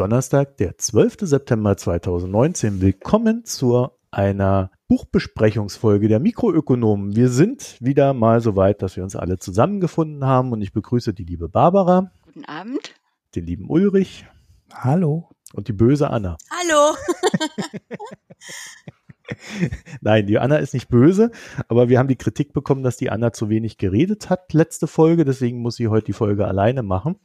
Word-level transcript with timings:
Donnerstag, 0.00 0.56
der 0.56 0.78
12. 0.78 1.16
September 1.20 1.76
2019. 1.76 2.80
Willkommen 2.80 3.44
zu 3.44 3.90
einer 4.10 4.70
Buchbesprechungsfolge 4.88 6.08
der 6.08 6.20
Mikroökonomen. 6.20 7.14
Wir 7.16 7.28
sind 7.28 7.76
wieder 7.80 8.14
mal 8.14 8.40
so 8.40 8.56
weit, 8.56 8.80
dass 8.80 8.96
wir 8.96 9.02
uns 9.02 9.14
alle 9.14 9.36
zusammengefunden 9.36 10.24
haben 10.24 10.52
und 10.52 10.62
ich 10.62 10.72
begrüße 10.72 11.12
die 11.12 11.24
liebe 11.24 11.50
Barbara. 11.50 12.12
Guten 12.24 12.46
Abend. 12.46 12.94
Den 13.34 13.44
lieben 13.44 13.68
Ulrich. 13.68 14.24
Hallo. 14.72 15.28
Und 15.52 15.68
die 15.68 15.74
böse 15.74 16.08
Anna. 16.08 16.38
Hallo. 16.50 16.96
Nein, 20.00 20.26
die 20.26 20.38
Anna 20.38 20.56
ist 20.56 20.72
nicht 20.72 20.88
böse, 20.88 21.30
aber 21.68 21.90
wir 21.90 21.98
haben 21.98 22.08
die 22.08 22.16
Kritik 22.16 22.54
bekommen, 22.54 22.82
dass 22.82 22.96
die 22.96 23.10
Anna 23.10 23.34
zu 23.34 23.50
wenig 23.50 23.76
geredet 23.76 24.30
hat 24.30 24.54
letzte 24.54 24.86
Folge, 24.86 25.26
deswegen 25.26 25.60
muss 25.60 25.76
sie 25.76 25.88
heute 25.88 26.06
die 26.06 26.14
Folge 26.14 26.46
alleine 26.46 26.82
machen 26.82 27.16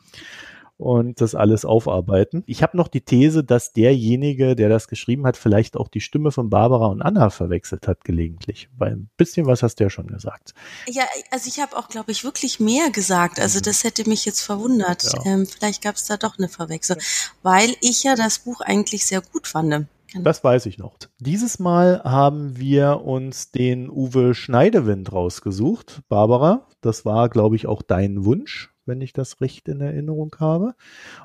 und 0.77 1.21
das 1.21 1.35
alles 1.35 1.65
aufarbeiten. 1.65 2.43
Ich 2.47 2.61
habe 2.61 2.75
noch 2.75 2.87
die 2.87 3.01
These, 3.01 3.43
dass 3.43 3.73
derjenige, 3.73 4.55
der 4.55 4.69
das 4.69 4.87
geschrieben 4.87 5.25
hat, 5.25 5.37
vielleicht 5.37 5.77
auch 5.77 5.87
die 5.87 6.01
Stimme 6.01 6.31
von 6.31 6.49
Barbara 6.49 6.87
und 6.87 7.01
Anna 7.01 7.29
verwechselt 7.29 7.87
hat 7.87 8.03
gelegentlich. 8.03 8.69
Weil 8.77 8.93
ein 8.93 9.09
bisschen 9.17 9.45
was 9.45 9.63
hast 9.63 9.79
du 9.79 9.85
ja 9.85 9.89
schon 9.89 10.07
gesagt. 10.07 10.53
Ja, 10.87 11.03
also 11.31 11.47
ich 11.47 11.59
habe 11.59 11.77
auch, 11.77 11.87
glaube 11.87 12.11
ich, 12.11 12.23
wirklich 12.23 12.59
mehr 12.59 12.89
gesagt. 12.89 13.39
Also 13.39 13.59
mhm. 13.59 13.63
das 13.63 13.83
hätte 13.83 14.07
mich 14.09 14.25
jetzt 14.25 14.41
verwundert. 14.41 15.03
Ja. 15.03 15.25
Ähm, 15.25 15.45
vielleicht 15.45 15.81
gab 15.81 15.95
es 15.95 16.05
da 16.05 16.17
doch 16.17 16.37
eine 16.37 16.49
Verwechslung, 16.49 16.99
weil 17.41 17.73
ich 17.81 18.03
ja 18.03 18.15
das 18.15 18.39
Buch 18.39 18.61
eigentlich 18.61 19.05
sehr 19.05 19.21
gut 19.21 19.47
fand. 19.47 19.65
Genau. 19.65 20.23
Das 20.23 20.43
weiß 20.43 20.67
ich 20.67 20.77
noch. 20.77 20.97
Dieses 21.19 21.59
Mal 21.59 22.01
haben 22.03 22.57
wir 22.57 23.01
uns 23.01 23.51
den 23.51 23.89
Uwe 23.89 24.35
Schneidewind 24.35 25.11
rausgesucht. 25.11 26.01
Barbara, 26.07 26.67
das 26.81 27.05
war, 27.05 27.29
glaube 27.29 27.55
ich, 27.55 27.65
auch 27.65 27.81
dein 27.81 28.23
Wunsch 28.25 28.74
wenn 28.85 29.01
ich 29.01 29.13
das 29.13 29.41
recht 29.41 29.67
in 29.67 29.81
Erinnerung 29.81 30.35
habe. 30.39 30.75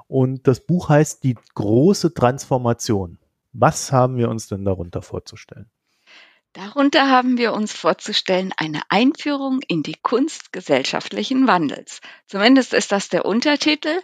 Und 0.09 0.47
das 0.47 0.61
Buch 0.61 0.89
heißt 0.89 1.25
Die 1.25 1.37
große 1.55 2.15
Transformation. 2.15 3.19
Was 3.53 3.93
haben 3.93 4.17
wir 4.17 4.29
uns 4.29 4.49
denn 4.49 4.65
darunter 4.65 5.03
vorzustellen? 5.03 5.71
Darunter 6.53 7.09
haben 7.09 7.39
wir 7.39 7.53
uns 7.53 7.73
vorzustellen 7.73 8.53
eine 8.57 8.83
Einführung 8.89 9.61
in 9.69 9.85
die 9.85 9.97
Kunst 10.03 10.53
gesellschaftlichen 10.53 11.47
Wandels. 11.47 12.01
Zumindest 12.27 12.75
ist 12.75 12.91
das 12.91 13.09
der 13.09 13.25
Untertitel, 13.25 14.01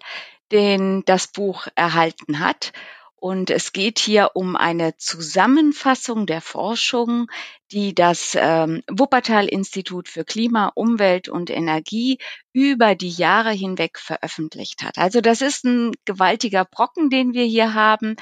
den 0.52 1.04
das 1.06 1.26
Buch 1.26 1.66
erhalten 1.74 2.38
hat. 2.38 2.72
Und 3.18 3.48
es 3.48 3.72
geht 3.72 3.98
hier 3.98 4.32
um 4.34 4.56
eine 4.56 4.96
Zusammenfassung 4.98 6.26
der 6.26 6.42
Forschung, 6.42 7.28
die 7.72 7.94
das 7.94 8.36
ähm, 8.38 8.82
Wuppertal-Institut 8.90 10.08
für 10.08 10.24
Klima, 10.24 10.70
Umwelt 10.74 11.28
und 11.28 11.48
Energie 11.50 12.18
über 12.52 12.94
die 12.94 13.10
Jahre 13.10 13.50
hinweg 13.50 13.98
veröffentlicht 13.98 14.82
hat. 14.82 14.98
Also 14.98 15.22
das 15.22 15.40
ist 15.40 15.64
ein 15.64 15.92
gewaltiger 16.04 16.64
Brocken, 16.64 17.08
den 17.08 17.32
wir 17.32 17.44
hier 17.44 17.72
haben. 17.72 18.16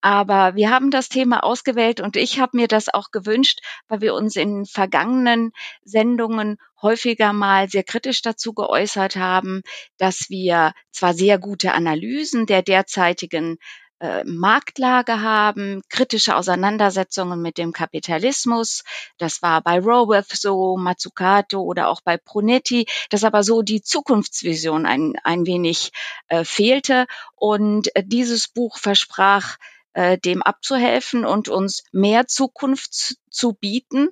Aber 0.00 0.54
wir 0.54 0.70
haben 0.70 0.90
das 0.90 1.08
Thema 1.08 1.44
ausgewählt 1.44 2.00
und 2.00 2.16
ich 2.16 2.40
habe 2.40 2.56
mir 2.56 2.68
das 2.68 2.88
auch 2.88 3.10
gewünscht, 3.10 3.60
weil 3.86 4.00
wir 4.00 4.14
uns 4.14 4.36
in 4.36 4.64
vergangenen 4.64 5.52
Sendungen 5.82 6.56
häufiger 6.80 7.32
mal 7.32 7.68
sehr 7.68 7.82
kritisch 7.84 8.22
dazu 8.22 8.54
geäußert 8.54 9.16
haben, 9.16 9.62
dass 9.98 10.30
wir 10.30 10.72
zwar 10.90 11.14
sehr 11.14 11.38
gute 11.38 11.72
Analysen 11.72 12.46
der 12.46 12.62
derzeitigen 12.62 13.58
äh, 14.00 14.24
Marktlage 14.24 15.20
haben, 15.20 15.82
kritische 15.88 16.36
Auseinandersetzungen 16.36 17.40
mit 17.42 17.58
dem 17.58 17.72
Kapitalismus. 17.72 18.84
Das 19.18 19.42
war 19.42 19.60
bei 19.62 19.78
Roworth 19.78 20.32
so, 20.32 20.76
Mazzucato 20.76 21.60
oder 21.60 21.88
auch 21.88 22.00
bei 22.00 22.16
Brunetti, 22.16 22.86
dass 23.10 23.24
aber 23.24 23.42
so 23.42 23.62
die 23.62 23.82
Zukunftsvision 23.82 24.86
ein, 24.86 25.14
ein 25.24 25.46
wenig 25.46 25.92
äh, 26.28 26.44
fehlte. 26.44 27.06
Und 27.34 27.94
äh, 27.96 28.04
dieses 28.04 28.48
Buch 28.48 28.78
versprach, 28.78 29.56
äh, 29.94 30.18
dem 30.18 30.42
abzuhelfen 30.42 31.24
und 31.24 31.48
uns 31.48 31.82
mehr 31.92 32.26
Zukunft 32.26 33.16
zu 33.30 33.52
bieten. 33.54 34.10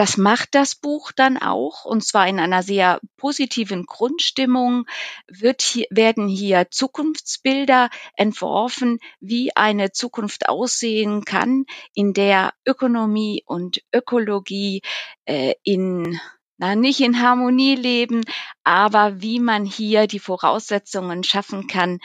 Das 0.00 0.16
macht 0.16 0.54
das 0.54 0.76
Buch 0.76 1.12
dann 1.12 1.36
auch, 1.36 1.84
und 1.84 2.02
zwar 2.02 2.26
in 2.26 2.40
einer 2.40 2.62
sehr 2.62 3.00
positiven 3.18 3.84
Grundstimmung 3.84 4.86
wird 5.28 5.60
hier, 5.60 5.84
werden 5.90 6.26
hier 6.26 6.68
Zukunftsbilder 6.70 7.90
entworfen, 8.16 8.98
wie 9.20 9.54
eine 9.54 9.92
Zukunft 9.92 10.48
aussehen 10.48 11.26
kann, 11.26 11.66
in 11.92 12.14
der 12.14 12.54
Ökonomie 12.66 13.42
und 13.44 13.82
Ökologie 13.92 14.80
äh, 15.26 15.52
in 15.64 16.18
na, 16.60 16.74
nicht 16.74 17.00
in 17.00 17.22
Harmonie 17.22 17.74
leben, 17.74 18.20
aber 18.64 19.22
wie 19.22 19.40
man 19.40 19.64
hier 19.64 20.06
die 20.06 20.18
Voraussetzungen 20.18 21.24
schaffen 21.24 21.68
kann, 21.68 22.00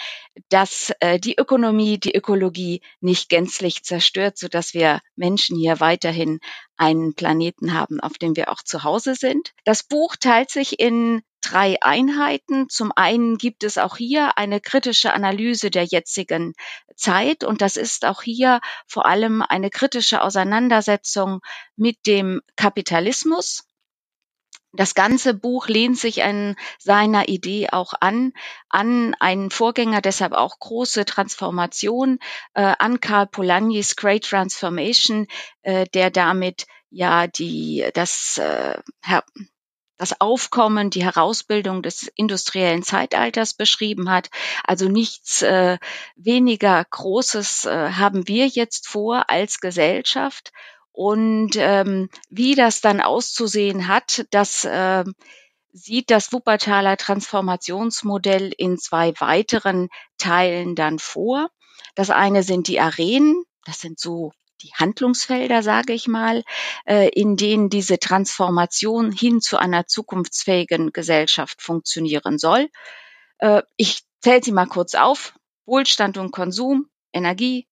dass 0.48 0.94
äh, 1.02 1.20
die 1.20 1.38
Ökonomie, 1.38 2.00
die 2.00 2.16
Ökologie 2.16 2.82
nicht 3.02 3.28
gänzlich 3.28 3.84
zerstört, 3.84 4.38
so 4.38 4.48
dass 4.48 4.74
wir 4.74 5.02
Menschen 5.18 5.58
hier 5.58 5.82
weiterhin 5.82 6.40
einen 6.78 7.16
Planeten 7.16 7.74
haben, 7.74 8.00
auf 8.00 8.14
dem 8.14 8.38
wir 8.38 8.50
auch 8.50 8.64
zu 8.64 8.86
Hause 8.86 9.16
sind. 9.16 9.52
Das 9.66 9.84
Buch 9.84 10.16
teilt 10.16 10.50
sich 10.50 10.80
in 10.80 11.22
drei 11.42 11.76
Einheiten. 11.82 12.70
Zum 12.70 12.94
einen 12.96 13.38
gibt 13.38 13.66
es 13.66 13.78
auch 13.78 13.98
hier 13.98 14.38
eine 14.38 14.62
kritische 14.62 15.12
Analyse 15.12 15.70
der 15.70 15.84
jetzigen 15.84 16.54
Zeit 16.96 17.44
und 17.44 17.62
das 17.62 17.76
ist 17.76 18.06
auch 18.06 18.22
hier 18.22 18.62
vor 18.88 19.06
allem 19.06 19.42
eine 19.42 19.70
kritische 19.70 20.22
Auseinandersetzung 20.22 21.42
mit 21.76 22.08
dem 22.08 22.40
Kapitalismus 22.56 23.66
das 24.76 24.96
ganze 24.96 25.34
Buch 25.34 25.68
lehnt 25.68 25.98
sich 25.98 26.24
an 26.24 26.56
seiner 26.80 27.28
Idee 27.28 27.70
auch 27.72 27.94
an, 28.00 28.34
an 28.70 29.16
einen 29.20 29.52
Vorgänger, 29.52 30.02
deshalb 30.02 30.34
auch 30.34 30.60
große 30.60 31.06
Transformation, 31.06 32.20
äh, 32.54 32.74
an 32.80 33.00
Karl 33.00 33.28
Polanyi's 33.28 33.96
Great 33.96 34.26
Transformation, 34.26 35.28
äh, 35.62 35.86
der 35.94 36.12
damit 36.12 36.66
ja 36.90 37.28
die, 37.28 37.86
das, 37.94 38.38
äh, 38.38 38.82
das 39.98 40.20
Aufkommen, 40.20 40.90
die 40.90 41.04
Herausbildung 41.04 41.82
des 41.82 42.08
industriellen 42.16 42.84
Zeitalters 42.84 43.54
beschrieben 43.54 44.10
hat. 44.10 44.30
Also 44.64 44.90
nichts 44.90 45.42
äh, 45.42 45.78
weniger 46.16 46.84
Großes 46.84 47.66
äh, 47.66 47.92
haben 47.92 48.28
wir 48.28 48.48
jetzt 48.48 48.88
vor 48.88 49.30
als 49.30 49.60
Gesellschaft. 49.60 50.52
Und 50.96 51.58
ähm, 51.58 52.10
wie 52.30 52.56
das 52.56 52.80
dann 52.80 53.02
auszusehen 53.02 53.90
hat, 53.90 54.26
das 54.32 54.64
äh, 54.64 55.04
sieht 55.74 56.10
das 56.10 56.32
Wuppertaler 56.32 56.96
Transformationsmodell 56.96 58.54
in 58.58 58.78
zwei 58.78 59.14
weiteren 59.20 59.90
Teilen 60.18 60.74
dann 60.74 60.98
vor. 60.98 61.50
Das 61.96 62.12
eine 62.12 62.44
sind 62.44 62.70
die 62.70 62.80
Arenen, 62.80 63.44
das 63.66 63.82
sind 63.82 64.00
so 64.00 64.32
die 64.62 64.72
Handlungsfelder, 64.74 65.64
sage 65.64 65.92
ich 65.92 66.08
mal, 66.08 66.44
äh, 66.86 67.10
in 67.10 67.36
denen 67.36 67.70
diese 67.70 68.00
Transformation 68.00 69.12
hin 69.12 69.42
zu 69.42 69.58
einer 69.58 69.88
zukunftsfähigen 69.88 70.94
Gesellschaft 70.94 71.62
funktionieren 71.62 72.38
soll. 72.38 72.70
Äh, 73.40 73.64
ich 73.76 74.04
zähle 74.22 74.42
sie 74.42 74.54
mal 74.54 74.68
kurz 74.68 74.96
auf. 74.96 75.34
Wohlstand 75.66 76.18
und 76.18 76.32
Konsum, 76.32 76.88
Energie, 77.12 77.68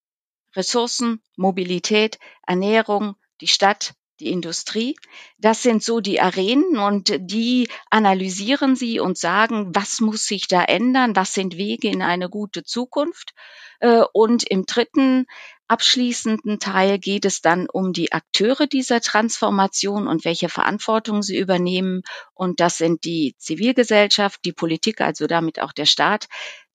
Ressourcen, 0.55 1.21
Mobilität, 1.35 2.19
Ernährung, 2.45 3.15
die 3.41 3.47
Stadt, 3.47 3.93
die 4.19 4.31
Industrie. 4.31 4.95
Das 5.37 5.63
sind 5.63 5.83
so 5.83 5.99
die 5.99 6.21
Arenen 6.21 6.77
und 6.77 7.13
die 7.19 7.67
analysieren 7.89 8.75
sie 8.75 8.99
und 8.99 9.17
sagen, 9.17 9.73
was 9.73 9.99
muss 9.99 10.25
sich 10.25 10.47
da 10.47 10.63
ändern, 10.63 11.15
was 11.15 11.33
sind 11.33 11.57
Wege 11.57 11.89
in 11.89 12.01
eine 12.01 12.29
gute 12.29 12.63
Zukunft. 12.63 13.33
Äh, 13.79 14.03
und 14.13 14.43
im 14.43 14.65
dritten 14.65 15.25
abschließenden 15.67 16.59
Teil 16.59 16.99
geht 16.99 17.25
es 17.25 17.41
dann 17.41 17.67
um 17.69 17.93
die 17.93 18.11
Akteure 18.11 18.67
dieser 18.67 19.01
Transformation 19.01 20.07
und 20.07 20.25
welche 20.25 20.49
Verantwortung 20.49 21.23
sie 21.23 21.37
übernehmen. 21.37 22.03
Und 22.33 22.59
das 22.59 22.77
sind 22.77 23.05
die 23.05 23.35
Zivilgesellschaft, 23.39 24.41
die 24.45 24.53
Politik, 24.53 25.01
also 25.01 25.25
damit 25.25 25.59
auch 25.59 25.71
der 25.71 25.85
Staat, 25.85 26.27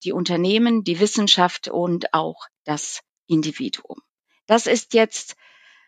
die 0.04 0.12
Unternehmen, 0.12 0.84
die 0.84 1.00
Wissenschaft 1.00 1.68
und 1.68 2.12
auch 2.12 2.46
das 2.64 3.00
Individuum. 3.28 4.00
Das 4.46 4.66
ist 4.66 4.94
jetzt, 4.94 5.36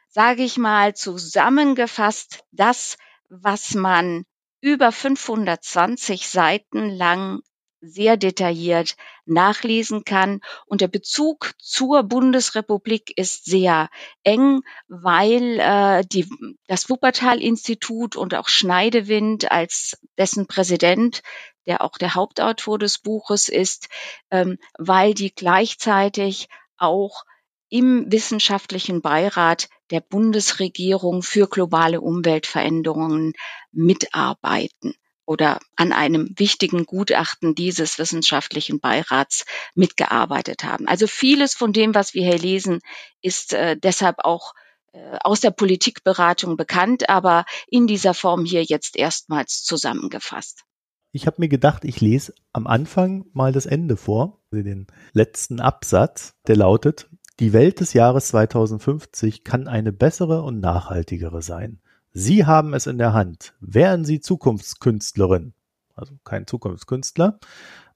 sage 0.08 0.42
ich 0.42 0.56
mal, 0.56 0.94
zusammengefasst 0.94 2.44
das, 2.52 2.96
was 3.28 3.74
man 3.74 4.24
über 4.60 4.92
520 4.92 6.28
Seiten 6.28 6.90
lang 6.90 7.40
sehr 7.80 8.16
detailliert 8.16 8.96
nachlesen 9.24 10.04
kann. 10.04 10.40
Und 10.66 10.80
der 10.80 10.88
Bezug 10.88 11.52
zur 11.58 12.02
Bundesrepublik 12.02 13.16
ist 13.16 13.46
sehr 13.46 13.88
eng, 14.22 14.60
weil 14.88 15.58
äh, 15.60 16.04
die, 16.04 16.28
das 16.66 16.90
Wuppertal-Institut 16.90 18.16
und 18.16 18.34
auch 18.34 18.48
Schneidewind 18.48 19.50
als 19.50 19.98
dessen 20.18 20.46
Präsident, 20.46 21.22
der 21.66 21.82
auch 21.82 21.96
der 21.96 22.14
Hauptautor 22.14 22.78
des 22.78 22.98
Buches 22.98 23.48
ist, 23.48 23.88
ähm, 24.30 24.58
weil 24.78 25.14
die 25.14 25.34
gleichzeitig 25.34 26.48
auch 26.80 27.24
im 27.68 28.10
wissenschaftlichen 28.10 29.00
Beirat 29.00 29.68
der 29.90 30.00
Bundesregierung 30.00 31.22
für 31.22 31.48
globale 31.48 32.00
Umweltveränderungen 32.00 33.32
mitarbeiten. 33.72 34.94
oder 35.26 35.60
an 35.76 35.92
einem 35.92 36.34
wichtigen 36.38 36.86
Gutachten 36.86 37.54
dieses 37.54 37.98
wissenschaftlichen 38.00 38.80
Beirats 38.80 39.44
mitgearbeitet 39.76 40.64
haben. 40.64 40.88
Also 40.88 41.06
vieles 41.06 41.54
von 41.54 41.72
dem, 41.72 41.94
was 41.94 42.14
wir 42.14 42.24
hier 42.24 42.38
lesen, 42.38 42.80
ist 43.22 43.52
äh, 43.52 43.76
deshalb 43.76 44.16
auch 44.24 44.54
äh, 44.92 45.18
aus 45.22 45.40
der 45.40 45.52
Politikberatung 45.52 46.56
bekannt, 46.56 47.08
aber 47.08 47.44
in 47.68 47.86
dieser 47.86 48.12
Form 48.12 48.44
hier 48.44 48.64
jetzt 48.64 48.96
erstmals 48.96 49.62
zusammengefasst. 49.62 50.64
Ich 51.12 51.26
habe 51.26 51.36
mir 51.40 51.48
gedacht, 51.48 51.84
ich 51.84 52.00
lese 52.00 52.34
am 52.52 52.68
Anfang 52.68 53.26
mal 53.32 53.52
das 53.52 53.66
Ende 53.66 53.96
vor, 53.96 54.38
den 54.52 54.86
letzten 55.12 55.58
Absatz, 55.60 56.34
der 56.46 56.56
lautet, 56.56 57.10
die 57.40 57.52
Welt 57.52 57.80
des 57.80 57.94
Jahres 57.94 58.28
2050 58.28 59.42
kann 59.42 59.66
eine 59.66 59.92
bessere 59.92 60.42
und 60.42 60.60
nachhaltigere 60.60 61.42
sein. 61.42 61.80
Sie 62.12 62.46
haben 62.46 62.74
es 62.74 62.86
in 62.86 62.98
der 62.98 63.12
Hand. 63.12 63.54
Wären 63.60 64.04
Sie 64.04 64.20
Zukunftskünstlerin, 64.20 65.54
also 65.94 66.14
kein 66.22 66.46
Zukunftskünstler, 66.46 67.40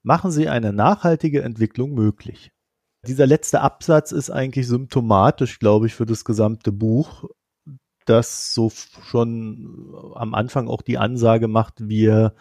machen 0.02 0.30
Sie 0.30 0.48
eine 0.48 0.72
nachhaltige 0.72 1.42
Entwicklung 1.42 1.94
möglich. 1.94 2.52
Dieser 3.06 3.26
letzte 3.26 3.60
Absatz 3.60 4.12
ist 4.12 4.30
eigentlich 4.30 4.66
symptomatisch, 4.66 5.58
glaube 5.58 5.86
ich, 5.86 5.94
für 5.94 6.06
das 6.06 6.24
gesamte 6.24 6.72
Buch, 6.72 7.24
das 8.06 8.54
so 8.54 8.70
schon 8.70 10.12
am 10.14 10.34
Anfang 10.34 10.68
auch 10.68 10.82
die 10.82 10.98
Ansage 10.98 11.48
macht, 11.48 11.88
wir 11.88 12.34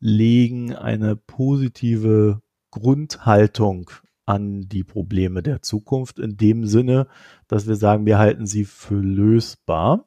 legen 0.00 0.74
eine 0.74 1.16
positive 1.16 2.40
Grundhaltung 2.70 3.90
an 4.26 4.68
die 4.68 4.84
Probleme 4.84 5.42
der 5.42 5.62
Zukunft 5.62 6.18
in 6.18 6.36
dem 6.36 6.66
Sinne, 6.66 7.06
dass 7.46 7.66
wir 7.66 7.76
sagen, 7.76 8.04
wir 8.04 8.18
halten 8.18 8.46
sie 8.46 8.64
für 8.64 9.00
lösbar, 9.00 10.06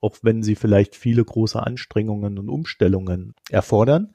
auch 0.00 0.16
wenn 0.22 0.42
sie 0.42 0.54
vielleicht 0.54 0.94
viele 0.94 1.24
große 1.24 1.60
Anstrengungen 1.60 2.38
und 2.38 2.48
Umstellungen 2.48 3.34
erfordern. 3.50 4.12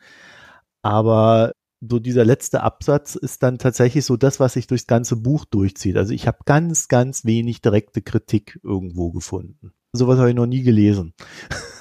Aber 0.82 1.52
so 1.82 2.00
dieser 2.00 2.26
letzte 2.26 2.64
Absatz 2.64 3.16
ist 3.16 3.44
dann 3.44 3.58
tatsächlich 3.58 4.06
so 4.06 4.18
das, 4.18 4.40
was 4.40 4.54
sich 4.54 4.68
durchs 4.68 4.88
ganze 4.88 5.18
Buch 5.18 5.46
durchzieht. 5.46 5.98
Also 5.98 6.14
ich 6.14 6.26
habe 6.26 6.40
ganz, 6.46 6.88
ganz 6.88 7.26
wenig 7.26 7.62
direkte 7.62 8.02
Kritik 8.02 8.60
irgendwo 8.64 9.12
gefunden. 9.12 9.74
Sowas 9.94 10.20
habe 10.20 10.30
ich 10.30 10.36
noch 10.36 10.48
nie 10.48 10.64
gelesen. 10.64 11.14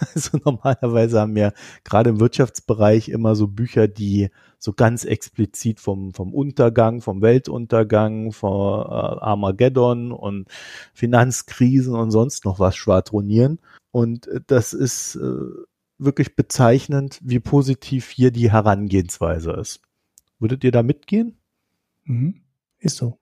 Also 0.15 0.39
normalerweise 0.45 1.21
haben 1.21 1.35
wir 1.35 1.53
gerade 1.85 2.11
im 2.11 2.21
Wirtschaftsbereich 2.21 3.09
immer 3.09 3.35
so 3.35 3.47
Bücher, 3.49 3.89
die 3.89 4.31
so 4.59 4.73
ganz 4.73 5.05
explizit 5.05 5.81
vom, 5.81 6.13
vom 6.15 6.33
Untergang, 6.33 7.01
vom 7.01 7.23
Weltuntergang, 7.23 8.33
vom 8.33 8.81
äh, 8.81 8.85
Armageddon 8.85 10.13
und 10.13 10.49
Finanzkrisen 10.95 11.95
und 11.95 12.11
sonst 12.11 12.45
noch 12.45 12.59
was 12.59 12.77
schwadronieren. 12.77 13.59
Und 13.91 14.29
das 14.47 14.73
ist 14.73 15.17
äh, 15.17 15.39
wirklich 15.99 16.37
bezeichnend, 16.37 17.19
wie 17.23 17.41
positiv 17.41 18.09
hier 18.11 18.31
die 18.31 18.51
Herangehensweise 18.51 19.53
ist. 19.53 19.81
Würdet 20.39 20.65
ihr 20.65 20.73
da 20.73 20.83
mitgehen? 20.83 21.39
Mhm. 22.05 22.43
Ist 22.79 22.97
so. 22.97 23.19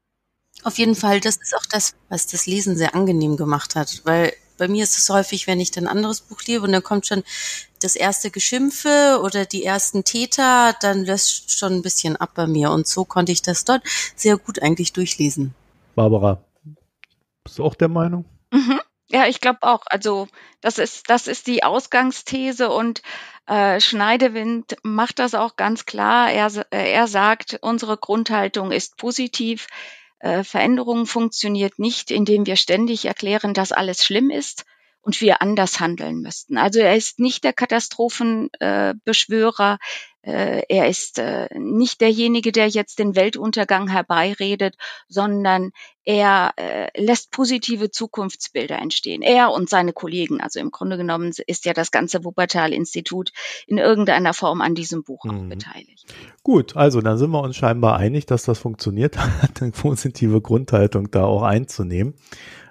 Auf 0.62 0.78
jeden 0.78 0.94
Fall, 0.94 1.20
das 1.20 1.36
ist 1.36 1.54
auch 1.54 1.66
das, 1.70 1.94
was 2.08 2.26
das 2.26 2.46
Lesen 2.46 2.76
sehr 2.76 2.94
angenehm 2.94 3.36
gemacht 3.36 3.74
hat, 3.74 4.02
weil 4.04 4.32
bei 4.56 4.68
mir 4.68 4.84
ist 4.84 4.98
es 4.98 5.10
häufig, 5.10 5.46
wenn 5.46 5.60
ich 5.60 5.70
dann 5.70 5.84
ein 5.84 5.96
anderes 5.96 6.20
Buch 6.20 6.40
lese 6.46 6.62
und 6.62 6.72
dann 6.72 6.82
kommt 6.82 7.06
schon 7.06 7.22
das 7.80 7.96
erste 7.96 8.30
Geschimpfe 8.30 9.20
oder 9.22 9.44
die 9.44 9.64
ersten 9.64 10.04
Täter, 10.04 10.74
dann 10.80 11.04
löscht 11.04 11.50
schon 11.50 11.74
ein 11.74 11.82
bisschen 11.82 12.16
ab 12.16 12.30
bei 12.34 12.46
mir. 12.46 12.70
Und 12.70 12.86
so 12.86 13.04
konnte 13.04 13.32
ich 13.32 13.42
das 13.42 13.64
dort 13.64 13.82
sehr 14.16 14.36
gut 14.36 14.62
eigentlich 14.62 14.92
durchlesen. 14.92 15.54
Barbara, 15.94 16.42
bist 17.44 17.58
du 17.58 17.64
auch 17.64 17.74
der 17.74 17.88
Meinung? 17.88 18.24
Mhm. 18.50 18.80
Ja, 19.08 19.26
ich 19.26 19.40
glaube 19.40 19.58
auch. 19.62 19.82
Also 19.86 20.28
das 20.60 20.78
ist, 20.78 21.10
das 21.10 21.28
ist 21.28 21.46
die 21.46 21.62
Ausgangsthese 21.62 22.70
und 22.70 23.02
äh, 23.46 23.80
Schneidewind 23.80 24.76
macht 24.82 25.18
das 25.18 25.34
auch 25.34 25.56
ganz 25.56 25.84
klar. 25.84 26.30
Er, 26.30 26.50
äh, 26.70 26.92
er 26.92 27.06
sagt, 27.06 27.58
unsere 27.60 27.98
Grundhaltung 27.98 28.72
ist 28.72 28.96
positiv. 28.96 29.66
Äh, 30.24 30.42
Veränderung 30.42 31.04
funktioniert 31.04 31.78
nicht, 31.78 32.10
indem 32.10 32.46
wir 32.46 32.56
ständig 32.56 33.04
erklären, 33.04 33.52
dass 33.52 33.72
alles 33.72 34.02
schlimm 34.02 34.30
ist 34.30 34.64
und 35.04 35.20
wir 35.20 35.42
anders 35.42 35.80
handeln 35.80 36.20
müssten. 36.20 36.56
Also 36.56 36.78
er 36.80 36.96
ist 36.96 37.20
nicht 37.20 37.44
der 37.44 37.52
Katastrophenbeschwörer, 37.52 39.78
äh, 40.22 40.62
er 40.70 40.88
ist 40.88 41.18
äh, 41.18 41.50
nicht 41.58 42.00
derjenige, 42.00 42.50
der 42.50 42.68
jetzt 42.68 42.98
den 42.98 43.14
Weltuntergang 43.14 43.88
herbeiredet, 43.88 44.76
sondern 45.06 45.72
er 46.04 46.54
äh, 46.56 46.88
lässt 46.98 47.30
positive 47.30 47.90
Zukunftsbilder 47.90 48.78
entstehen. 48.78 49.20
Er 49.20 49.52
und 49.52 49.68
seine 49.68 49.92
Kollegen, 49.92 50.40
also 50.40 50.60
im 50.60 50.70
Grunde 50.70 50.96
genommen 50.96 51.34
ist 51.46 51.66
ja 51.66 51.74
das 51.74 51.90
ganze 51.90 52.24
Wuppertal-Institut 52.24 53.32
in 53.66 53.76
irgendeiner 53.76 54.32
Form 54.32 54.62
an 54.62 54.74
diesem 54.74 55.04
Buch 55.04 55.24
mhm. 55.24 55.30
auch 55.30 55.44
beteiligt. 55.50 56.06
Gut, 56.42 56.74
also 56.74 57.02
dann 57.02 57.18
sind 57.18 57.30
wir 57.30 57.42
uns 57.42 57.56
scheinbar 57.56 57.98
einig, 57.98 58.24
dass 58.24 58.44
das 58.44 58.58
funktioniert 58.58 59.18
hat, 59.42 59.60
eine 59.60 59.72
positive 59.72 60.40
Grundhaltung 60.40 61.10
da 61.10 61.24
auch 61.24 61.42
einzunehmen. 61.42 62.14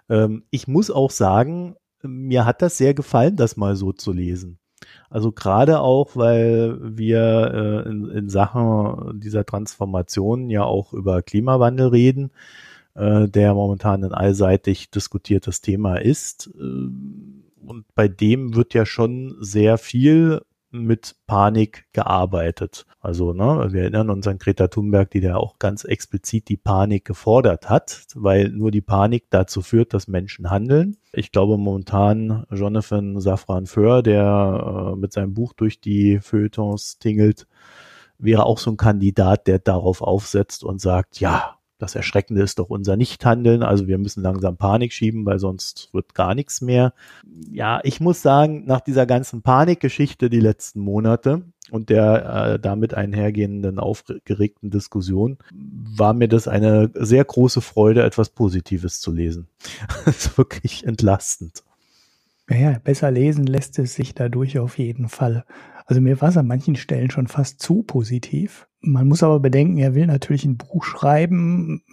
Ähm, 0.10 0.48
ich 0.50 0.68
muss 0.68 0.90
auch 0.90 1.12
sagen, 1.12 1.76
mir 2.04 2.46
hat 2.46 2.62
das 2.62 2.78
sehr 2.78 2.94
gefallen, 2.94 3.36
das 3.36 3.58
mal 3.58 3.76
so 3.76 3.92
zu 3.92 4.12
lesen. 4.12 4.60
Also 5.10 5.32
gerade 5.32 5.80
auch, 5.80 6.16
weil 6.16 6.78
wir 6.82 7.84
äh, 7.86 7.90
in, 7.90 8.10
in 8.10 8.30
Sachen 8.30 9.20
dieser 9.20 9.46
Transformation 9.46 10.50
ja 10.50 10.64
auch 10.64 10.94
über 10.94 11.22
Klimawandel 11.22 11.88
reden, 11.88 12.32
äh, 12.96 13.28
der 13.28 13.54
momentan 13.54 14.04
ein 14.04 14.14
allseitig 14.14 14.90
diskutiertes 14.90 15.62
Thema 15.62 15.98
ist. 15.98 16.50
Äh, 16.56 16.90
und 17.66 17.86
bei 17.96 18.08
dem 18.08 18.56
wird 18.56 18.74
ja 18.74 18.86
schon 18.86 19.36
sehr 19.40 19.78
viel 19.78 20.42
mit 20.74 21.16
Panik 21.28 21.86
gearbeitet. 21.94 22.86
Also, 23.00 23.34
ne, 23.34 23.70
wir 23.72 23.82
erinnern 23.82 24.10
uns 24.10 24.28
an 24.28 24.40
Greta 24.40 24.68
Thunberg, 24.68 25.12
die 25.12 25.22
da 25.22 25.36
auch 25.36 25.60
ganz 25.60 25.84
explizit 25.84 26.50
die 26.50 26.58
Panik 26.58 27.06
gefordert 27.06 27.70
hat, 27.70 28.06
weil 28.16 28.50
nur 28.50 28.72
die 28.72 28.82
Panik 28.82 29.26
dazu 29.30 29.62
führt, 29.62 29.94
dass 29.94 30.08
Menschen 30.08 30.50
handeln. 30.50 30.98
Ich 31.12 31.32
glaube 31.32 31.58
momentan 31.58 32.46
Jonathan 32.52 33.22
Safran 33.22 33.68
Föhr, 33.68 34.02
der 34.02 34.94
äh, 34.94 34.96
mit 34.98 35.14
seinem 35.14 35.34
Buch 35.34 35.54
durch 35.54 35.80
die 35.80 36.20
Feuilletons 36.20 36.98
tingelt, 36.98 37.48
wäre 38.18 38.46
auch 38.46 38.58
so 38.58 38.72
ein 38.72 38.78
Kandidat, 38.78 39.48
der 39.48 39.60
darauf 39.60 40.02
aufsetzt 40.02 40.64
und 40.64 40.82
sagt, 40.82 41.20
ja, 41.20 41.58
das 41.84 41.96
Erschreckende 41.96 42.42
ist 42.42 42.60
doch 42.60 42.70
unser 42.70 42.96
Nichthandeln. 42.96 43.62
Also 43.62 43.88
wir 43.88 43.98
müssen 43.98 44.24
langsam 44.24 44.56
Panik 44.56 44.94
schieben, 44.94 45.26
weil 45.26 45.38
sonst 45.38 45.90
wird 45.92 46.16
gar 46.16 46.34
nichts 46.34 46.62
mehr. 46.62 46.94
Ja, 47.52 47.82
ich 47.84 48.00
muss 48.00 48.22
sagen, 48.22 48.64
nach 48.66 48.80
dieser 48.80 49.06
ganzen 49.06 49.42
Panikgeschichte 49.42 50.30
die 50.30 50.40
letzten 50.40 50.80
Monate 50.80 51.42
und 51.72 51.90
der 51.90 52.54
äh, 52.54 52.60
damit 52.60 52.94
einhergehenden 52.94 53.80
aufgeregten 53.80 54.70
Diskussion 54.70 55.38
war 55.54 56.14
mir 56.14 56.30
das 56.30 56.48
eine 56.48 56.90
sehr 56.94 57.26
große 57.26 57.60
Freude, 57.60 58.04
etwas 58.04 58.30
Positives 58.30 59.02
zu 59.02 59.12
lesen. 59.12 59.48
das 60.06 60.28
ist 60.28 60.38
wirklich 60.38 60.88
entlastend. 60.88 61.64
Ja, 62.50 62.80
besser 62.80 63.12
lesen 63.12 63.46
lässt 63.46 63.78
es 63.80 63.96
sich 63.96 64.14
dadurch 64.14 64.58
auf 64.58 64.78
jeden 64.78 65.10
Fall. 65.10 65.44
Also 65.86 66.02
mir 66.02 66.20
war 66.22 66.30
es 66.30 66.38
an 66.38 66.48
manchen 66.48 66.76
Stellen 66.76 67.12
schon 67.12 67.28
fast 67.28 67.62
zu 67.62 67.84
positiv. 67.84 68.68
Man 68.82 69.08
muss 69.08 69.24
aber 69.24 69.40
bedenken, 69.40 69.78
er 69.78 69.96
will 69.96 70.08
natürlich 70.08 70.46
ein 70.46 70.58
Buch 70.58 70.84
schreiben, 70.84 71.84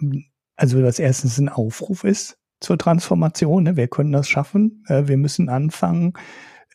also 0.55 0.81
was 0.83 0.99
erstens 0.99 1.37
ein 1.37 1.49
Aufruf 1.49 2.03
ist 2.03 2.37
zur 2.59 2.77
Transformation. 2.77 3.63
Ne? 3.63 3.75
Wir 3.75 3.87
können 3.87 4.11
das 4.11 4.29
schaffen. 4.29 4.83
Äh, 4.87 5.07
wir 5.07 5.17
müssen 5.17 5.49
anfangen. 5.49 6.13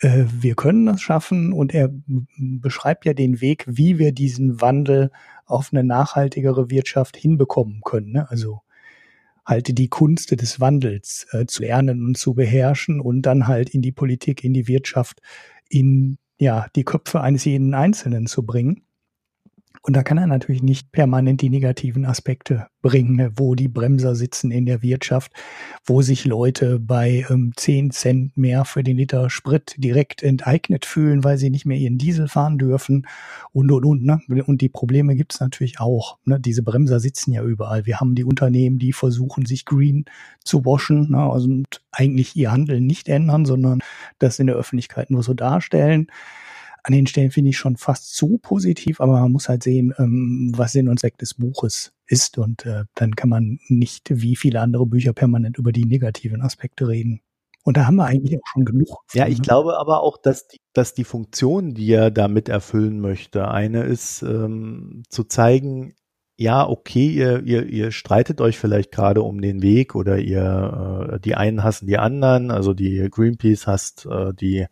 Äh, 0.00 0.24
wir 0.40 0.54
können 0.54 0.86
das 0.86 1.00
schaffen. 1.00 1.52
Und 1.52 1.72
er 1.72 1.90
beschreibt 2.38 3.04
ja 3.04 3.14
den 3.14 3.40
Weg, 3.40 3.64
wie 3.68 3.98
wir 3.98 4.12
diesen 4.12 4.60
Wandel 4.60 5.10
auf 5.46 5.70
eine 5.72 5.84
nachhaltigere 5.84 6.70
Wirtschaft 6.70 7.16
hinbekommen 7.16 7.80
können. 7.84 8.12
Ne? 8.12 8.30
Also 8.30 8.60
halte 9.46 9.72
die 9.72 9.88
Kunst 9.88 10.32
des 10.32 10.60
Wandels 10.60 11.26
äh, 11.30 11.46
zu 11.46 11.62
lernen 11.62 12.04
und 12.04 12.18
zu 12.18 12.34
beherrschen 12.34 13.00
und 13.00 13.22
dann 13.22 13.46
halt 13.46 13.70
in 13.70 13.80
die 13.80 13.92
Politik, 13.92 14.42
in 14.42 14.52
die 14.52 14.66
Wirtschaft, 14.66 15.20
in 15.68 16.18
ja, 16.38 16.66
die 16.76 16.84
Köpfe 16.84 17.20
eines 17.20 17.44
jeden 17.44 17.74
Einzelnen 17.74 18.26
zu 18.26 18.44
bringen. 18.44 18.85
Und 19.86 19.94
da 19.94 20.02
kann 20.02 20.18
er 20.18 20.26
natürlich 20.26 20.64
nicht 20.64 20.90
permanent 20.90 21.42
die 21.42 21.48
negativen 21.48 22.06
Aspekte 22.06 22.66
bringen, 22.82 23.14
ne, 23.14 23.30
wo 23.36 23.54
die 23.54 23.68
Bremser 23.68 24.16
sitzen 24.16 24.50
in 24.50 24.66
der 24.66 24.82
Wirtschaft, 24.82 25.30
wo 25.84 26.02
sich 26.02 26.24
Leute 26.24 26.80
bei 26.80 27.24
ähm, 27.30 27.52
10 27.56 27.92
Cent 27.92 28.36
mehr 28.36 28.64
für 28.64 28.82
den 28.82 28.96
Liter 28.96 29.30
Sprit 29.30 29.76
direkt 29.78 30.24
enteignet 30.24 30.86
fühlen, 30.86 31.22
weil 31.22 31.38
sie 31.38 31.50
nicht 31.50 31.66
mehr 31.66 31.78
ihren 31.78 31.98
Diesel 31.98 32.26
fahren 32.26 32.58
dürfen 32.58 33.06
und, 33.52 33.70
und, 33.70 33.84
und. 33.84 34.04
Ne? 34.04 34.20
Und 34.44 34.60
die 34.60 34.68
Probleme 34.68 35.14
gibt's 35.14 35.38
natürlich 35.38 35.78
auch. 35.78 36.18
Ne? 36.24 36.40
Diese 36.40 36.64
Bremser 36.64 36.98
sitzen 36.98 37.32
ja 37.32 37.44
überall. 37.44 37.86
Wir 37.86 38.00
haben 38.00 38.16
die 38.16 38.24
Unternehmen, 38.24 38.80
die 38.80 38.92
versuchen, 38.92 39.46
sich 39.46 39.66
green 39.66 40.06
zu 40.42 40.64
waschen 40.64 41.12
ne? 41.12 41.30
also, 41.30 41.48
und 41.48 41.80
eigentlich 41.92 42.34
ihr 42.34 42.50
Handeln 42.50 42.86
nicht 42.86 43.08
ändern, 43.08 43.44
sondern 43.44 43.78
das 44.18 44.40
in 44.40 44.48
der 44.48 44.56
Öffentlichkeit 44.56 45.10
nur 45.10 45.22
so 45.22 45.32
darstellen 45.32 46.08
an 46.86 46.92
den 46.92 47.08
Stellen 47.08 47.32
finde 47.32 47.50
ich 47.50 47.58
schon 47.58 47.76
fast 47.76 48.14
zu 48.14 48.38
positiv, 48.38 49.00
aber 49.00 49.20
man 49.20 49.32
muss 49.32 49.48
halt 49.48 49.64
sehen, 49.64 49.92
ähm, 49.98 50.52
was 50.54 50.70
Sinn 50.70 50.88
und 50.88 51.00
Zweck 51.00 51.18
des 51.18 51.34
Buches 51.34 51.92
ist 52.06 52.38
und 52.38 52.64
äh, 52.64 52.84
dann 52.94 53.16
kann 53.16 53.28
man 53.28 53.58
nicht 53.66 54.08
wie 54.08 54.36
viele 54.36 54.60
andere 54.60 54.86
Bücher 54.86 55.12
permanent 55.12 55.58
über 55.58 55.72
die 55.72 55.84
negativen 55.84 56.42
Aspekte 56.42 56.86
reden. 56.86 57.22
Und 57.64 57.76
da 57.76 57.86
haben 57.86 57.96
wir 57.96 58.04
eigentlich 58.04 58.38
auch 58.38 58.46
schon 58.52 58.64
genug. 58.64 58.86
Von, 59.08 59.18
ja, 59.18 59.26
ich 59.26 59.38
ne? 59.38 59.42
glaube 59.42 59.76
aber 59.78 60.00
auch, 60.04 60.16
dass 60.16 60.46
die, 60.46 60.60
dass 60.72 60.94
die 60.94 61.02
Funktion, 61.02 61.74
die 61.74 61.90
er 61.90 62.12
damit 62.12 62.48
erfüllen 62.48 63.00
möchte, 63.00 63.48
eine 63.48 63.82
ist, 63.82 64.22
ähm, 64.22 65.02
zu 65.08 65.24
zeigen, 65.24 65.96
ja, 66.38 66.68
okay, 66.68 67.08
ihr, 67.08 67.42
ihr, 67.44 67.66
ihr 67.66 67.90
streitet 67.92 68.40
euch 68.42 68.58
vielleicht 68.58 68.92
gerade 68.92 69.22
um 69.22 69.40
den 69.40 69.62
Weg 69.62 69.94
oder 69.94 70.18
ihr, 70.18 71.10
äh, 71.14 71.20
die 71.20 71.34
einen 71.34 71.64
hassen 71.64 71.86
die 71.86 71.98
anderen, 71.98 72.50
also 72.50 72.74
die 72.74 73.08
Greenpeace 73.10 73.66
hasst 73.66 74.06
äh, 74.06 74.34
die, 74.34 74.66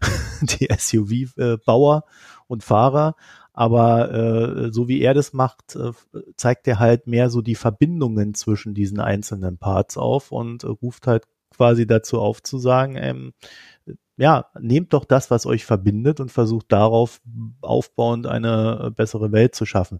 die 0.42 0.68
SUV-Bauer 0.70 2.04
äh, 2.06 2.10
und 2.46 2.62
Fahrer, 2.62 3.16
aber 3.52 4.12
äh, 4.12 4.72
so 4.72 4.86
wie 4.86 5.00
er 5.00 5.14
das 5.14 5.32
macht, 5.32 5.74
äh, 5.74 5.90
zeigt 6.36 6.68
er 6.68 6.78
halt 6.78 7.08
mehr 7.08 7.30
so 7.30 7.42
die 7.42 7.56
Verbindungen 7.56 8.34
zwischen 8.34 8.72
diesen 8.72 9.00
einzelnen 9.00 9.58
Parts 9.58 9.96
auf 9.96 10.30
und 10.30 10.62
äh, 10.62 10.68
ruft 10.68 11.08
halt 11.08 11.24
quasi 11.50 11.84
dazu 11.84 12.20
auf 12.20 12.40
zu 12.44 12.58
sagen, 12.58 12.94
ähm, 12.96 13.32
ja, 14.16 14.46
nehmt 14.60 14.92
doch 14.92 15.04
das, 15.04 15.32
was 15.32 15.46
euch 15.46 15.64
verbindet 15.64 16.20
und 16.20 16.30
versucht 16.30 16.70
darauf 16.70 17.20
aufbauend 17.60 18.28
eine 18.28 18.92
bessere 18.94 19.32
Welt 19.32 19.56
zu 19.56 19.64
schaffen. 19.66 19.98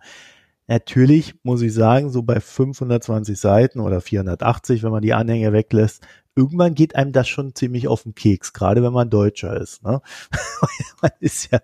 Natürlich 0.71 1.35
muss 1.43 1.63
ich 1.63 1.73
sagen, 1.73 2.11
so 2.11 2.23
bei 2.23 2.41
520 2.41 3.41
Seiten 3.41 3.81
oder 3.81 4.03
480, 4.03 4.83
wenn 4.83 4.91
man 4.91 5.01
die 5.01 5.15
Anhänge 5.15 5.55
weglässt, 5.55 6.07
irgendwann 6.37 6.75
geht 6.75 6.95
einem 6.95 7.13
das 7.13 7.27
schon 7.27 7.55
ziemlich 7.55 7.89
auf 7.89 8.03
den 8.03 8.15
Keks, 8.15 8.53
gerade 8.53 8.83
wenn 8.83 8.93
man 8.93 9.09
Deutscher 9.09 9.59
ist. 9.59 9.83
Ne? 9.83 10.03
man 11.03 11.11
ist 11.21 11.51
ja 11.51 11.61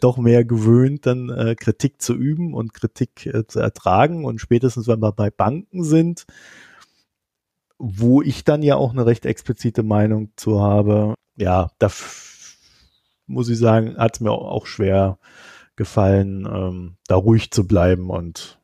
doch 0.00 0.16
mehr 0.16 0.46
gewöhnt, 0.46 1.04
dann 1.04 1.28
äh, 1.28 1.54
Kritik 1.54 2.00
zu 2.00 2.14
üben 2.14 2.54
und 2.54 2.72
Kritik 2.72 3.26
äh, 3.26 3.46
zu 3.46 3.60
ertragen. 3.60 4.24
Und 4.24 4.40
spätestens, 4.40 4.88
wenn 4.88 5.00
wir 5.00 5.12
bei 5.12 5.30
Banken 5.30 5.84
sind, 5.84 6.24
wo 7.78 8.22
ich 8.22 8.42
dann 8.42 8.62
ja 8.62 8.76
auch 8.76 8.92
eine 8.92 9.04
recht 9.04 9.26
explizite 9.26 9.82
Meinung 9.82 10.32
zu 10.36 10.62
habe, 10.62 11.14
ja, 11.36 11.70
da 11.78 11.90
muss 13.26 13.50
ich 13.50 13.58
sagen, 13.58 13.98
hat 13.98 14.14
es 14.16 14.20
mir 14.20 14.32
auch 14.32 14.66
schwer 14.66 15.18
gefallen, 15.76 16.46
ähm, 16.46 16.96
da 17.06 17.16
ruhig 17.16 17.50
zu 17.50 17.66
bleiben 17.66 18.10
und 18.10 18.58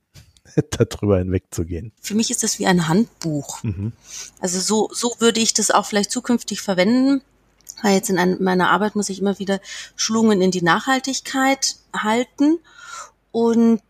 darüber 0.71 1.19
hinwegzugehen. 1.19 1.92
Für 2.00 2.14
mich 2.14 2.31
ist 2.31 2.42
das 2.42 2.59
wie 2.59 2.66
ein 2.66 2.88
Handbuch. 2.88 3.62
Mhm. 3.62 3.92
Also 4.40 4.61
so, 4.61 4.90
so 4.92 5.14
würde 5.19 5.40
ich 5.40 5.54
das 5.54 5.71
auch 5.71 5.87
vielleicht 5.87 6.11
zukünftig 6.11 6.61
verwenden. 6.61 7.23
Weil 7.83 7.95
jetzt 7.95 8.11
in 8.11 8.19
ein, 8.19 8.40
meiner 8.40 8.71
Arbeit 8.71 8.95
muss 8.95 9.09
ich 9.09 9.19
immer 9.19 9.38
wieder 9.38 9.61
Schulungen 9.97 10.40
in 10.40 10.50
die 10.50 10.62
Nachhaltigkeit 10.62 11.76
halten. 11.95 12.59
Und 13.33 13.83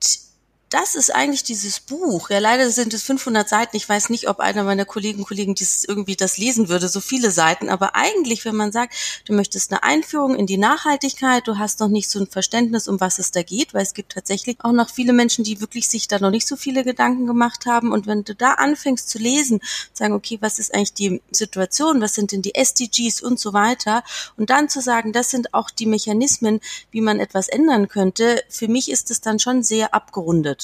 das 0.72 0.94
ist 0.94 1.14
eigentlich 1.14 1.42
dieses 1.42 1.80
Buch. 1.80 2.30
Ja, 2.30 2.38
leider 2.38 2.70
sind 2.70 2.94
es 2.94 3.02
500 3.02 3.46
Seiten. 3.46 3.76
Ich 3.76 3.86
weiß 3.86 4.08
nicht, 4.08 4.28
ob 4.28 4.40
einer 4.40 4.64
meiner 4.64 4.86
Kollegen 4.86 5.18
und 5.18 5.28
Kollegen 5.28 5.54
dieses 5.54 5.84
irgendwie 5.84 6.16
das 6.16 6.38
lesen 6.38 6.70
würde, 6.70 6.88
so 6.88 7.00
viele 7.00 7.30
Seiten. 7.30 7.68
Aber 7.68 7.94
eigentlich, 7.94 8.46
wenn 8.46 8.56
man 8.56 8.72
sagt, 8.72 8.94
du 9.26 9.34
möchtest 9.34 9.70
eine 9.70 9.82
Einführung 9.82 10.34
in 10.34 10.46
die 10.46 10.56
Nachhaltigkeit, 10.56 11.46
du 11.46 11.58
hast 11.58 11.80
noch 11.80 11.88
nicht 11.88 12.08
so 12.08 12.20
ein 12.20 12.26
Verständnis, 12.26 12.88
um 12.88 13.00
was 13.00 13.18
es 13.18 13.32
da 13.32 13.42
geht, 13.42 13.74
weil 13.74 13.82
es 13.82 13.92
gibt 13.92 14.12
tatsächlich 14.12 14.58
auch 14.60 14.72
noch 14.72 14.88
viele 14.88 15.12
Menschen, 15.12 15.44
die 15.44 15.60
wirklich 15.60 15.88
sich 15.88 16.08
da 16.08 16.18
noch 16.18 16.30
nicht 16.30 16.46
so 16.46 16.56
viele 16.56 16.84
Gedanken 16.84 17.26
gemacht 17.26 17.66
haben. 17.66 17.92
Und 17.92 18.06
wenn 18.06 18.24
du 18.24 18.34
da 18.34 18.54
anfängst 18.54 19.10
zu 19.10 19.18
lesen, 19.18 19.60
sagen, 19.92 20.14
okay, 20.14 20.38
was 20.40 20.58
ist 20.58 20.74
eigentlich 20.74 20.94
die 20.94 21.20
Situation? 21.30 22.00
Was 22.00 22.14
sind 22.14 22.32
denn 22.32 22.40
die 22.40 22.54
SDGs 22.54 23.20
und 23.20 23.38
so 23.38 23.52
weiter? 23.52 24.04
Und 24.38 24.48
dann 24.48 24.70
zu 24.70 24.80
sagen, 24.80 25.12
das 25.12 25.30
sind 25.30 25.52
auch 25.52 25.68
die 25.68 25.86
Mechanismen, 25.86 26.60
wie 26.90 27.02
man 27.02 27.20
etwas 27.20 27.48
ändern 27.48 27.88
könnte. 27.88 28.42
Für 28.48 28.68
mich 28.68 28.90
ist 28.90 29.10
es 29.10 29.20
dann 29.20 29.38
schon 29.38 29.62
sehr 29.62 29.92
abgerundet. 29.92 30.61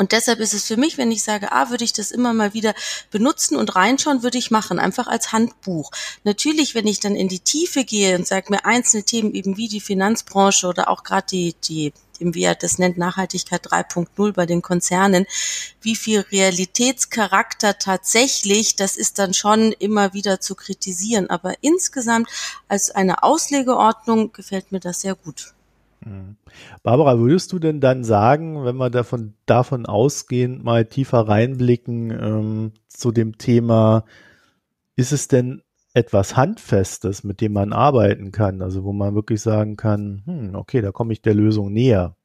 Und 0.00 0.12
deshalb 0.12 0.40
ist 0.40 0.54
es 0.54 0.64
für 0.64 0.78
mich, 0.78 0.96
wenn 0.96 1.12
ich 1.12 1.22
sage, 1.22 1.52
ah, 1.52 1.68
würde 1.68 1.84
ich 1.84 1.92
das 1.92 2.10
immer 2.10 2.32
mal 2.32 2.54
wieder 2.54 2.72
benutzen 3.10 3.56
und 3.56 3.76
reinschauen, 3.76 4.22
würde 4.22 4.38
ich 4.38 4.50
machen, 4.50 4.78
einfach 4.78 5.06
als 5.06 5.30
Handbuch. 5.30 5.90
Natürlich, 6.24 6.74
wenn 6.74 6.86
ich 6.86 7.00
dann 7.00 7.14
in 7.14 7.28
die 7.28 7.40
Tiefe 7.40 7.84
gehe 7.84 8.16
und 8.16 8.26
sage 8.26 8.46
mir 8.48 8.64
einzelne 8.64 9.02
Themen 9.02 9.34
eben 9.34 9.58
wie 9.58 9.68
die 9.68 9.82
Finanzbranche 9.82 10.66
oder 10.66 10.88
auch 10.88 11.04
gerade 11.04 11.26
die, 11.30 11.54
die 11.62 11.92
wie 12.18 12.44
er 12.44 12.54
das 12.54 12.78
nennt, 12.78 12.96
Nachhaltigkeit 12.96 13.66
3.0 13.66 14.32
bei 14.32 14.46
den 14.46 14.62
Konzernen, 14.62 15.26
wie 15.82 15.96
viel 15.96 16.20
Realitätscharakter 16.20 17.76
tatsächlich, 17.76 18.76
das 18.76 18.96
ist 18.96 19.18
dann 19.18 19.34
schon 19.34 19.72
immer 19.72 20.14
wieder 20.14 20.40
zu 20.40 20.54
kritisieren. 20.54 21.28
Aber 21.28 21.56
insgesamt 21.60 22.26
als 22.68 22.90
eine 22.90 23.22
Auslegeordnung 23.22 24.32
gefällt 24.32 24.72
mir 24.72 24.80
das 24.80 25.02
sehr 25.02 25.14
gut. 25.14 25.52
Mhm. 26.04 26.36
Barbara, 26.82 27.18
würdest 27.18 27.52
du 27.52 27.58
denn 27.58 27.80
dann 27.80 28.04
sagen, 28.04 28.64
wenn 28.64 28.76
wir 28.76 28.90
davon, 28.90 29.34
davon 29.46 29.86
ausgehend 29.86 30.64
mal 30.64 30.86
tiefer 30.86 31.28
reinblicken 31.28 32.10
ähm, 32.10 32.72
zu 32.88 33.12
dem 33.12 33.38
Thema, 33.38 34.04
ist 34.96 35.12
es 35.12 35.28
denn 35.28 35.62
etwas 35.92 36.36
Handfestes, 36.36 37.24
mit 37.24 37.40
dem 37.40 37.52
man 37.52 37.72
arbeiten 37.72 38.32
kann, 38.32 38.62
also 38.62 38.84
wo 38.84 38.92
man 38.92 39.14
wirklich 39.14 39.40
sagen 39.40 39.76
kann, 39.76 40.22
hm, 40.24 40.54
okay, 40.54 40.80
da 40.80 40.92
komme 40.92 41.12
ich 41.12 41.20
der 41.20 41.34
Lösung 41.34 41.72
näher. 41.72 42.16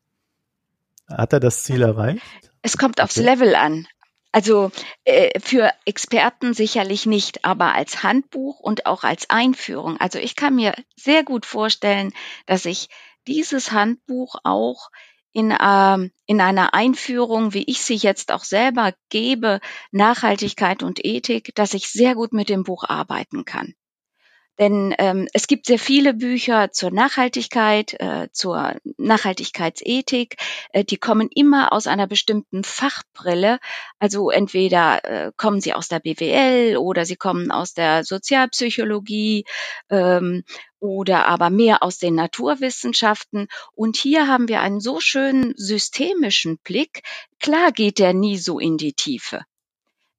Hat 1.08 1.34
er 1.34 1.39
das 1.39 1.63
Ziel 1.63 1.82
erreicht? 1.82 2.22
Es 2.62 2.77
kommt 2.77 3.01
aufs 3.01 3.17
okay. 3.17 3.29
Level 3.29 3.55
an. 3.55 3.88
Also 4.32 4.72
äh, 5.05 5.39
für 5.39 5.72
Experten 5.86 6.53
sicherlich 6.53 7.05
nicht, 7.05 7.46
aber 7.46 7.74
als 7.74 8.03
Handbuch 8.03 8.60
und 8.60 8.86
auch 8.86 9.03
als 9.03 9.29
Einführung. 9.29 9.98
Also 9.98 10.20
ich 10.20 10.36
kann 10.36 10.55
mir 10.55 10.74
sehr 10.96 11.24
gut 11.24 11.46
vorstellen, 11.46 12.12
dass 12.46 12.65
ich 12.65 12.89
dieses 13.27 13.72
Handbuch 13.72 14.36
auch 14.44 14.89
in, 15.32 15.51
äh, 15.51 16.10
in 16.25 16.41
einer 16.41 16.74
Einführung, 16.74 17.53
wie 17.53 17.65
ich 17.67 17.82
sie 17.82 17.96
jetzt 17.96 18.32
auch 18.32 18.44
selber 18.44 18.94
gebe, 19.10 19.60
Nachhaltigkeit 19.91 20.82
und 20.82 21.03
Ethik, 21.03 21.53
dass 21.55 21.74
ich 21.74 21.89
sehr 21.89 22.15
gut 22.15 22.32
mit 22.32 22.50
dem 22.50 22.63
Buch 22.63 22.84
arbeiten 22.86 23.44
kann. 23.44 23.75
Denn 24.57 24.95
ähm, 25.00 25.27
es 25.33 25.47
gibt 25.47 25.65
sehr 25.65 25.79
viele 25.79 26.13
Bücher 26.13 26.71
zur 26.71 26.91
Nachhaltigkeit, 26.91 27.93
äh, 28.00 28.29
zur 28.31 28.75
Nachhaltigkeitsethik. 28.97 30.38
Äh, 30.71 30.85
die 30.85 30.97
kommen 30.97 31.29
immer 31.33 31.74
aus 31.74 31.88
einer 31.88 32.07
bestimmten 32.07 32.63
Fachbrille. 32.63 33.59
Also 34.00 34.29
entweder 34.29 35.03
äh, 35.03 35.31
kommen 35.35 35.59
sie 35.59 35.74
aus 35.74 35.89
der 35.89 36.00
BWL 36.00 36.77
oder 36.77 37.05
sie 37.05 37.17
kommen 37.17 37.51
aus 37.51 37.74
der 37.74 38.05
Sozialpsychologie 38.05 39.45
ähm, 39.89 40.43
oder 40.79 41.25
aber 41.25 41.50
mehr 41.50 41.83
aus 41.83 41.97
den 41.97 42.15
Naturwissenschaften. 42.15 43.47
Und 43.74 43.97
hier 43.97 44.27
haben 44.27 44.47
wir 44.47 44.62
einen 44.62 44.79
so 44.79 45.01
schönen 45.01 45.53
systemischen 45.57 46.59
Blick. 46.59 47.01
Klar 47.39 47.74
geht 47.74 48.00
der 48.00 48.13
nie 48.13 48.38
so 48.38 48.59
in 48.59 48.77
die 48.77 48.93
Tiefe. 48.93 49.43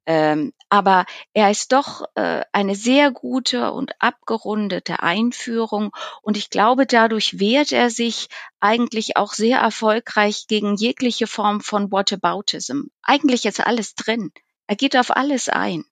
Ähm, 0.07 0.53
aber 0.69 1.05
er 1.35 1.51
ist 1.51 1.73
doch 1.73 2.05
äh, 2.15 2.43
eine 2.53 2.77
sehr 2.77 3.11
gute 3.11 3.73
und 3.73 3.93
abgerundete 3.99 5.03
Einführung 5.03 5.91
und 6.23 6.37
ich 6.37 6.49
glaube, 6.49 6.87
dadurch 6.87 7.41
wehrt 7.41 7.73
er 7.73 7.91
sich 7.91 8.29
eigentlich 8.61 9.17
auch 9.17 9.33
sehr 9.33 9.59
erfolgreich 9.59 10.47
gegen 10.47 10.77
jegliche 10.77 11.27
Form 11.27 11.61
von 11.61 11.91
Whataboutism. 11.91 12.83
Eigentlich 13.03 13.47
ist 13.47 13.61
alles 13.61 13.97
drin. 13.97 14.31
Er 14.69 14.77
geht 14.77 14.97
auf 14.97 15.11
alles 15.11 15.49
ein 15.49 15.85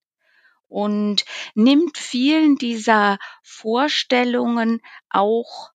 und 0.68 1.24
nimmt 1.54 1.98
vielen 1.98 2.56
dieser 2.56 3.18
Vorstellungen 3.42 4.80
auch 5.10 5.70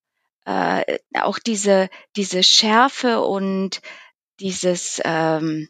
äh, 0.45 0.99
auch 1.19 1.39
diese 1.39 1.89
diese 2.15 2.43
Schärfe 2.43 3.21
und 3.21 3.81
dieses 4.39 5.01
ähm, 5.03 5.69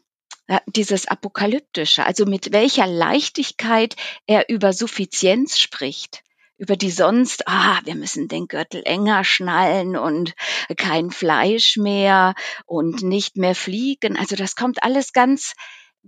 dieses 0.66 1.06
Apokalyptische, 1.06 2.04
also 2.04 2.26
mit 2.26 2.52
welcher 2.52 2.86
Leichtigkeit 2.86 3.96
er 4.26 4.48
über 4.48 4.72
Suffizienz 4.72 5.58
spricht 5.58 6.22
über 6.60 6.76
die 6.76 6.90
sonst, 6.90 7.48
ah, 7.48 7.80
wir 7.84 7.94
müssen 7.94 8.28
den 8.28 8.46
Gürtel 8.46 8.82
enger 8.84 9.24
schnallen 9.24 9.96
und 9.96 10.34
kein 10.76 11.10
Fleisch 11.10 11.78
mehr 11.78 12.34
und 12.66 13.02
nicht 13.02 13.38
mehr 13.38 13.54
fliegen. 13.54 14.18
Also 14.18 14.36
das 14.36 14.56
kommt 14.56 14.82
alles 14.82 15.14
ganz, 15.14 15.54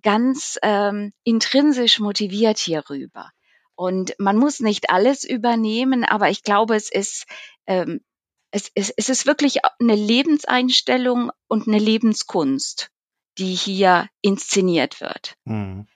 ganz 0.02 0.58
ähm, 0.62 1.14
intrinsisch 1.24 2.00
motiviert 2.00 2.58
hier 2.58 2.84
rüber. 2.90 3.30
Und 3.76 4.14
man 4.18 4.36
muss 4.36 4.60
nicht 4.60 4.90
alles 4.90 5.24
übernehmen, 5.24 6.04
aber 6.04 6.28
ich 6.28 6.42
glaube, 6.42 6.76
es 6.76 6.92
ist, 6.92 7.24
ähm, 7.66 8.02
es, 8.50 8.70
es, 8.74 8.92
es 8.94 9.08
ist 9.08 9.24
wirklich 9.24 9.60
eine 9.80 9.96
Lebenseinstellung 9.96 11.30
und 11.48 11.66
eine 11.66 11.78
Lebenskunst 11.78 12.90
die 13.38 13.54
hier 13.54 14.08
inszeniert 14.20 15.00
wird. 15.00 15.36
Mhm. 15.44 15.86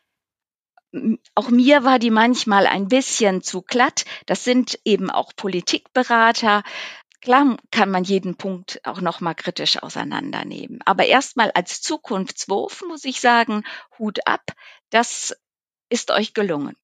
Auch 1.35 1.51
mir 1.51 1.85
war 1.85 1.99
die 1.99 2.11
manchmal 2.11 2.67
ein 2.67 2.89
bisschen 2.89 3.43
zu 3.43 3.63
glatt. 3.63 4.05
Das 4.25 4.45
sind 4.45 4.79
eben 4.85 5.11
auch 5.11 5.33
Politikberater. 5.37 6.63
Klar 7.21 7.57
kann 7.71 7.91
man 7.91 8.05
jeden 8.05 8.37
Punkt 8.37 8.81
auch 8.85 9.01
noch 9.01 9.21
mal 9.21 9.35
kritisch 9.35 9.83
auseinandernehmen. 9.83 10.81
Aber 10.85 11.05
erstmal 11.05 11.51
als 11.51 11.83
Zukunftswurf 11.83 12.83
muss 12.87 13.05
ich 13.05 13.21
sagen, 13.21 13.65
Hut 13.99 14.27
ab. 14.27 14.43
Das 14.91 15.37
ist 15.89 16.11
euch 16.11 16.35
gelungen. 16.35 16.77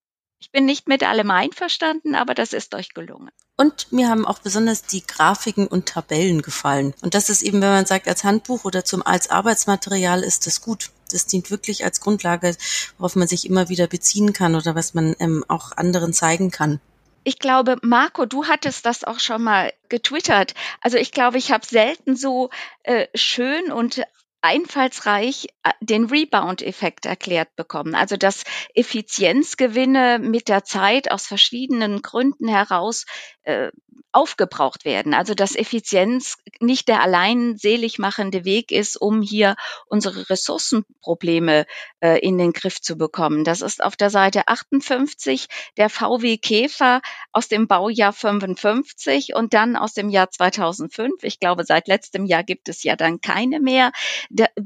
Ich 0.42 0.50
bin 0.50 0.64
nicht 0.64 0.88
mit 0.88 1.04
allem 1.04 1.30
einverstanden, 1.30 2.16
aber 2.16 2.34
das 2.34 2.52
ist 2.52 2.74
euch 2.74 2.94
gelungen. 2.94 3.30
Und 3.56 3.92
mir 3.92 4.08
haben 4.08 4.26
auch 4.26 4.40
besonders 4.40 4.82
die 4.82 5.06
Grafiken 5.06 5.68
und 5.68 5.86
Tabellen 5.86 6.42
gefallen. 6.42 6.94
Und 7.00 7.14
das 7.14 7.30
ist 7.30 7.42
eben, 7.42 7.62
wenn 7.62 7.70
man 7.70 7.86
sagt, 7.86 8.08
als 8.08 8.24
Handbuch 8.24 8.64
oder 8.64 8.84
zum, 8.84 9.06
als 9.06 9.30
Arbeitsmaterial 9.30 10.24
ist 10.24 10.48
das 10.48 10.60
gut. 10.60 10.90
Das 11.12 11.26
dient 11.26 11.52
wirklich 11.52 11.84
als 11.84 12.00
Grundlage, 12.00 12.56
worauf 12.98 13.14
man 13.14 13.28
sich 13.28 13.46
immer 13.46 13.68
wieder 13.68 13.86
beziehen 13.86 14.32
kann 14.32 14.56
oder 14.56 14.74
was 14.74 14.94
man 14.94 15.14
ähm, 15.20 15.44
auch 15.46 15.76
anderen 15.76 16.12
zeigen 16.12 16.50
kann. 16.50 16.80
ich 17.22 17.38
glaube, 17.38 17.76
Marco, 17.82 18.26
du 18.26 18.46
hattest 18.46 18.84
das 18.84 19.04
auch 19.04 19.20
schon 19.20 19.44
mal 19.44 19.72
getwittert. 19.88 20.54
Also 20.80 20.98
ich 20.98 21.12
glaube, 21.12 21.38
ich 21.38 21.52
habe 21.52 21.64
selten 21.64 22.16
so 22.16 22.50
äh, 22.82 23.06
schön 23.14 23.70
und 23.70 24.02
einfallsreich 24.42 25.48
äh, 25.62 25.70
den 25.80 26.06
Rebound-Effekt 26.06 27.06
erklärt 27.06 27.56
bekommen. 27.56 27.94
Also 27.94 28.16
dass 28.16 28.44
Effizienzgewinne 28.74 30.18
mit 30.18 30.48
der 30.48 30.64
Zeit 30.64 31.10
aus 31.10 31.26
verschiedenen 31.26 32.02
Gründen 32.02 32.48
heraus 32.48 33.06
äh, 33.44 33.70
aufgebraucht 34.12 34.84
werden. 34.84 35.14
Also 35.14 35.34
dass 35.34 35.56
Effizienz 35.56 36.36
nicht 36.60 36.88
der 36.88 37.02
allein 37.02 37.56
selig 37.56 37.98
machende 37.98 38.44
Weg 38.44 38.70
ist, 38.70 38.96
um 38.96 39.22
hier 39.22 39.56
unsere 39.86 40.28
Ressourcenprobleme 40.28 41.66
äh, 42.00 42.18
in 42.20 42.36
den 42.36 42.52
Griff 42.52 42.80
zu 42.80 42.96
bekommen. 42.96 43.44
Das 43.44 43.62
ist 43.62 43.82
auf 43.82 43.96
der 43.96 44.10
Seite 44.10 44.48
58 44.48 45.48
der 45.78 45.88
VW 45.88 46.36
Käfer 46.36 47.00
aus 47.32 47.48
dem 47.48 47.66
Baujahr 47.66 48.12
55 48.12 49.34
und 49.34 49.54
dann 49.54 49.76
aus 49.76 49.94
dem 49.94 50.10
Jahr 50.10 50.30
2005. 50.30 51.22
Ich 51.22 51.40
glaube, 51.40 51.64
seit 51.64 51.88
letztem 51.88 52.26
Jahr 52.26 52.44
gibt 52.44 52.68
es 52.68 52.82
ja 52.82 52.96
dann 52.96 53.20
keine 53.20 53.60
mehr, 53.60 53.92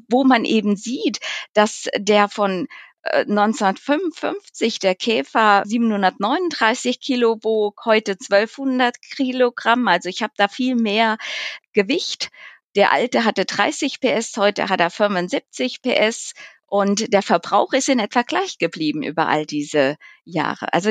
wo 0.08 0.24
man 0.24 0.44
eben 0.44 0.76
sieht, 0.76 1.20
dass 1.54 1.88
der 1.96 2.28
von 2.28 2.66
1955 3.12 4.76
äh, 4.76 4.78
der 4.80 4.94
Käfer 4.94 5.62
739 5.64 7.00
Kilo 7.00 7.38
wog, 7.42 7.82
heute 7.84 8.12
1200 8.12 9.00
Kilogramm. 9.00 9.88
Also 9.88 10.08
ich 10.08 10.22
habe 10.22 10.32
da 10.36 10.48
viel 10.48 10.76
mehr 10.76 11.18
Gewicht. 11.72 12.30
Der 12.74 12.92
alte 12.92 13.24
hatte 13.24 13.44
30 13.44 14.00
PS, 14.00 14.36
heute 14.36 14.68
hat 14.68 14.80
er 14.80 14.90
75 14.90 15.82
PS. 15.82 16.34
Und 16.68 17.12
der 17.12 17.22
Verbrauch 17.22 17.72
ist 17.72 17.88
in 17.88 18.00
etwa 18.00 18.22
gleich 18.22 18.58
geblieben 18.58 19.04
über 19.04 19.28
all 19.28 19.46
diese 19.46 19.96
Jahre. 20.24 20.72
Also 20.72 20.90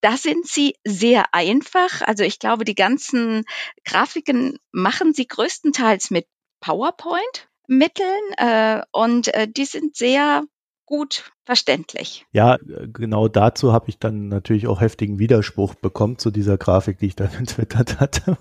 da 0.00 0.16
sind 0.16 0.46
sie 0.46 0.76
sehr 0.84 1.34
einfach. 1.34 2.00
Also 2.02 2.22
ich 2.22 2.38
glaube, 2.38 2.64
die 2.64 2.76
ganzen 2.76 3.44
Grafiken 3.84 4.58
machen 4.70 5.12
sie 5.12 5.26
größtenteils 5.26 6.10
mit 6.10 6.26
PowerPoint. 6.60 7.48
Mitteln 7.66 8.32
äh, 8.36 8.82
und 8.92 9.32
äh, 9.32 9.48
die 9.48 9.64
sind 9.64 9.96
sehr 9.96 10.44
gut 10.86 11.32
verständlich. 11.44 12.26
Ja, 12.32 12.58
genau 12.92 13.28
dazu 13.28 13.72
habe 13.72 13.88
ich 13.88 13.98
dann 13.98 14.28
natürlich 14.28 14.66
auch 14.66 14.80
heftigen 14.80 15.18
Widerspruch 15.18 15.74
bekommen 15.74 16.18
zu 16.18 16.30
dieser 16.30 16.58
Grafik, 16.58 16.98
die 16.98 17.06
ich 17.06 17.16
dann 17.16 17.30
entwickelt 17.38 18.00
hatte. 18.00 18.36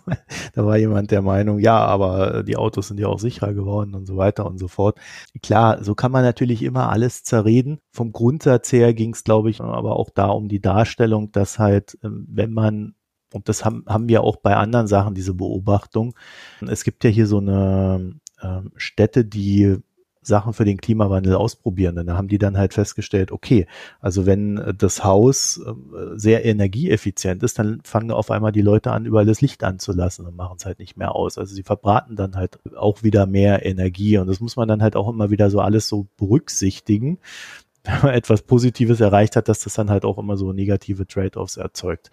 da 0.54 0.66
war 0.66 0.78
jemand 0.78 1.12
der 1.12 1.22
Meinung, 1.22 1.60
ja, 1.60 1.78
aber 1.78 2.44
die 2.44 2.58
Autos 2.58 2.90
sind 2.90 3.00
ja 3.00 3.08
auch 3.08 3.20
sicherer 3.20 3.54
geworden 3.54 3.96
und 3.96 4.06
so 4.06 4.18
weiter 4.18 4.46
und 4.46 4.58
so 4.58 4.68
fort. 4.68 5.00
Klar, 5.42 5.84
so 5.84 5.96
kann 5.96 6.12
man 6.12 6.24
natürlich 6.24 6.64
immer 6.64 6.90
alles 6.90 7.24
zerreden. 7.24 7.80
Vom 7.92 8.12
Grundsatz 8.12 8.72
her 8.72 8.94
ging 8.94 9.14
es, 9.14 9.24
glaube 9.24 9.50
ich, 9.50 9.62
aber 9.62 9.96
auch 9.96 10.10
da 10.10 10.28
um 10.28 10.48
die 10.48 10.62
Darstellung, 10.62 11.32
dass 11.32 11.60
halt, 11.60 11.98
ähm, 12.04 12.26
wenn 12.30 12.52
man 12.52 12.96
und 13.34 13.50
das 13.50 13.66
haben, 13.66 13.84
haben 13.88 14.08
wir 14.08 14.22
auch 14.22 14.38
bei 14.38 14.56
anderen 14.56 14.86
Sachen, 14.86 15.16
diese 15.16 15.34
Beobachtung. 15.34 16.14
Es 16.62 16.84
gibt 16.84 17.04
ja 17.04 17.10
hier 17.10 17.26
so 17.26 17.40
eine 17.40 18.20
äh, 18.40 18.62
Städte, 18.76 19.26
die 19.26 19.80
Sachen 20.28 20.54
für 20.54 20.66
den 20.66 20.78
Klimawandel 20.78 21.36
ausprobieren. 21.36 21.98
Und 21.98 22.08
da 22.08 22.18
haben 22.18 22.28
die 22.28 22.38
dann 22.38 22.58
halt 22.58 22.74
festgestellt, 22.74 23.32
okay, 23.32 23.68
also 24.00 24.26
wenn 24.26 24.58
äh, 24.58 24.74
das 24.74 25.04
Haus 25.04 25.58
äh, 25.58 25.74
sehr 26.16 26.46
energieeffizient 26.46 27.44
ist, 27.44 27.60
dann 27.60 27.82
fangen 27.84 28.12
auf 28.12 28.32
einmal 28.32 28.52
die 28.52 28.62
Leute 28.62 28.92
an, 28.92 29.06
überall 29.06 29.26
das 29.26 29.42
Licht 29.42 29.64
anzulassen 29.64 30.26
und 30.26 30.36
machen 30.36 30.58
es 30.58 30.66
halt 30.66 30.80
nicht 30.80 30.98
mehr 30.98 31.16
aus. 31.16 31.38
Also 31.38 31.54
sie 31.56 31.64
verbraten 31.64 32.16
dann 32.16 32.36
halt 32.36 32.60
auch 32.76 33.04
wieder 33.04 33.26
mehr 33.26 33.66
Energie 33.66 34.18
und 34.18 34.28
das 34.28 34.40
muss 34.40 34.56
man 34.56 34.68
dann 34.68 34.82
halt 34.82 34.96
auch 34.96 35.10
immer 35.10 35.30
wieder 35.30 35.50
so 35.50 35.60
alles 35.60 35.88
so 35.88 36.08
berücksichtigen 36.18 37.20
wenn 37.84 38.02
man 38.02 38.14
etwas 38.14 38.42
Positives 38.44 39.02
erreicht 39.02 39.36
hat, 39.36 39.50
dass 39.50 39.60
das 39.60 39.74
dann 39.74 39.90
halt 39.90 40.06
auch 40.06 40.18
immer 40.18 40.38
so 40.38 40.54
negative 40.54 41.06
Trade-offs 41.06 41.58
erzeugt. 41.58 42.12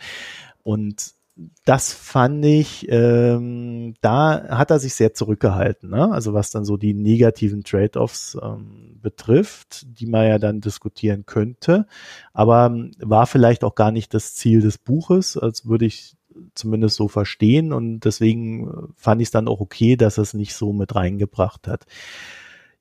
Und 0.62 1.14
das 1.64 1.92
fand 1.92 2.44
ich, 2.44 2.86
ähm, 2.90 3.94
da 4.00 4.48
hat 4.48 4.70
er 4.70 4.78
sich 4.78 4.94
sehr 4.94 5.14
zurückgehalten, 5.14 5.90
ne? 5.90 6.10
also 6.12 6.34
was 6.34 6.50
dann 6.50 6.64
so 6.64 6.76
die 6.76 6.94
negativen 6.94 7.64
Trade-offs 7.64 8.36
ähm, 8.42 8.98
betrifft, 9.00 9.86
die 9.86 10.06
man 10.06 10.26
ja 10.26 10.38
dann 10.38 10.60
diskutieren 10.60 11.26
könnte, 11.26 11.86
aber 12.32 12.66
ähm, 12.66 12.92
war 12.98 13.26
vielleicht 13.26 13.64
auch 13.64 13.74
gar 13.74 13.90
nicht 13.90 14.12
das 14.14 14.34
Ziel 14.34 14.60
des 14.60 14.78
Buches, 14.78 15.36
als 15.36 15.66
würde 15.66 15.86
ich 15.86 16.16
zumindest 16.54 16.96
so 16.96 17.08
verstehen 17.08 17.72
und 17.72 18.00
deswegen 18.00 18.68
äh, 18.68 18.72
fand 18.96 19.20
ich 19.20 19.28
es 19.28 19.32
dann 19.32 19.48
auch 19.48 19.60
okay, 19.60 19.96
dass 19.96 20.18
er 20.18 20.22
es 20.22 20.34
nicht 20.34 20.54
so 20.54 20.72
mit 20.72 20.94
reingebracht 20.94 21.68
hat. 21.68 21.84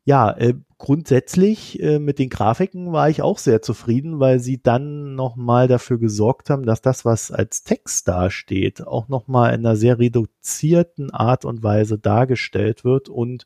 Ja, 0.04 0.32
äh, 0.32 0.56
grundsätzlich 0.80 1.80
äh, 1.82 2.00
mit 2.00 2.18
den 2.18 2.30
Grafiken 2.30 2.92
war 2.92 3.10
ich 3.10 3.22
auch 3.22 3.38
sehr 3.38 3.62
zufrieden, 3.62 4.20
weil 4.20 4.40
sie 4.40 4.64
dann 4.64 5.14
nochmal 5.14 5.68
dafür 5.68 6.00
gesorgt 6.00 6.50
haben, 6.50 6.66
dass 6.66 6.82
das, 6.82 7.06
was 7.06 7.32
als 7.32 7.64
Text 7.64 8.08
dasteht, 8.08 8.88
auch 8.88 9.10
nochmal 9.10 9.54
in 9.54 9.66
einer 9.66 9.76
sehr 9.76 10.00
reduzierten 10.00 11.12
Art 11.12 11.46
und 11.46 11.62
Weise 11.62 12.00
dargestellt 12.00 12.86
wird 12.86 13.10
und 13.10 13.46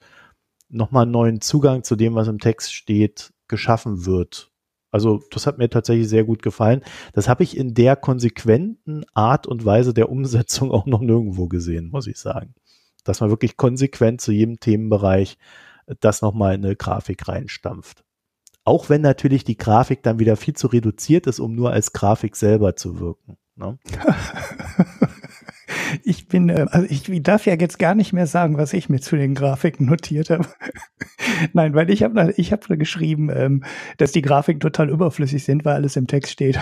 nochmal 0.69 1.03
einen 1.03 1.11
neuen 1.11 1.41
Zugang 1.41 1.83
zu 1.83 1.95
dem, 1.95 2.15
was 2.15 2.27
im 2.27 2.39
Text 2.39 2.73
steht, 2.73 3.33
geschaffen 3.47 4.05
wird. 4.05 4.51
Also 4.91 5.23
das 5.31 5.47
hat 5.47 5.57
mir 5.57 5.69
tatsächlich 5.69 6.07
sehr 6.07 6.23
gut 6.23 6.43
gefallen. 6.43 6.81
Das 7.13 7.27
habe 7.27 7.43
ich 7.43 7.57
in 7.57 7.73
der 7.73 7.95
konsequenten 7.95 9.05
Art 9.15 9.47
und 9.47 9.65
Weise 9.65 9.93
der 9.95 10.09
Umsetzung 10.09 10.71
auch 10.71 10.85
noch 10.85 11.01
nirgendwo 11.01 11.47
gesehen, 11.47 11.89
muss 11.89 12.05
ich 12.05 12.19
sagen. 12.19 12.53
Dass 13.03 13.21
man 13.21 13.31
wirklich 13.31 13.57
konsequent 13.57 14.21
zu 14.21 14.31
jedem 14.31 14.59
Themenbereich 14.59 15.37
das 15.99 16.21
nochmal 16.21 16.55
in 16.55 16.65
eine 16.65 16.75
Grafik 16.75 17.27
reinstampft. 17.27 18.03
Auch 18.65 18.89
wenn 18.89 19.01
natürlich 19.01 19.43
die 19.43 19.57
Grafik 19.57 20.03
dann 20.03 20.19
wieder 20.19 20.37
viel 20.37 20.55
zu 20.55 20.67
reduziert 20.67 21.27
ist, 21.27 21.39
um 21.39 21.53
nur 21.53 21.71
als 21.71 21.91
Grafik 21.91 22.35
selber 22.35 22.75
zu 22.75 22.99
wirken. 22.99 23.37
Ne? 23.55 23.77
ich 26.03 26.27
bin, 26.27 26.49
äh, 26.49 26.65
also 26.71 26.87
ich 26.89 27.03
darf 27.21 27.45
ja 27.45 27.55
jetzt 27.55 27.77
gar 27.77 27.93
nicht 27.93 28.13
mehr 28.13 28.25
sagen, 28.25 28.57
was 28.57 28.73
ich 28.73 28.89
mir 28.89 28.99
zu 28.99 29.15
den 29.15 29.35
Grafiken 29.35 29.85
notiert 29.85 30.29
habe. 30.29 30.47
Nein, 31.53 31.73
weil 31.73 31.89
ich 31.89 32.03
habe 32.03 32.33
ich 32.37 32.51
hab 32.51 32.67
geschrieben, 32.67 33.29
ähm, 33.29 33.63
dass 33.97 34.11
die 34.11 34.21
Grafiken 34.21 34.59
total 34.59 34.89
überflüssig 34.89 35.43
sind, 35.43 35.65
weil 35.65 35.75
alles 35.75 35.95
im 35.95 36.07
Text 36.07 36.31
steht. 36.31 36.59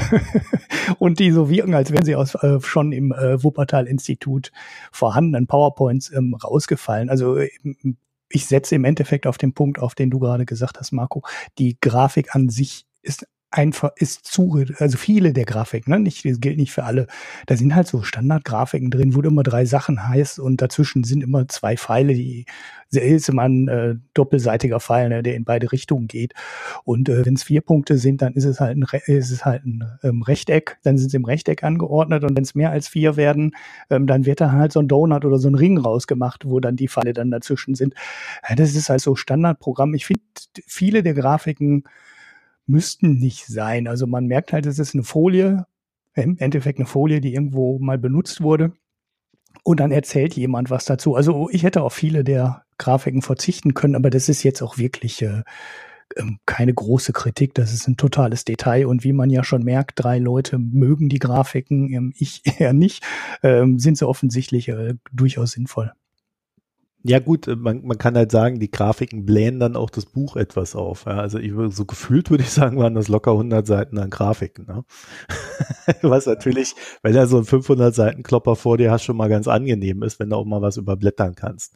Und 1.00 1.20
die 1.20 1.32
so 1.32 1.50
wirken, 1.50 1.74
als 1.74 1.92
wären 1.92 2.06
sie 2.06 2.16
aus 2.16 2.36
äh, 2.36 2.60
schon 2.62 2.92
im 2.92 3.12
äh, 3.12 3.42
Wuppertal-Institut 3.44 4.52
vorhandenen 4.92 5.48
PowerPoints 5.48 6.12
ähm, 6.12 6.34
rausgefallen. 6.34 7.10
Also 7.10 7.38
ich 8.34 8.46
setze 8.46 8.76
im 8.76 8.86
Endeffekt 8.86 9.28
auf 9.28 9.38
den 9.38 9.54
Punkt, 9.54 9.80
auf 9.80 9.96
den 9.96 10.10
du 10.10 10.20
gerade 10.20 10.46
gesagt 10.46 10.80
hast, 10.80 10.92
Marco. 10.92 11.24
Die 11.58 11.78
Grafik 11.80 12.36
an 12.36 12.50
sich 12.50 12.86
ist 13.02 13.28
einfach 13.52 13.92
ist 13.98 14.26
zu, 14.26 14.64
also 14.78 14.98
viele 14.98 15.34
der 15.34 15.46
Grafiken, 15.46 15.92
ne? 15.92 16.00
nicht, 16.00 16.24
das 16.26 16.40
gilt 16.40 16.58
nicht 16.58 16.72
für 16.72 16.86
alle. 16.86 17.08
Da 17.48 17.58
sind 17.58 17.76
halt 17.76 17.88
so 17.88 18.02
Standardgrafiken 18.02 18.90
drin, 18.90 19.14
wo 19.14 19.22
immer 19.22 19.44
drei 19.44 19.66
Sachen 19.66 20.08
heißt 20.08 20.40
und 20.40 20.62
dazwischen 20.62 21.04
sind 21.04 21.22
immer 21.22 21.48
zwei 21.50 21.76
Pfeile, 21.76 22.14
die 22.14 22.46
ist 22.92 23.30
immer 23.30 23.44
ein 23.44 23.68
äh, 23.68 23.96
doppelseitiger 24.14 24.80
Pfeil, 24.80 25.10
ne, 25.10 25.24
der 25.24 25.36
in 25.36 25.46
beide 25.46 25.72
Richtungen 25.72 26.08
geht. 26.08 26.34
Und 26.84 27.10
äh, 27.10 27.26
wenn 27.26 27.36
es 27.36 27.44
vier 27.44 27.62
Punkte 27.62 27.98
sind, 27.98 28.22
dann 28.22 28.34
ist 28.34 28.46
es 28.46 28.60
halt 28.60 28.78
ein, 28.78 28.84
Re 28.84 29.02
ist 29.06 29.32
es 29.32 29.46
halt 29.46 29.66
ein 29.66 29.84
ähm, 30.04 30.22
Rechteck, 30.22 30.78
dann 30.84 30.98
sind 30.98 31.10
sie 31.10 31.18
im 31.18 31.26
Rechteck 31.26 31.64
angeordnet 31.64 32.24
und 32.24 32.36
wenn 32.36 32.44
es 32.44 32.56
mehr 32.56 32.72
als 32.72 32.88
vier 32.88 33.16
werden, 33.16 33.52
ähm, 33.90 34.08
dann 34.08 34.26
wird 34.26 34.42
da 34.42 34.52
halt 34.52 34.72
so 34.74 34.80
ein 34.80 34.88
Donut 34.88 35.26
oder 35.26 35.38
so 35.38 35.50
ein 35.50 35.56
Ring 35.56 35.78
rausgemacht, 35.78 36.46
wo 36.46 36.60
dann 36.60 36.76
die 36.76 36.88
Pfeile 36.88 37.14
dann 37.14 37.32
dazwischen 37.32 37.76
sind. 37.76 37.96
Ja, 38.48 38.56
das 38.56 38.76
ist 38.76 38.90
halt 38.90 39.02
so 39.02 39.16
Standardprogramm. 39.16 39.94
Ich 39.94 40.06
finde 40.06 40.24
viele 40.68 41.04
der 41.04 41.14
Grafiken 41.14 41.84
müssten 42.66 43.16
nicht 43.16 43.48
sein. 43.48 43.88
Also 43.88 44.08
man 44.08 44.28
merkt 44.28 44.54
halt, 44.54 44.66
es 44.66 44.80
ist 44.80 44.94
eine 44.94 45.04
Folie, 45.04 45.66
im 46.14 46.38
Endeffekt 46.38 46.80
eine 46.80 46.88
Folie, 46.88 47.22
die 47.22 47.34
irgendwo 47.34 47.80
mal 47.80 47.98
benutzt 47.98 48.42
wurde. 48.42 48.74
Und 49.64 49.80
dann 49.80 49.92
erzählt 49.92 50.36
jemand 50.36 50.70
was 50.70 50.86
dazu. 50.86 51.16
Also 51.16 51.50
ich 51.52 51.64
hätte 51.64 51.84
auf 51.84 51.94
viele 51.94 52.24
der 52.24 52.64
Grafiken 52.78 53.22
verzichten 53.22 53.74
können, 53.74 53.96
aber 53.96 54.10
das 54.10 54.30
ist 54.30 54.44
jetzt 54.44 54.62
auch 54.62 54.78
wirklich 54.78 55.22
äh, 55.22 55.44
ähm, 56.18 56.40
keine 56.46 56.74
große 56.74 57.14
Kritik. 57.14 57.54
Das 57.54 57.74
ist 57.74 57.88
ein 57.88 57.98
totales 57.98 58.46
Detail. 58.46 58.88
Und 58.88 59.04
wie 59.04 59.14
man 59.14 59.30
ja 59.30 59.44
schon 59.44 59.64
merkt, 59.64 60.04
drei 60.04 60.20
Leute 60.20 60.58
mögen 60.58 61.10
die 61.10 61.20
Grafiken, 61.20 61.92
ähm, 61.94 62.14
ich 62.18 62.42
eher 62.60 62.74
nicht, 62.74 63.04
ähm, 63.44 63.80
sind 63.80 63.98
sie 63.98 64.08
offensichtlich 64.08 64.70
äh, 64.70 64.96
durchaus 65.12 65.52
sinnvoll. 65.52 65.92
Ja 67.04 67.20
gut, 67.20 67.48
äh, 67.48 67.56
man, 67.56 67.84
man 67.86 67.98
kann 67.98 68.16
halt 68.16 68.32
sagen, 68.32 68.60
die 68.60 68.70
Grafiken 68.70 69.26
blähen 69.26 69.60
dann 69.60 69.76
auch 69.76 69.90
das 69.90 70.06
Buch 70.06 70.36
etwas 70.36 70.76
auf. 70.76 71.06
Ja, 71.06 71.18
also 71.18 71.40
ich, 71.40 71.52
so 71.70 71.86
gefühlt 71.86 72.30
würde 72.30 72.44
ich 72.44 72.52
sagen, 72.52 72.78
waren 72.78 72.94
das 72.94 73.08
locker 73.08 73.32
100 73.32 73.66
Seiten 73.66 73.98
an 73.98 74.10
Grafiken. 74.10 74.66
Ne? 74.68 74.86
was 76.02 76.26
natürlich, 76.26 76.76
wenn 77.02 77.14
du 77.14 77.28
so 77.28 77.38
einen 77.38 77.46
500 77.46 77.94
Seiten 77.94 78.24
Klopper 78.24 78.56
vor 78.56 78.78
dir 78.78 78.92
hast, 78.92 79.04
schon 79.04 79.18
mal 79.18 79.30
ganz 79.30 79.48
angenehm 79.48 80.04
ist, 80.04 80.20
wenn 80.20 80.30
du 80.30 80.36
auch 80.36 80.46
mal 80.46 80.62
was 80.62 80.78
überblättern 80.78 81.36
kannst. 81.36 81.74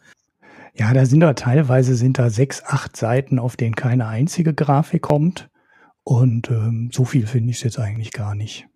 Ja, 0.77 0.93
da 0.93 1.05
sind 1.05 1.21
da 1.21 1.33
teilweise 1.33 1.95
sind 1.95 2.19
da 2.19 2.29
sechs, 2.29 2.61
acht 2.65 2.97
Seiten, 2.97 3.39
auf 3.39 3.55
denen 3.55 3.75
keine 3.75 4.07
einzige 4.07 4.53
Grafik 4.53 5.03
kommt. 5.03 5.49
Und 6.03 6.51
ähm, 6.51 6.89
so 6.93 7.05
viel 7.05 7.25
finde 7.25 7.49
ich 7.49 7.57
es 7.57 7.63
jetzt 7.63 7.79
eigentlich 7.79 8.11
gar 8.11 8.35
nicht. 8.35 8.67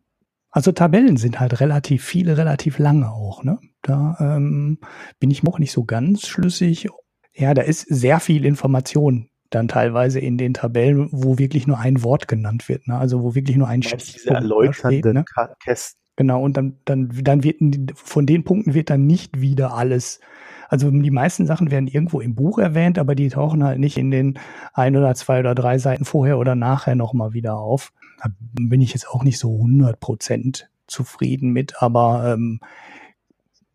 Also 0.52 0.72
Tabellen 0.72 1.18
sind 1.18 1.40
halt 1.40 1.60
relativ 1.60 2.04
viele, 2.04 2.38
relativ 2.38 2.80
lange 2.80 3.12
auch, 3.12 3.44
ne? 3.44 3.60
Da 3.82 4.18
ähm, 4.20 4.80
bin 5.20 5.32
ich 5.32 5.44
noch 5.44 5.60
nicht 5.60 5.72
so 5.72 5.84
ganz 5.86 6.28
schlüssig. 6.28 6.88
Ja, 7.34 7.54
da 7.54 7.62
ist 7.62 7.82
sehr 7.82 8.20
viel 8.20 8.46
Information 8.46 9.30
dann 9.50 9.68
teilweise 9.68 10.20
in 10.20 10.38
den 10.38 10.54
Tabellen, 10.54 11.10
wo 11.12 11.38
wirklich 11.38 11.66
nur 11.66 11.80
ein 11.80 12.04
Wort 12.04 12.28
genannt 12.28 12.70
wird, 12.70 12.88
ne? 12.88 12.98
Also 12.98 13.24
wo 13.24 13.36
wirklich 13.36 13.58
nur 13.58 13.68
ein 13.68 13.84
Stichpunkt 13.84 14.16
diese 14.16 14.30
erläuternde 14.30 15.14
ne? 15.14 15.26
Kästen. 15.64 16.00
Genau, 16.16 16.44
und 16.44 16.58
dann, 16.58 16.78
dann, 16.84 17.10
dann 17.24 17.46
wird 17.46 17.62
von 17.96 18.26
den 18.26 18.44
Punkten 18.44 18.74
wird 18.74 18.90
dann 18.90 19.08
nicht 19.08 19.40
wieder 19.40 19.74
alles. 19.74 20.20
Also 20.68 20.92
die 20.92 21.12
meisten 21.12 21.46
Sachen 21.46 21.72
werden 21.72 21.88
irgendwo 21.88 22.20
im 22.20 22.36
Buch 22.36 22.60
erwähnt, 22.60 23.00
aber 23.00 23.16
die 23.16 23.30
tauchen 23.30 23.64
halt 23.64 23.80
nicht 23.80 23.98
in 23.98 24.12
den 24.12 24.38
ein 24.74 24.98
oder 24.98 25.16
zwei 25.16 25.40
oder 25.40 25.56
drei 25.56 25.78
Seiten 25.78 26.04
vorher 26.04 26.38
oder 26.38 26.56
nachher 26.56 26.96
nochmal 26.96 27.32
wieder 27.32 27.58
auf. 27.58 27.94
Da 28.22 28.30
bin 28.40 28.82
ich 28.82 28.94
jetzt 28.94 29.10
auch 29.10 29.24
nicht 29.24 29.40
so 29.40 29.56
100 29.56 30.00
Prozent 30.00 30.70
zufrieden 30.88 31.52
mit, 31.52 31.82
aber 31.82 32.34
ähm, 32.34 32.60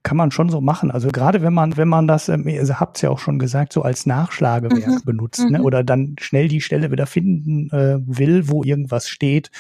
kann 0.05 0.17
man 0.19 0.31
schon 0.31 0.51
so 0.51 0.61
machen. 0.61 0.91
Also 0.91 1.09
gerade 1.09 1.43
wenn 1.43 1.55
man, 1.55 1.77
wenn 1.77 1.89
man 1.89 2.07
das, 2.07 2.29
ähm, 2.29 2.47
ihr 2.47 2.79
habt 2.79 2.99
es 2.99 3.03
ja 3.03 3.11
auch 3.11 3.19
schon 3.19 3.39
gesagt, 3.39 3.73
so 3.73 3.83
als 3.83 4.07
Nachschlagewerk 4.07 4.87
mhm. 4.87 5.05
benutzt, 5.05 5.49
ne? 5.51 5.59
Mhm. 5.59 5.65
oder 5.65 5.83
dann 5.83 6.15
schnell 6.21 6.47
die 6.47 6.61
Stelle 6.61 6.93
wieder 6.93 7.07
finden 7.07 7.71
äh, 7.71 7.99
will, 8.07 8.49
wo 8.49 8.63
irgendwas 8.63 9.09
steht, 9.09 9.51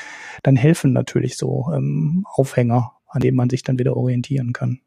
dann 0.42 0.54
helfen 0.54 0.92
natürlich 0.92 1.36
so 1.36 1.70
ähm, 1.74 2.24
Aufhänger, 2.30 2.92
an 3.08 3.22
denen 3.22 3.36
man 3.36 3.50
sich 3.50 3.62
dann 3.62 3.78
wieder 3.78 3.96
orientieren 3.96 4.52
kann. 4.52 4.80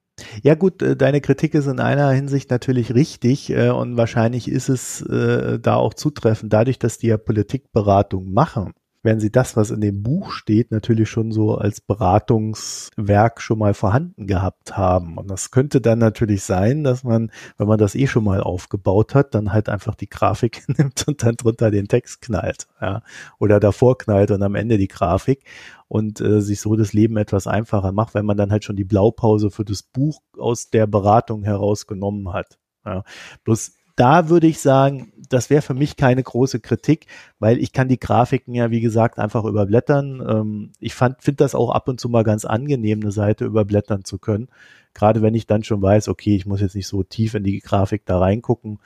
Ja 0.44 0.56
gut, 0.56 0.82
äh, 0.84 0.96
deine 0.96 1.22
Kritik 1.22 1.56
ist 1.56 1.68
in 1.68 1.80
einer 1.80 2.12
Hinsicht 2.12 2.52
natürlich 2.52 2.94
richtig 2.94 3.50
äh, 3.50 3.70
und 3.70 3.98
wahrscheinlich 3.98 4.50
ist 4.50 4.70
es 4.70 5.02
äh, 5.02 5.60
da 5.60 5.76
auch 5.76 5.96
zutreffend, 5.96 6.54
dadurch, 6.54 6.78
dass 6.78 7.00
die 7.00 7.08
ja 7.08 7.18
Politikberatung 7.18 8.32
machen 8.32 8.74
werden 9.04 9.20
sie 9.20 9.32
das, 9.32 9.56
was 9.56 9.72
in 9.72 9.82
dem 9.82 10.04
Buch 10.04 10.32
steht, 10.32 10.72
natürlich 10.72 11.10
schon 11.10 11.32
so 11.32 11.56
als 11.56 11.82
Beratungswerk 11.82 13.42
schon 13.42 13.60
mal 13.60 13.74
vorhanden 13.74 14.28
gehabt 14.28 14.76
haben. 14.76 15.18
Und 15.18 15.30
das 15.30 15.52
könnte 15.52 15.82
dann 15.82 16.00
natürlich 16.00 16.44
sein, 16.44 16.84
dass 16.84 17.04
man, 17.04 17.32
wenn 17.58 17.68
man 17.68 17.78
das 17.78 17.96
eh 17.96 18.08
schon 18.08 18.24
mal 18.24 18.42
aufgebaut 18.42 19.16
hat, 19.16 19.34
dann 19.36 19.54
halt 19.54 19.70
einfach 19.70 19.96
die 19.96 20.10
Grafik 20.10 20.64
nimmt 20.78 21.08
und 21.08 21.24
dann 21.24 21.36
drunter 21.36 21.72
den 21.72 21.88
Text 21.88 22.22
knallt. 22.22 22.68
Ja? 22.82 23.04
Oder 23.40 23.60
davor 23.60 23.98
knallt 23.98 24.32
und 24.32 24.44
am 24.44 24.56
Ende 24.56 24.78
die 24.78 24.88
Grafik 24.88 25.44
und 25.88 26.20
äh, 26.20 26.42
sich 26.42 26.60
so 26.60 26.76
das 26.76 26.94
Leben 26.94 27.18
etwas 27.18 27.48
einfacher 27.48 27.92
macht, 27.92 28.14
wenn 28.14 28.26
man 28.26 28.38
dann 28.38 28.52
halt 28.52 28.64
schon 28.64 28.76
die 28.76 28.84
Blaupause 28.84 29.52
für 29.52 29.66
das 29.66 29.84
Buch 29.84 30.22
aus 30.38 30.70
der 30.70 30.88
Beratung 30.88 31.44
herausgenommen 31.44 32.34
hat. 32.34 32.58
Ja. 32.86 33.04
Bloß 33.44 33.77
da 33.98 34.30
würde 34.30 34.48
ich 34.48 34.60
sagen, 34.60 35.12
das 35.28 35.50
wäre 35.50 35.62
für 35.62 35.74
mich 35.74 35.98
keine 35.98 36.24
große 36.24 36.62
Kritik, 36.62 37.08
weil 37.40 37.58
ich 37.58 37.74
kann 37.74 37.90
die 37.90 38.00
Grafiken 38.00 38.54
ja, 38.54 38.72
wie 38.72 38.80
gesagt, 38.80 39.20
einfach 39.20 39.44
überblättern. 39.44 40.24
Ähm, 40.26 40.72
ich 40.80 40.94
finde 40.94 41.34
das 41.36 41.56
auch 41.56 41.72
ab 41.72 41.90
und 41.90 42.00
zu 42.00 42.08
mal 42.08 42.24
ganz 42.24 42.46
angenehm, 42.46 43.02
eine 43.02 43.12
Seite 43.12 43.44
überblättern 43.44 44.06
zu 44.06 44.20
können. 44.20 44.48
Gerade 44.94 45.22
wenn 45.22 45.36
ich 45.36 45.48
dann 45.48 45.64
schon 45.64 45.82
weiß, 45.82 46.08
okay, 46.08 46.36
ich 46.36 46.46
muss 46.46 46.62
jetzt 46.62 46.76
nicht 46.76 46.88
so 46.88 47.04
tief 47.04 47.34
in 47.34 47.44
die 47.44 47.60
Grafik 47.60 48.06
da 48.06 48.20
reingucken, 48.20 48.80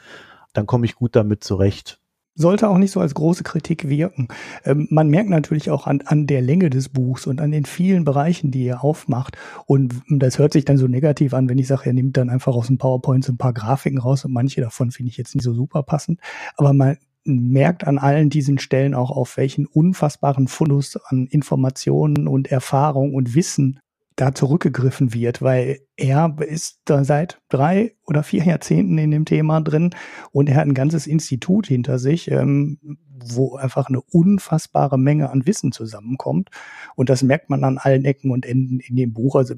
dann 0.54 0.66
komme 0.66 0.86
ich 0.86 0.96
gut 0.96 1.16
damit 1.16 1.44
zurecht 1.44 2.01
sollte 2.36 2.70
auch 2.70 2.78
nicht 2.78 2.92
so 2.92 3.00
als 3.00 3.14
große 3.14 3.44
Kritik 3.44 3.90
wirken. 3.90 4.28
Ähm, 4.64 4.88
man 4.90 5.10
merkt 5.10 5.30
natürlich 5.30 5.70
auch 5.70 5.88
an, 5.88 6.02
an 6.06 6.28
der 6.28 6.42
Länge 6.42 6.70
des 6.70 6.90
Buchs 6.90 7.28
und 7.28 7.42
an 7.42 7.52
den 7.52 7.66
vielen 7.66 8.06
Bereichen, 8.06 8.52
die 8.52 8.66
er 8.66 8.84
aufmacht. 8.84 9.38
Und 9.66 10.02
das 10.10 10.40
hört 10.40 10.54
sich 10.54 10.66
dann 10.66 10.78
so 10.78 10.88
negativ 10.88 11.34
an, 11.34 11.50
wenn 11.50 11.58
ich 11.58 11.68
sage, 11.68 11.88
er 11.88 11.94
nimmt 11.94 12.18
dann 12.18 12.30
einfach 12.30 12.56
aus 12.56 12.68
dem 12.68 12.78
PowerPoint 12.78 13.24
so 13.24 13.34
ein 13.34 13.38
paar 13.38 13.54
Grafiken 13.54 14.00
raus 14.00 14.26
und 14.26 14.34
manche 14.34 14.62
davon 14.62 14.92
finde 14.92 15.10
ich 15.10 15.18
jetzt 15.18 15.36
nicht 15.36 15.44
so 15.44 15.54
super 15.54 15.84
passend. 15.84 16.20
Aber 16.56 16.74
man 16.74 16.98
merkt 17.24 17.86
an 17.86 17.98
allen 18.00 18.30
diesen 18.30 18.58
Stellen 18.58 18.96
auch, 18.96 19.12
auf 19.12 19.38
welchen 19.38 19.66
unfassbaren 19.66 20.48
Fundus 20.48 20.98
an 21.06 21.28
Informationen 21.28 22.28
und 22.28 22.52
Erfahrung 22.52 23.14
und 23.14 23.36
Wissen 23.36 23.80
da 24.16 24.34
zurückgegriffen 24.34 25.14
wird, 25.14 25.42
weil 25.42 25.80
er 25.96 26.36
ist 26.40 26.82
da 26.86 27.04
seit 27.04 27.42
drei 27.50 27.96
oder 28.06 28.24
vier 28.24 28.44
Jahrzehnten 28.44 28.98
in 28.98 29.12
dem 29.12 29.26
Thema 29.26 29.62
drin 29.62 29.92
und 30.32 30.50
er 30.50 30.56
hat 30.56 30.68
ein 30.68 30.74
ganzes 30.74 31.08
Institut 31.08 31.68
hinter 31.68 31.98
sich, 31.98 32.30
ähm, 32.30 32.78
wo 33.24 33.56
einfach 33.56 33.88
eine 33.88 34.02
unfassbare 34.02 34.98
Menge 34.98 35.30
an 35.30 35.46
Wissen 35.46 35.72
zusammenkommt. 35.72 36.50
Und 36.96 37.10
das 37.10 37.24
merkt 37.24 37.50
man 37.50 37.64
an 37.64 37.78
allen 37.78 38.06
Ecken 38.06 38.32
und 38.32 38.46
Enden 38.46 38.80
in 38.80 38.96
dem 38.96 39.14
Buch. 39.14 39.36
Also 39.36 39.56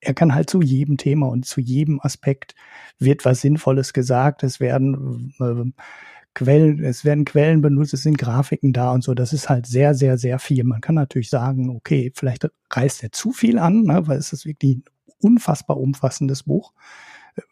er 0.00 0.14
kann 0.14 0.34
halt 0.34 0.50
zu 0.50 0.60
jedem 0.60 0.96
Thema 0.96 1.26
und 1.28 1.46
zu 1.46 1.60
jedem 1.60 2.00
Aspekt 2.00 2.54
wird 2.98 3.24
was 3.24 3.40
Sinnvolles 3.40 3.92
gesagt. 3.92 4.42
Es 4.42 4.60
werden 4.60 5.34
äh, 5.40 5.82
Quellen, 6.36 6.84
es 6.84 7.04
werden 7.04 7.24
Quellen 7.24 7.62
benutzt, 7.62 7.94
es 7.94 8.02
sind 8.02 8.18
Grafiken 8.18 8.74
da 8.74 8.92
und 8.92 9.02
so. 9.02 9.14
Das 9.14 9.32
ist 9.32 9.48
halt 9.48 9.66
sehr, 9.66 9.94
sehr, 9.94 10.18
sehr 10.18 10.38
viel. 10.38 10.64
Man 10.64 10.82
kann 10.82 10.94
natürlich 10.94 11.30
sagen, 11.30 11.70
okay, 11.70 12.12
vielleicht 12.14 12.46
reißt 12.70 13.02
er 13.02 13.10
zu 13.10 13.32
viel 13.32 13.58
an, 13.58 13.84
ne, 13.84 14.06
weil 14.06 14.18
es 14.18 14.34
ist 14.34 14.44
wirklich 14.44 14.76
ein 14.76 14.84
unfassbar 15.20 15.78
umfassendes 15.78 16.42
Buch. 16.42 16.74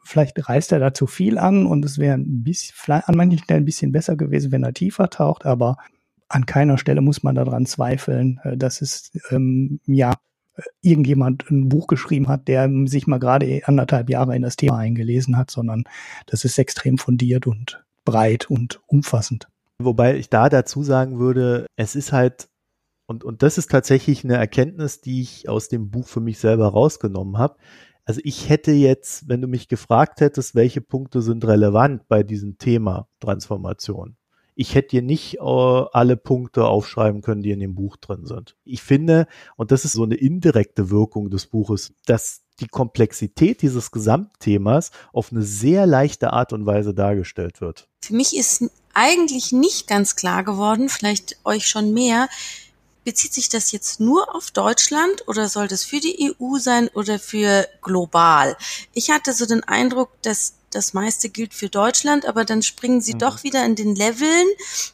Vielleicht 0.02 0.48
reißt 0.48 0.72
er 0.72 0.80
da 0.80 0.92
zu 0.92 1.06
viel 1.06 1.38
an 1.38 1.66
und 1.66 1.84
es 1.84 1.98
wäre 1.98 2.18
ein 2.18 2.44
bisschen, 2.44 2.74
an 2.92 3.16
manchen 3.16 3.38
Stellen 3.38 3.62
ein 3.62 3.66
bisschen 3.66 3.90
besser 3.90 4.16
gewesen, 4.16 4.52
wenn 4.52 4.64
er 4.64 4.74
tiefer 4.74 5.08
taucht, 5.08 5.46
aber 5.46 5.78
an 6.28 6.44
keiner 6.44 6.76
Stelle 6.76 7.00
muss 7.00 7.22
man 7.22 7.34
daran 7.34 7.64
zweifeln, 7.64 8.38
äh, 8.44 8.56
dass 8.56 8.82
es, 8.82 9.12
ähm, 9.30 9.80
ja, 9.86 10.12
irgendjemand 10.82 11.50
ein 11.50 11.68
Buch 11.68 11.86
geschrieben 11.86 12.28
hat, 12.28 12.48
der 12.48 12.70
sich 12.86 13.06
mal 13.06 13.18
gerade 13.18 13.62
anderthalb 13.64 14.08
Jahre 14.08 14.36
in 14.36 14.42
das 14.42 14.56
Thema 14.56 14.78
eingelesen 14.78 15.36
hat, 15.36 15.50
sondern 15.50 15.84
das 16.26 16.44
ist 16.44 16.58
extrem 16.58 16.96
fundiert 16.96 17.46
und 17.48 17.83
breit 18.04 18.50
und 18.50 18.80
umfassend. 18.86 19.48
Wobei 19.78 20.16
ich 20.16 20.30
da 20.30 20.48
dazu 20.48 20.82
sagen 20.82 21.18
würde, 21.18 21.66
es 21.76 21.96
ist 21.96 22.12
halt, 22.12 22.48
und, 23.06 23.24
und 23.24 23.42
das 23.42 23.58
ist 23.58 23.70
tatsächlich 23.70 24.24
eine 24.24 24.36
Erkenntnis, 24.36 25.00
die 25.00 25.22
ich 25.22 25.48
aus 25.48 25.68
dem 25.68 25.90
Buch 25.90 26.06
für 26.06 26.20
mich 26.20 26.38
selber 26.38 26.68
rausgenommen 26.68 27.38
habe. 27.38 27.56
Also 28.04 28.20
ich 28.22 28.48
hätte 28.48 28.72
jetzt, 28.72 29.28
wenn 29.28 29.40
du 29.40 29.48
mich 29.48 29.68
gefragt 29.68 30.20
hättest, 30.20 30.54
welche 30.54 30.80
Punkte 30.80 31.22
sind 31.22 31.44
relevant 31.44 32.06
bei 32.08 32.22
diesem 32.22 32.58
Thema 32.58 33.08
Transformation, 33.20 34.16
ich 34.54 34.74
hätte 34.74 34.90
dir 34.90 35.02
nicht 35.02 35.38
äh, 35.38 35.40
alle 35.40 36.16
Punkte 36.16 36.66
aufschreiben 36.66 37.22
können, 37.22 37.42
die 37.42 37.50
in 37.50 37.60
dem 37.60 37.74
Buch 37.74 37.96
drin 37.96 38.24
sind. 38.24 38.56
Ich 38.64 38.82
finde, 38.82 39.26
und 39.56 39.72
das 39.72 39.84
ist 39.84 39.94
so 39.94 40.04
eine 40.04 40.14
indirekte 40.14 40.90
Wirkung 40.90 41.30
des 41.30 41.46
Buches, 41.46 41.92
dass 42.06 42.43
die 42.60 42.68
Komplexität 42.68 43.62
dieses 43.62 43.90
Gesamtthemas 43.90 44.90
auf 45.12 45.32
eine 45.32 45.42
sehr 45.42 45.86
leichte 45.86 46.32
Art 46.32 46.52
und 46.52 46.66
Weise 46.66 46.94
dargestellt 46.94 47.60
wird. 47.60 47.88
Für 48.04 48.14
mich 48.14 48.36
ist 48.36 48.64
eigentlich 48.92 49.52
nicht 49.52 49.86
ganz 49.86 50.16
klar 50.16 50.44
geworden, 50.44 50.88
vielleicht 50.88 51.36
euch 51.44 51.66
schon 51.66 51.92
mehr, 51.92 52.28
bezieht 53.04 53.34
sich 53.34 53.48
das 53.48 53.70
jetzt 53.72 54.00
nur 54.00 54.34
auf 54.34 54.50
Deutschland 54.50 55.28
oder 55.28 55.48
soll 55.48 55.68
das 55.68 55.84
für 55.84 56.00
die 56.00 56.34
EU 56.40 56.58
sein 56.58 56.88
oder 56.94 57.18
für 57.18 57.68
global? 57.82 58.56
Ich 58.94 59.10
hatte 59.10 59.32
so 59.32 59.46
den 59.46 59.62
Eindruck, 59.62 60.10
dass 60.22 60.54
das 60.74 60.92
meiste 60.92 61.28
gilt 61.28 61.54
für 61.54 61.68
Deutschland, 61.68 62.26
aber 62.26 62.44
dann 62.44 62.62
springen 62.62 63.00
sie 63.00 63.14
mhm. 63.14 63.18
doch 63.18 63.42
wieder 63.42 63.64
in 63.64 63.74
den 63.74 63.94
Leveln. 63.94 64.46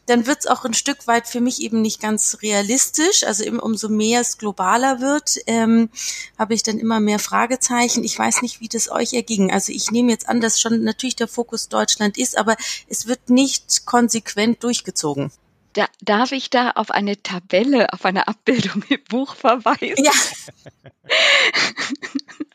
Dann 0.06 0.26
wird 0.26 0.40
es 0.40 0.46
auch 0.46 0.64
ein 0.64 0.74
Stück 0.74 1.06
weit 1.06 1.28
für 1.28 1.40
mich 1.40 1.62
eben 1.62 1.82
nicht 1.82 2.00
ganz 2.00 2.38
realistisch. 2.42 3.24
Also 3.24 3.44
eben 3.44 3.58
umso 3.58 3.88
mehr 3.88 4.20
es 4.20 4.38
globaler 4.38 5.00
wird, 5.00 5.38
ähm, 5.46 5.90
habe 6.38 6.54
ich 6.54 6.62
dann 6.62 6.78
immer 6.78 7.00
mehr 7.00 7.18
Fragezeichen. 7.18 8.04
Ich 8.04 8.18
weiß 8.18 8.42
nicht, 8.42 8.60
wie 8.60 8.68
das 8.68 8.90
euch 8.90 9.12
erging. 9.12 9.52
Also 9.52 9.72
ich 9.72 9.90
nehme 9.90 10.12
jetzt 10.12 10.28
an, 10.28 10.40
dass 10.40 10.60
schon 10.60 10.84
natürlich 10.84 11.16
der 11.16 11.28
Fokus 11.28 11.68
Deutschland 11.68 12.18
ist, 12.18 12.36
aber 12.36 12.56
es 12.88 13.06
wird 13.06 13.30
nicht 13.30 13.86
konsequent 13.86 14.62
durchgezogen. 14.62 15.30
Da, 15.74 15.86
darf 16.02 16.32
ich 16.32 16.50
da 16.50 16.72
auf 16.72 16.90
eine 16.90 17.22
Tabelle, 17.22 17.92
auf 17.92 18.04
eine 18.04 18.26
Abbildung 18.26 18.82
im 18.88 18.98
Buch 19.08 19.36
verweisen? 19.36 20.04
Ja. 20.04 20.10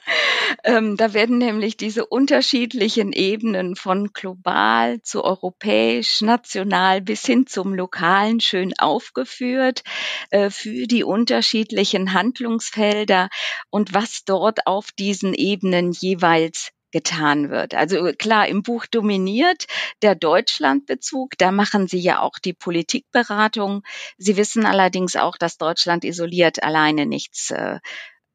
ähm, 0.63 0.98
da 0.98 1.13
werden 1.13 1.38
nämlich 1.38 1.78
diese 1.78 2.06
unterschiedlichen 2.06 3.12
Ebenen 3.12 3.76
von 3.76 4.13
global 4.13 5.02
zu 5.02 5.24
europäisch, 5.24 6.22
national 6.22 7.02
bis 7.02 7.26
hin 7.26 7.48
zum 7.48 7.74
lokalen 7.74 8.39
schön 8.39 8.74
aufgeführt 8.78 9.84
äh, 10.30 10.50
für 10.50 10.88
die 10.88 11.04
unterschiedlichen 11.04 12.13
Handlungsfelder 12.13 13.30
und 13.70 13.94
was 13.94 14.24
dort 14.26 14.68
auf 14.68 14.91
diesen 14.91 15.34
Ebenen 15.34 15.91
jeweils 15.91 16.72
getan 16.96 17.50
wird. 17.50 17.74
Also 17.74 18.13
klar, 18.18 18.48
im 18.48 18.63
Buch 18.63 18.86
dominiert 18.86 19.65
der 20.02 20.15
Deutschlandbezug. 20.15 21.38
Da 21.38 21.52
machen 21.52 21.88
Sie 21.89 22.00
ja 22.00 22.22
auch 22.22 22.39
die 22.39 22.54
Politikberatung. 22.54 23.82
Sie 24.18 24.38
wissen 24.38 24.65
allerdings 24.65 25.18
auch, 25.18 25.36
dass 25.36 25.58
Deutschland 25.58 26.06
isoliert 26.06 26.63
alleine 26.63 27.06
nichts 27.06 27.52
äh, 27.52 27.80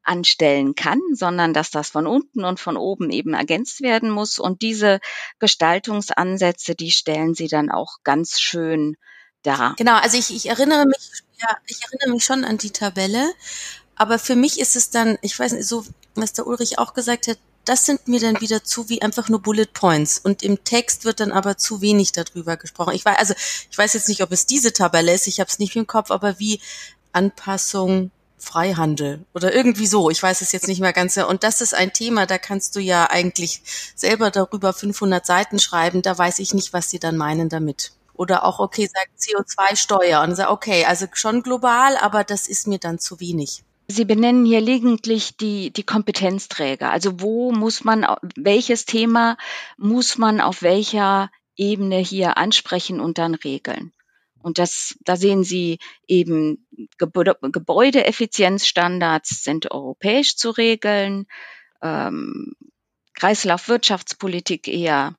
anstellen 0.03 0.75
kann, 0.75 0.99
sondern 1.13 1.53
dass 1.53 1.71
das 1.71 1.89
von 1.89 2.07
unten 2.07 2.43
und 2.43 2.59
von 2.59 2.77
oben 2.77 3.09
eben 3.09 3.33
ergänzt 3.33 3.81
werden 3.81 4.09
muss. 4.09 4.39
Und 4.39 4.61
diese 4.61 4.99
Gestaltungsansätze, 5.39 6.75
die 6.75 6.91
stellen 6.91 7.35
Sie 7.35 7.47
dann 7.47 7.69
auch 7.69 7.97
ganz 8.03 8.39
schön 8.39 8.97
dar. 9.43 9.75
Genau, 9.77 9.95
also 9.97 10.17
ich, 10.17 10.33
ich 10.33 10.47
erinnere 10.47 10.85
mich, 10.85 11.09
ja, 11.39 11.57
ich 11.67 11.79
erinnere 11.83 12.15
mich 12.15 12.25
schon 12.25 12.43
an 12.43 12.57
die 12.57 12.71
Tabelle. 12.71 13.31
Aber 13.95 14.17
für 14.17 14.35
mich 14.35 14.59
ist 14.59 14.75
es 14.75 14.89
dann, 14.89 15.17
ich 15.21 15.37
weiß 15.37 15.53
nicht, 15.53 15.67
so 15.67 15.85
was 16.15 16.33
der 16.33 16.47
Ulrich 16.47 16.79
auch 16.79 16.93
gesagt 16.93 17.27
hat, 17.27 17.37
das 17.65 17.85
sind 17.85 18.07
mir 18.07 18.19
dann 18.19 18.41
wieder 18.41 18.63
zu 18.63 18.89
wie 18.89 19.01
einfach 19.01 19.29
nur 19.29 19.41
Bullet 19.41 19.67
Points 19.71 20.17
und 20.17 20.41
im 20.41 20.63
Text 20.63 21.05
wird 21.05 21.19
dann 21.19 21.31
aber 21.31 21.57
zu 21.57 21.81
wenig 21.81 22.11
darüber 22.11 22.57
gesprochen. 22.57 22.95
Ich 22.95 23.05
weiß 23.05 23.17
also 23.17 23.35
ich 23.69 23.77
weiß 23.77 23.93
jetzt 23.93 24.09
nicht, 24.09 24.23
ob 24.23 24.31
es 24.31 24.47
diese 24.47 24.73
Tabelle 24.73 25.13
ist, 25.13 25.27
ich 25.27 25.39
habe 25.39 25.47
es 25.47 25.59
nicht 25.59 25.75
im 25.75 25.85
Kopf, 25.85 26.09
aber 26.09 26.39
wie 26.39 26.59
Anpassung 27.11 28.11
Freihandel 28.41 29.25
oder 29.33 29.53
irgendwie 29.53 29.87
so. 29.87 30.09
Ich 30.09 30.21
weiß 30.21 30.41
es 30.41 30.51
jetzt 30.51 30.67
nicht 30.67 30.81
mehr 30.81 30.93
ganz. 30.93 31.15
Und 31.17 31.43
das 31.43 31.61
ist 31.61 31.73
ein 31.75 31.93
Thema, 31.93 32.25
da 32.25 32.37
kannst 32.37 32.75
du 32.75 32.79
ja 32.79 33.09
eigentlich 33.09 33.61
selber 33.95 34.31
darüber 34.31 34.73
500 34.73 35.25
Seiten 35.25 35.59
schreiben. 35.59 36.01
Da 36.01 36.17
weiß 36.17 36.39
ich 36.39 36.53
nicht, 36.53 36.73
was 36.73 36.89
sie 36.89 36.99
dann 36.99 37.17
meinen 37.17 37.49
damit. 37.49 37.91
Oder 38.13 38.45
auch, 38.45 38.59
okay, 38.59 38.87
sagt 38.87 39.11
CO2-Steuer 39.19 40.21
und 40.21 40.35
sag, 40.35 40.49
okay, 40.49 40.85
also 40.85 41.07
schon 41.13 41.43
global, 41.43 41.97
aber 41.97 42.23
das 42.23 42.47
ist 42.47 42.67
mir 42.67 42.79
dann 42.79 42.99
zu 42.99 43.19
wenig 43.19 43.63
Sie 43.91 44.05
benennen 44.05 44.45
hier 44.45 44.61
lediglich 44.61 45.35
die, 45.37 45.71
die 45.71 45.83
Kompetenzträger. 45.83 46.89
Also 46.91 47.19
wo 47.19 47.51
muss 47.51 47.83
man, 47.83 48.05
welches 48.35 48.85
Thema 48.85 49.37
muss 49.77 50.17
man 50.17 50.39
auf 50.39 50.61
welcher 50.61 51.29
Ebene 51.57 51.97
hier 51.97 52.37
ansprechen 52.37 53.01
und 53.01 53.17
dann 53.17 53.35
regeln? 53.35 53.91
Und 54.41 54.57
das, 54.57 54.97
da 55.01 55.15
sehen 55.15 55.43
Sie 55.43 55.79
eben 56.07 56.67
Gebäude, 56.97 57.37
Gebäudeeffizienzstandards 57.41 59.43
sind 59.43 59.71
europäisch 59.71 60.35
zu 60.35 60.51
regeln, 60.51 61.27
ähm, 61.81 62.53
Kreislaufwirtschaftspolitik 63.13 64.67
eher 64.67 65.15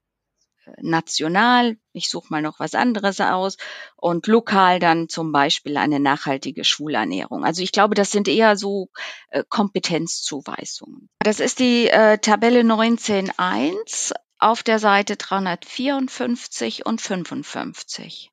national, 0.80 1.76
ich 1.92 2.08
suche 2.08 2.28
mal 2.30 2.42
noch 2.42 2.60
was 2.60 2.74
anderes 2.74 3.20
aus 3.20 3.56
und 3.96 4.26
lokal 4.26 4.78
dann 4.78 5.08
zum 5.08 5.32
Beispiel 5.32 5.76
eine 5.76 6.00
nachhaltige 6.00 6.64
Schulernährung. 6.64 7.44
Also 7.44 7.62
ich 7.62 7.72
glaube, 7.72 7.94
das 7.94 8.10
sind 8.10 8.28
eher 8.28 8.56
so 8.56 8.88
äh, 9.30 9.44
Kompetenzzuweisungen. 9.48 11.08
Das 11.20 11.40
ist 11.40 11.58
die 11.58 11.88
äh, 11.88 12.18
Tabelle 12.18 12.60
19.1 12.60 14.12
auf 14.38 14.62
der 14.62 14.78
Seite 14.78 15.16
354 15.16 16.86
und 16.86 17.00
55. 17.00 18.31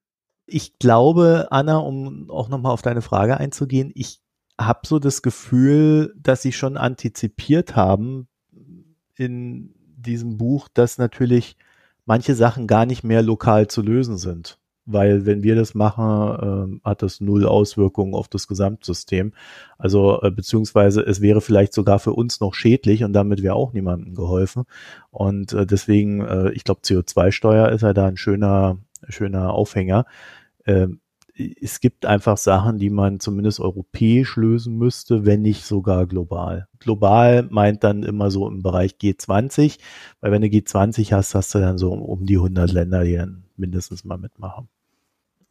Ich 0.51 0.79
glaube, 0.79 1.47
Anna, 1.51 1.77
um 1.77 2.29
auch 2.29 2.49
nochmal 2.49 2.71
auf 2.71 2.81
deine 2.81 3.01
Frage 3.01 3.37
einzugehen, 3.37 3.91
ich 3.93 4.19
habe 4.59 4.81
so 4.85 4.99
das 4.99 5.21
Gefühl, 5.21 6.13
dass 6.17 6.41
sie 6.41 6.51
schon 6.51 6.75
antizipiert 6.75 7.75
haben 7.75 8.27
in 9.15 9.73
diesem 9.95 10.37
Buch, 10.37 10.67
dass 10.73 10.97
natürlich 10.97 11.55
manche 12.05 12.35
Sachen 12.35 12.67
gar 12.67 12.85
nicht 12.85 13.03
mehr 13.03 13.21
lokal 13.21 13.67
zu 13.67 13.81
lösen 13.81 14.17
sind. 14.17 14.57
Weil 14.91 15.27
wenn 15.27 15.43
wir 15.43 15.55
das 15.55 15.75
machen, 15.75 16.79
äh, 16.83 16.89
hat 16.89 17.03
das 17.03 17.21
null 17.21 17.45
Auswirkungen 17.45 18.15
auf 18.15 18.27
das 18.27 18.47
Gesamtsystem. 18.47 19.33
Also 19.77 20.19
äh, 20.23 20.31
beziehungsweise 20.31 21.01
es 21.01 21.21
wäre 21.21 21.41
vielleicht 21.41 21.73
sogar 21.73 21.99
für 21.99 22.13
uns 22.13 22.39
noch 22.39 22.55
schädlich 22.55 23.03
und 23.03 23.13
damit 23.13 23.43
wäre 23.43 23.53
auch 23.53 23.73
niemandem 23.73 24.15
geholfen. 24.15 24.63
Und 25.11 25.53
äh, 25.53 25.67
deswegen, 25.67 26.21
äh, 26.21 26.49
ich 26.53 26.63
glaube, 26.63 26.81
CO2-Steuer 26.81 27.69
ist 27.69 27.83
ja 27.83 27.93
da 27.93 28.07
ein 28.07 28.17
schöner, 28.17 28.79
schöner 29.07 29.53
Aufhänger. 29.53 30.05
Ähm, 30.69 31.01
es 31.61 31.79
gibt 31.79 32.05
einfach 32.05 32.37
Sachen, 32.37 32.79
die 32.79 32.89
man 32.89 33.19
zumindest 33.19 33.59
europäisch 33.61 34.35
lösen 34.35 34.77
müsste, 34.77 35.25
wenn 35.25 35.41
nicht 35.41 35.63
sogar 35.63 36.05
global. 36.05 36.67
Global 36.79 37.47
meint 37.49 37.83
dann 37.83 38.03
immer 38.03 38.29
so 38.29 38.47
im 38.47 38.61
Bereich 38.61 38.95
G20, 39.01 39.79
weil 40.19 40.31
wenn 40.31 40.41
du 40.41 40.49
G20 40.49 41.13
hast, 41.13 41.35
hast 41.35 41.55
du 41.55 41.59
dann 41.59 41.77
so 41.77 41.93
um 41.93 42.25
die 42.25 42.35
100 42.37 42.71
Länder, 42.71 43.03
die 43.03 43.15
dann 43.15 43.45
mindestens 43.55 44.03
mal 44.03 44.17
mitmachen. 44.17 44.67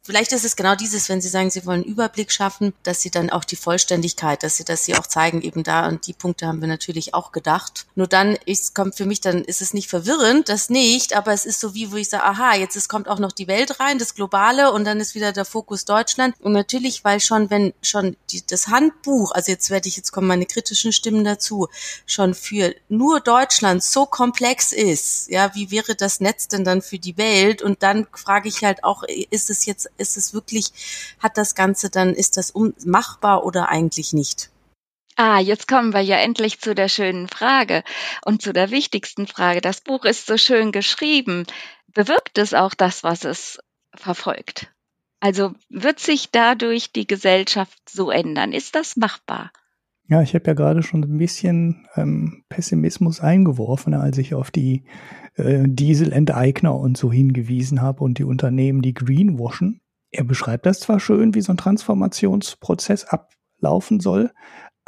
Vielleicht 0.01 0.31
ist 0.31 0.45
es 0.45 0.55
genau 0.55 0.75
dieses, 0.75 1.09
wenn 1.09 1.19
Sie 1.19 1.27
sagen, 1.27 1.51
Sie 1.51 1.65
wollen 1.65 1.83
Überblick 1.83 2.31
schaffen, 2.31 2.73
dass 2.83 3.01
Sie 3.01 3.11
dann 3.11 3.29
auch 3.29 3.43
die 3.43 3.57
Vollständigkeit, 3.57 4.41
dass 4.43 4.55
Sie, 4.55 4.63
dass 4.63 4.85
Sie 4.85 4.95
auch 4.95 5.05
zeigen, 5.05 5.41
eben 5.41 5.63
da 5.63 5.87
und 5.87 6.07
die 6.07 6.13
Punkte 6.13 6.47
haben 6.47 6.61
wir 6.61 6.69
natürlich 6.69 7.13
auch 7.13 7.33
gedacht. 7.33 7.85
Nur 7.95 8.07
dann 8.07 8.37
ist, 8.45 8.73
kommt 8.73 8.95
für 8.95 9.05
mich, 9.05 9.19
dann 9.19 9.43
ist 9.43 9.61
es 9.61 9.73
nicht 9.73 9.89
verwirrend, 9.89 10.47
das 10.47 10.69
nicht, 10.69 11.13
aber 11.13 11.33
es 11.33 11.45
ist 11.45 11.59
so 11.59 11.75
wie, 11.75 11.91
wo 11.91 11.97
ich 11.97 12.09
sage, 12.09 12.23
aha, 12.23 12.55
jetzt 12.55 12.77
ist, 12.77 12.87
kommt 12.87 13.09
auch 13.09 13.19
noch 13.19 13.33
die 13.33 13.47
Welt 13.47 13.79
rein, 13.81 13.99
das 13.99 14.15
Globale 14.15 14.71
und 14.71 14.85
dann 14.85 15.01
ist 15.01 15.15
wieder 15.15 15.33
der 15.33 15.45
Fokus 15.45 15.83
Deutschland. 15.83 16.33
Und 16.39 16.53
natürlich, 16.53 17.03
weil 17.03 17.19
schon, 17.19 17.49
wenn 17.49 17.73
schon 17.81 18.15
die, 18.31 18.41
das 18.47 18.67
Handbuch, 18.69 19.31
also 19.31 19.51
jetzt 19.51 19.69
werde 19.69 19.89
ich, 19.89 19.97
jetzt 19.97 20.11
kommen 20.11 20.27
meine 20.27 20.45
kritischen 20.45 20.93
Stimmen 20.93 21.25
dazu, 21.25 21.67
schon 22.05 22.33
für 22.33 22.73
nur 22.87 23.19
Deutschland 23.19 23.83
so 23.83 24.05
komplex 24.05 24.71
ist, 24.71 25.29
ja, 25.29 25.53
wie 25.55 25.71
wäre 25.71 25.95
das 25.95 26.21
Netz 26.21 26.47
denn 26.47 26.63
dann 26.63 26.81
für 26.81 26.99
die 26.99 27.17
Welt? 27.17 27.61
Und 27.61 27.83
dann 27.83 28.07
frage 28.13 28.47
ich 28.47 28.63
halt 28.63 28.83
auch, 28.85 29.03
ist 29.29 29.49
es 29.49 29.65
jetzt 29.65 29.89
ist 29.99 30.17
es 30.17 30.33
wirklich, 30.33 30.71
hat 31.19 31.37
das 31.37 31.55
Ganze 31.55 31.89
dann, 31.89 32.13
ist 32.13 32.37
das 32.37 32.53
machbar 32.85 33.45
oder 33.45 33.69
eigentlich 33.69 34.13
nicht? 34.13 34.49
Ah, 35.15 35.39
jetzt 35.39 35.67
kommen 35.67 35.93
wir 35.93 35.99
ja 35.99 36.15
endlich 36.15 36.61
zu 36.61 36.73
der 36.73 36.87
schönen 36.87 37.27
Frage 37.27 37.83
und 38.23 38.41
zu 38.41 38.53
der 38.53 38.71
wichtigsten 38.71 39.27
Frage. 39.27 39.59
Das 39.59 39.81
Buch 39.81 40.05
ist 40.05 40.25
so 40.25 40.37
schön 40.37 40.71
geschrieben. 40.71 41.45
Bewirkt 41.93 42.37
es 42.37 42.53
auch 42.53 42.73
das, 42.73 43.03
was 43.03 43.25
es 43.25 43.59
verfolgt? 43.93 44.71
Also 45.19 45.53
wird 45.69 45.99
sich 45.99 46.31
dadurch 46.31 46.93
die 46.93 47.05
Gesellschaft 47.05 47.77
so 47.89 48.11
ändern? 48.11 48.53
Ist 48.53 48.75
das 48.75 48.95
machbar? 48.95 49.51
Ja, 50.07 50.21
ich 50.21 50.33
habe 50.33 50.47
ja 50.47 50.53
gerade 50.53 50.81
schon 50.81 51.03
ein 51.03 51.17
bisschen 51.17 51.87
ähm, 51.95 52.43
Pessimismus 52.49 53.19
eingeworfen, 53.19 53.93
als 53.93 54.17
ich 54.17 54.33
auf 54.33 54.49
die 54.49 54.85
äh, 55.35 55.65
Dieselenteigner 55.67 56.73
und 56.73 56.97
so 56.97 57.11
hingewiesen 57.11 57.81
habe 57.81 58.03
und 58.03 58.17
die 58.17 58.23
Unternehmen, 58.23 58.81
die 58.81 58.93
greenwashen 58.93 59.81
er 60.11 60.23
beschreibt 60.23 60.65
das 60.65 60.79
zwar 60.79 60.99
schön, 60.99 61.33
wie 61.35 61.41
so 61.41 61.53
ein 61.53 61.57
Transformationsprozess 61.57 63.05
ablaufen 63.05 63.99
soll, 63.99 64.31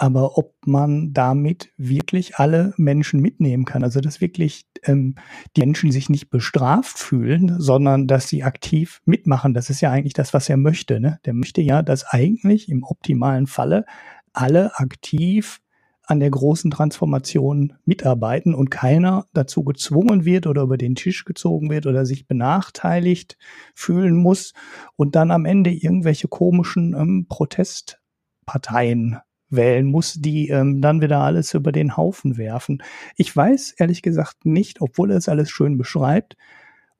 aber 0.02 0.36
ob 0.40 0.56
man 0.66 1.14
damit 1.14 1.72
wirklich 1.78 2.38
alle 2.38 2.74
Menschen 2.76 3.20
mitnehmen 3.20 3.66
kann, 3.66 3.84
also 3.84 4.02
dass 4.02 4.20
wirklich 4.20 4.66
ähm, 4.84 5.14
die 5.56 5.62
Menschen 5.62 5.92
sich 5.92 6.10
nicht 6.10 6.32
bestraft 6.32 6.98
fühlen, 6.98 7.60
sondern 7.60 8.08
dass 8.08 8.28
sie 8.28 8.44
aktiv 8.44 9.02
mitmachen, 9.06 9.54
das 9.54 9.70
ist 9.70 9.80
ja 9.80 9.92
eigentlich 9.92 10.14
das, 10.14 10.34
was 10.34 10.50
er 10.50 10.58
möchte. 10.58 11.00
Ne? 11.00 11.20
Der 11.26 11.34
möchte 11.34 11.62
ja, 11.62 11.84
dass 11.84 12.04
eigentlich 12.04 12.68
im 12.70 12.84
optimalen 12.84 13.46
Falle 13.46 13.86
alle 14.34 14.76
aktiv 14.80 15.62
an 16.04 16.20
der 16.20 16.30
großen 16.30 16.72
Transformation 16.72 17.74
mitarbeiten 17.86 18.54
und 18.54 18.70
keiner 18.70 19.26
dazu 19.34 19.64
gezwungen 19.64 20.26
wird 20.26 20.48
oder 20.48 20.64
über 20.64 20.78
den 20.78 20.96
Tisch 20.96 21.26
gezogen 21.26 21.70
wird 21.70 21.86
oder 21.86 22.06
sich 22.06 22.28
benachteiligt 22.28 23.38
fühlen 23.76 24.16
muss 24.16 24.54
und 24.96 25.16
dann 25.16 25.32
am 25.32 25.46
Ende 25.46 25.72
irgendwelche 25.72 26.28
komischen 26.28 26.96
ähm, 26.96 27.28
Protestparteien 27.30 29.20
wählen 29.50 29.86
muss, 29.86 30.16
die 30.16 30.50
ähm, 30.50 30.82
dann 30.82 31.02
wieder 31.02 31.20
alles 31.20 31.54
über 31.54 31.72
den 31.72 31.98
Haufen 31.98 32.38
werfen. 32.38 32.82
Ich 33.16 33.36
weiß 33.36 33.76
ehrlich 33.78 34.02
gesagt 34.02 34.46
nicht, 34.46 34.82
obwohl 34.82 35.12
er 35.12 35.18
es 35.18 35.30
alles 35.30 35.50
schön 35.50 35.78
beschreibt, 35.78 36.36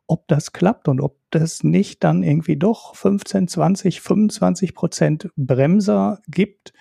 ob 0.06 0.28
das 0.28 0.52
klappt 0.52 0.90
und 0.90 1.00
ob 1.00 1.18
das 1.30 1.64
nicht 1.64 2.04
dann 2.04 2.22
irgendwie 2.22 2.58
doch 2.58 2.96
15, 2.96 3.48
20, 3.48 4.02
25 4.02 4.76
Prozent 4.76 5.30
Bremser 5.38 6.20
gibt, 6.28 6.74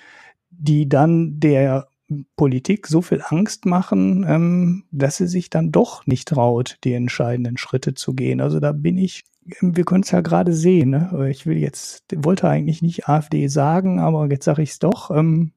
die 0.50 0.88
dann 0.88 1.38
der 1.38 1.89
Politik 2.36 2.86
so 2.86 3.02
viel 3.02 3.22
Angst 3.24 3.66
machen, 3.66 4.24
ähm, 4.26 4.84
dass 4.90 5.16
sie 5.16 5.26
sich 5.26 5.50
dann 5.50 5.70
doch 5.72 6.06
nicht 6.06 6.28
traut, 6.28 6.78
die 6.84 6.92
entscheidenden 6.92 7.56
Schritte 7.56 7.94
zu 7.94 8.14
gehen. 8.14 8.40
Also 8.40 8.60
da 8.60 8.72
bin 8.72 8.98
ich, 8.98 9.24
wir 9.60 9.84
können 9.84 10.02
es 10.02 10.10
ja 10.10 10.20
gerade 10.20 10.52
sehen. 10.52 10.90
Ne? 10.90 11.28
Ich 11.30 11.46
will 11.46 11.58
jetzt, 11.58 12.04
wollte 12.16 12.48
eigentlich 12.48 12.82
nicht 12.82 13.08
AfD 13.08 13.48
sagen, 13.48 14.00
aber 14.00 14.28
jetzt 14.30 14.44
sage 14.44 14.62
ich 14.62 14.70
es 14.70 14.78
doch. 14.78 15.10
Ähm, 15.10 15.52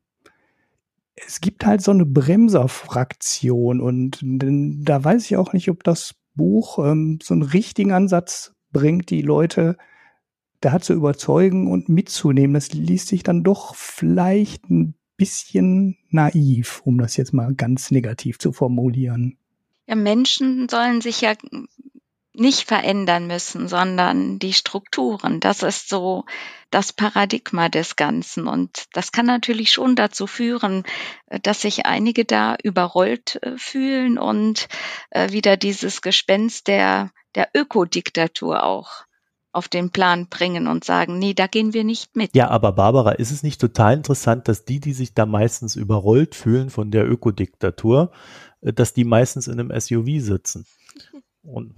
es 1.16 1.42
gibt 1.42 1.66
halt 1.66 1.82
so 1.82 1.92
eine 1.92 2.06
Bremserfraktion 2.06 3.82
und 3.82 4.20
da 4.22 5.04
weiß 5.04 5.26
ich 5.26 5.38
auch 5.38 5.54
nicht, 5.54 5.70
ob 5.70 5.84
das 5.84 6.16
Buch 6.36 6.80
ähm, 6.80 7.20
so 7.22 7.34
einen 7.34 7.44
richtigen 7.44 7.92
Ansatz 7.92 8.54
bringt, 8.72 9.10
die 9.10 9.22
Leute 9.22 9.78
da 10.60 10.80
zu 10.80 10.94
überzeugen 10.94 11.70
und 11.70 11.90
mitzunehmen. 11.90 12.54
Das 12.54 12.74
liest 12.74 13.10
sich 13.10 13.24
dann 13.24 13.44
doch 13.44 13.76
vielleicht 13.76 14.70
ein 14.70 14.96
bisschen 15.18 15.98
naiv, 16.10 16.82
um 16.86 16.98
das 16.98 17.18
jetzt 17.18 17.34
mal 17.34 17.54
ganz 17.54 17.92
negativ 17.92 18.40
zu 18.40 18.52
formulieren. 18.52 19.38
Ja, 19.88 19.96
Menschen 19.96 20.70
sollen 20.70 21.02
sich 21.02 21.22
ja 21.22 21.34
nicht 22.34 22.68
verändern 22.68 23.28
müssen, 23.28 23.68
sondern 23.68 24.40
die 24.40 24.54
Strukturen. 24.54 25.40
Das 25.40 25.62
ist 25.62 25.88
so 25.88 26.26
das 26.72 26.92
Paradigma 26.92 27.70
des 27.70 27.96
Ganzen. 27.96 28.48
Und 28.48 28.86
das 28.94 29.12
kann 29.12 29.28
natürlich 29.28 29.72
schon 29.72 29.96
dazu 29.96 30.26
führen, 30.26 30.84
dass 31.44 31.62
sich 31.62 31.86
einige 31.86 32.26
da 32.26 32.56
überrollt 32.62 33.40
äh, 33.44 33.58
fühlen 33.58 34.18
und 34.18 34.68
äh, 35.12 35.32
wieder 35.32 35.58
dieses 35.58 36.02
Gespenst 36.02 36.68
der, 36.68 37.12
der 37.36 37.50
Ökodiktatur 37.54 38.64
auch 38.64 39.06
auf 39.54 39.70
den 39.70 39.92
Plan 39.92 40.28
bringen 40.28 40.68
und 40.68 40.84
sagen, 40.84 41.20
nee, 41.20 41.34
da 41.34 41.48
gehen 41.48 41.74
wir 41.74 41.84
nicht 41.84 42.16
mit. 42.16 42.36
Ja, 42.36 42.50
aber 42.50 42.74
Barbara, 42.74 43.12
ist 43.12 43.32
es 43.32 43.44
nicht 43.44 43.62
total 43.62 43.94
interessant, 43.94 44.48
dass 44.48 44.66
die, 44.66 44.80
die 44.80 44.94
sich 44.94 45.14
da 45.14 45.26
meistens 45.26 45.76
überrollt 45.76 46.36
fühlen 46.36 46.70
von 46.70 46.92
der 46.92 47.10
Ökodiktatur, 47.10 48.12
äh, 48.62 48.74
dass 48.74 48.94
die 48.94 49.06
meistens 49.06 49.48
in 49.48 49.60
einem 49.60 49.72
SUV 49.80 50.22
sitzen? 50.22 50.66
Und 51.44 51.76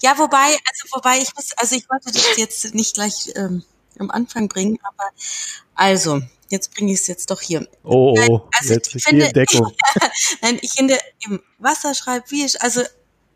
ja, 0.00 0.18
wobei, 0.18 0.36
also 0.46 0.88
wobei 0.92 1.18
ich 1.18 1.34
muss, 1.34 1.52
also 1.56 1.76
ich 1.76 1.88
wollte 1.88 2.12
das 2.12 2.36
jetzt 2.36 2.74
nicht 2.74 2.94
gleich 2.94 3.32
ähm, 3.36 3.62
am 3.98 4.10
Anfang 4.10 4.48
bringen, 4.48 4.78
aber 4.82 5.10
also, 5.74 6.20
jetzt 6.50 6.74
bringe 6.74 6.92
ich 6.92 7.00
es 7.00 7.06
jetzt 7.06 7.30
doch 7.30 7.40
hier. 7.40 7.66
Oh, 7.84 8.14
oh 8.28 8.48
also 8.58 8.74
jetzt 8.74 8.94
ich 8.94 9.02
finde, 9.02 9.32
Deckung. 9.32 9.72
Nein, 10.42 10.58
ich 10.60 10.72
finde, 10.72 10.98
im 11.26 11.40
Wasser 11.58 11.94
schreibt 11.94 12.30
wie 12.30 12.44
ich, 12.44 12.60
also 12.60 12.82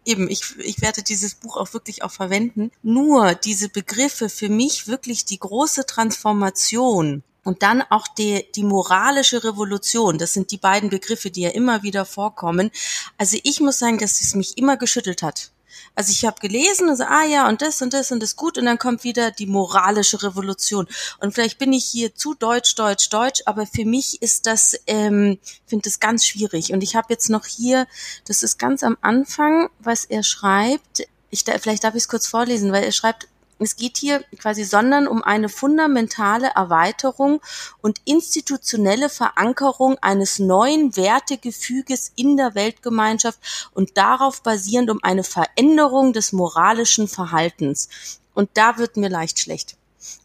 eben, 0.07 0.31
ich, 0.31 0.57
ich 0.59 0.81
werde 0.81 1.03
dieses 1.03 1.35
Buch 1.35 1.57
auch 1.57 1.75
wirklich 1.75 2.03
auch 2.03 2.11
verwenden. 2.11 2.71
Nur 2.83 3.35
diese 3.35 3.69
Begriffe 3.69 4.29
für 4.29 4.49
mich 4.49 4.87
wirklich 4.87 5.25
die 5.25 5.39
große 5.39 5.85
Transformation 5.87 7.23
und 7.45 7.63
dann 7.63 7.83
auch 7.83 8.09
die, 8.09 8.47
die 8.55 8.65
moralische 8.65 9.45
Revolution. 9.45 10.19
Das 10.19 10.33
sind 10.33 10.51
die 10.51 10.59
beiden 10.59 10.91
Begriffe, 10.91 11.31
die 11.31 11.43
ja 11.43 11.51
immer 11.51 11.83
wieder 11.83 12.05
vorkommen. 12.05 12.71
Also 13.19 13.39
ich 13.43 13.61
muss 13.61 13.79
sagen, 13.79 13.99
dass 13.99 14.21
es 14.21 14.35
mich 14.35 14.59
immer 14.59 14.77
geschüttelt 14.77 15.23
hat. 15.23 15.53
Also 15.95 16.11
ich 16.11 16.25
habe 16.25 16.41
gelesen, 16.41 16.89
also 16.89 17.05
ah 17.05 17.25
ja, 17.25 17.49
und 17.49 17.63
das 17.63 17.83
und 17.83 17.93
das 17.93 18.13
und 18.13 18.23
das 18.23 18.37
gut, 18.37 18.59
und 18.59 18.67
dann 18.67 18.79
kommt 18.79 19.05
wieder 19.05 19.31
die 19.31 19.47
moralische 19.47 20.23
Revolution. 20.23 20.87
Und 21.21 21.33
vielleicht 21.33 21.59
bin 21.59 21.73
ich 21.73 21.85
hier 21.85 22.15
zu 22.15 22.35
deutsch, 22.35 22.75
deutsch, 22.75 23.09
deutsch, 23.09 23.43
aber 23.47 23.67
für 23.67 23.85
mich 23.85 24.23
ist 24.23 24.47
das, 24.47 24.79
ähm, 24.87 25.39
finde 25.67 25.85
das 25.85 26.01
ganz 26.01 26.27
schwierig. 26.27 26.73
Und 26.73 26.83
ich 26.83 26.97
habe 26.97 27.09
jetzt 27.11 27.31
noch 27.31 27.47
hier, 27.47 27.87
das 28.27 28.43
ist 28.43 28.59
ganz 28.59 28.83
am 28.83 28.97
Anfang, 29.01 29.69
was 29.79 30.05
er 30.05 30.23
schreibt. 30.23 31.07
Ich, 31.31 31.45
vielleicht 31.45 31.85
darf 31.85 31.95
ich 31.95 32.03
es 32.03 32.09
kurz 32.09 32.27
vorlesen, 32.27 32.73
weil 32.73 32.85
er 32.85 32.93
schreibt, 32.93 33.29
es 33.59 33.77
geht 33.77 33.97
hier 33.97 34.23
quasi, 34.39 34.65
sondern 34.65 35.09
um 35.09 35.23
eine 35.23 35.49
fundamentale 35.49 36.49
Erweiterung 36.55 37.41
und 37.81 38.01
institutionelle 38.05 39.09
Verankerung 39.09 39.97
eines 40.03 40.39
neuen 40.39 40.97
Wertegefüges 40.97 42.13
in 42.17 42.37
der 42.37 42.55
Weltgemeinschaft 42.55 43.71
und 43.73 43.97
darauf 43.97 44.43
basierend 44.43 44.91
um 44.91 45.01
eine 45.03 45.25
Veränderung 45.25 46.13
des 46.13 46.33
moralischen 46.33 47.09
Verhaltens. 47.09 47.89
Und 48.35 48.51
da 48.55 48.77
wird 48.77 48.97
mir 48.97 49.09
leicht 49.09 49.39
schlecht. 49.39 49.77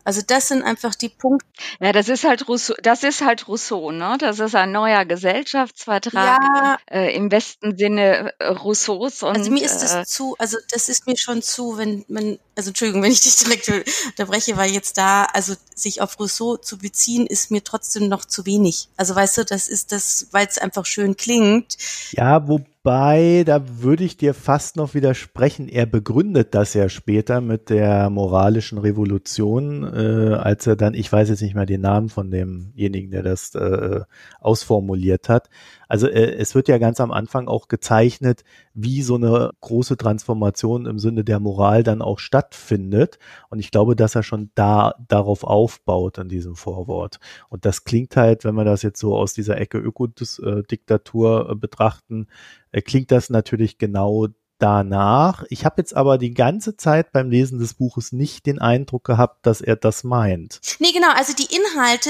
Also 0.04 0.22
das 0.26 0.48
sind 0.48 0.64
einfach 0.64 0.96
die 0.96 1.10
Punkte. 1.10 1.46
Ja, 1.80 1.92
das 1.92 2.10
ist 2.10 2.24
halt 2.24 2.48
Rousseau, 2.48 2.74
das 2.82 3.04
ist 3.04 3.22
halt 3.22 3.48
Rousseau, 3.48 3.92
ne? 3.92 4.18
Das 4.20 4.40
ist 4.40 4.56
ein 4.56 4.72
neuer 4.72 5.06
Gesellschaftsvertrag 5.06 6.40
ja. 6.42 6.78
äh, 6.90 7.16
im 7.16 7.30
besten 7.30 7.78
Sinne 7.78 8.34
äh, 8.40 8.48
Rousseaus. 8.48 9.22
Und, 9.24 9.38
also 9.38 9.52
mir 9.52 9.64
ist 9.64 9.80
das 9.80 9.96
äh, 9.96 10.06
zu, 10.06 10.36
also 10.40 10.58
das 10.72 10.90
ist 10.90 11.06
mir 11.06 11.18
schon 11.18 11.42
zu, 11.42 11.78
wenn 11.78 12.04
man, 12.08 12.40
also 12.56 12.70
Entschuldigung, 12.70 13.04
wenn 13.04 13.12
ich 13.12 13.22
dich 13.22 13.36
direkt 13.36 13.70
unterbreche, 14.08 14.58
weil 14.58 14.72
jetzt 14.72 14.98
da, 14.98 15.26
also 15.26 15.54
sich 15.76 16.02
auf 16.02 16.20
Rousseau 16.20 16.58
zu 16.58 16.78
beziehen, 16.78 17.28
ist 17.28 17.52
mir 17.52 17.64
trotzdem 17.64 18.08
noch 18.08 18.26
zu 18.26 18.46
wenig. 18.46 18.90
Also 18.98 19.16
weißt 19.16 19.38
du, 19.38 19.46
das 19.46 19.68
ist 19.68 19.92
das, 19.92 20.28
weil 20.32 20.48
es 20.48 20.58
einfach 20.58 20.86
schön 20.86 21.16
klingt. 21.16 21.78
Ja, 22.12 22.48
wo 22.48 22.60
Wobei, 22.84 23.44
da 23.46 23.62
würde 23.84 24.04
ich 24.04 24.18
dir 24.18 24.34
fast 24.34 24.76
noch 24.76 24.96
widersprechen. 24.96 25.68
Er 25.68 25.86
begründet 25.86 26.56
das 26.56 26.74
ja 26.74 26.90
später 26.90 27.40
mit 27.40 27.70
der 27.70 28.10
moralischen 28.10 28.80
Revolution, 28.80 29.84
äh, 29.84 30.34
als 30.34 30.66
er 30.66 30.76
dann, 30.76 30.96
ich 30.96 31.12
weiß 31.12 31.30
jetzt 31.30 31.44
nicht 31.44 31.54
mehr 31.54 31.68
den 31.68 31.82
Namen 31.82 32.10
von 32.10 32.32
demjenigen, 32.32 33.12
der 33.12 33.22
das 33.22 33.54
äh, 33.54 34.02
ausformuliert 34.40 35.30
hat, 35.30 35.50
also 35.92 36.08
äh, 36.08 36.36
es 36.38 36.56
wird 36.56 36.70
ja 36.70 36.78
ganz 36.78 37.02
am 37.02 37.12
Anfang 37.12 37.50
auch 37.50 37.68
gezeichnet, 37.68 38.46
wie 38.74 39.02
so 39.02 39.16
eine 39.16 39.52
große 39.62 39.98
Transformation 39.98 40.86
im 40.86 41.00
Sinne 41.00 41.24
der 41.24 41.40
Moral 41.40 41.84
dann 41.84 42.02
auch 42.02 42.20
stattfindet. 42.20 43.20
Und 43.50 43.60
ich 43.60 43.72
glaube, 43.72 43.96
dass 43.96 44.16
er 44.16 44.24
schon 44.24 44.52
da 44.56 44.96
darauf 45.08 45.44
aufbaut 45.44 46.18
in 46.18 46.30
diesem 46.30 46.56
Vorwort. 46.56 47.20
Und 47.50 47.66
das 47.66 47.84
klingt 47.84 48.16
halt, 48.16 48.44
wenn 48.44 48.56
wir 48.56 48.66
das 48.66 48.82
jetzt 48.82 49.00
so 49.00 49.16
aus 49.16 49.34
dieser 49.34 49.58
Ecke 49.58 49.78
Ökodiktatur 49.78 51.50
äh, 51.50 51.56
betrachten, 51.56 52.28
äh, 52.72 52.82
klingt 52.82 53.12
das 53.12 53.30
natürlich 53.30 53.78
genau 53.78 54.28
danach. 54.62 55.44
Ich 55.50 55.66
habe 55.66 55.76
jetzt 55.82 55.96
aber 55.96 56.18
die 56.18 56.34
ganze 56.34 56.78
Zeit 56.78 57.12
beim 57.12 57.30
Lesen 57.30 57.60
des 57.60 57.74
Buches 57.74 58.12
nicht 58.12 58.46
den 58.46 58.60
Eindruck 58.60 59.04
gehabt, 59.04 59.46
dass 59.46 59.62
er 59.62 59.76
das 59.76 60.04
meint. 60.04 60.62
Nee, 60.80 60.92
genau, 60.92 61.10
also 61.16 61.34
die 61.34 61.48
Inhalte 61.54 62.10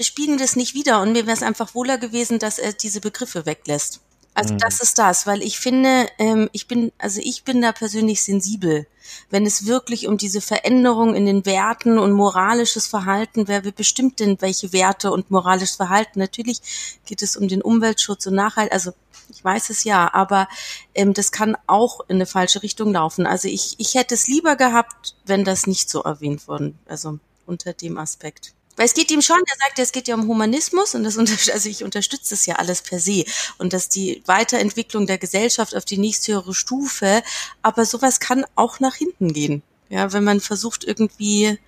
spiegeln 0.00 0.38
das 0.38 0.56
nicht 0.56 0.74
wieder 0.74 1.00
und 1.00 1.12
mir 1.12 1.26
wäre 1.26 1.36
es 1.36 1.42
einfach 1.42 1.74
wohler 1.74 1.98
gewesen, 1.98 2.38
dass 2.38 2.58
er 2.58 2.72
diese 2.72 3.00
Begriffe 3.00 3.46
weglässt. 3.46 4.00
Also 4.34 4.54
mhm. 4.54 4.58
das 4.58 4.80
ist 4.80 4.98
das, 4.98 5.26
weil 5.26 5.42
ich 5.42 5.58
finde, 5.58 6.06
ähm, 6.18 6.48
ich 6.52 6.66
bin, 6.66 6.92
also 6.98 7.20
ich 7.22 7.44
bin 7.44 7.60
da 7.60 7.72
persönlich 7.72 8.22
sensibel, 8.22 8.86
wenn 9.30 9.44
es 9.44 9.66
wirklich 9.66 10.06
um 10.06 10.16
diese 10.16 10.40
Veränderung 10.40 11.14
in 11.14 11.26
den 11.26 11.44
Werten 11.44 11.98
und 11.98 12.12
moralisches 12.12 12.86
Verhalten, 12.86 13.46
wer 13.46 13.60
bestimmt 13.60 14.20
denn 14.20 14.40
welche 14.40 14.72
Werte 14.72 15.12
und 15.12 15.30
moralisches 15.30 15.76
Verhalten? 15.76 16.18
Natürlich 16.18 16.60
geht 17.04 17.20
es 17.20 17.36
um 17.36 17.48
den 17.48 17.62
Umweltschutz 17.62 18.26
und 18.26 18.34
Nachhalt, 18.34 18.72
also 18.72 18.92
ich 19.28 19.44
weiß 19.44 19.70
es 19.70 19.84
ja, 19.84 20.12
aber 20.12 20.48
ähm, 20.94 21.14
das 21.14 21.32
kann 21.32 21.56
auch 21.66 22.00
in 22.08 22.16
eine 22.16 22.26
falsche 22.26 22.62
Richtung 22.62 22.92
laufen. 22.92 23.26
Also 23.26 23.48
ich, 23.48 23.74
ich 23.78 23.94
hätte 23.94 24.14
es 24.14 24.28
lieber 24.28 24.56
gehabt, 24.56 25.14
wenn 25.24 25.44
das 25.44 25.66
nicht 25.66 25.90
so 25.90 26.02
erwähnt 26.02 26.48
worden, 26.48 26.78
also 26.86 27.18
unter 27.46 27.72
dem 27.72 27.98
Aspekt. 27.98 28.54
Weil 28.76 28.86
es 28.86 28.94
geht 28.94 29.10
ihm 29.10 29.20
schon, 29.20 29.38
er 29.38 29.56
sagt, 29.58 29.78
es 29.78 29.92
geht 29.92 30.08
ja 30.08 30.14
um 30.14 30.26
Humanismus 30.26 30.94
und 30.94 31.04
das 31.04 31.18
also 31.18 31.68
ich 31.68 31.84
unterstütze 31.84 32.30
das 32.30 32.46
ja 32.46 32.56
alles 32.56 32.80
per 32.82 32.98
se 33.00 33.24
und 33.58 33.72
dass 33.72 33.88
die 33.88 34.22
Weiterentwicklung 34.26 35.06
der 35.06 35.18
Gesellschaft 35.18 35.76
auf 35.76 35.84
die 35.84 35.98
nächsthöhere 35.98 36.54
Stufe, 36.54 37.22
aber 37.60 37.84
sowas 37.84 38.18
kann 38.18 38.46
auch 38.54 38.80
nach 38.80 38.94
hinten 38.94 39.32
gehen. 39.32 39.62
Ja, 39.90 40.12
wenn 40.14 40.24
man 40.24 40.40
versucht 40.40 40.84
irgendwie 40.84 41.58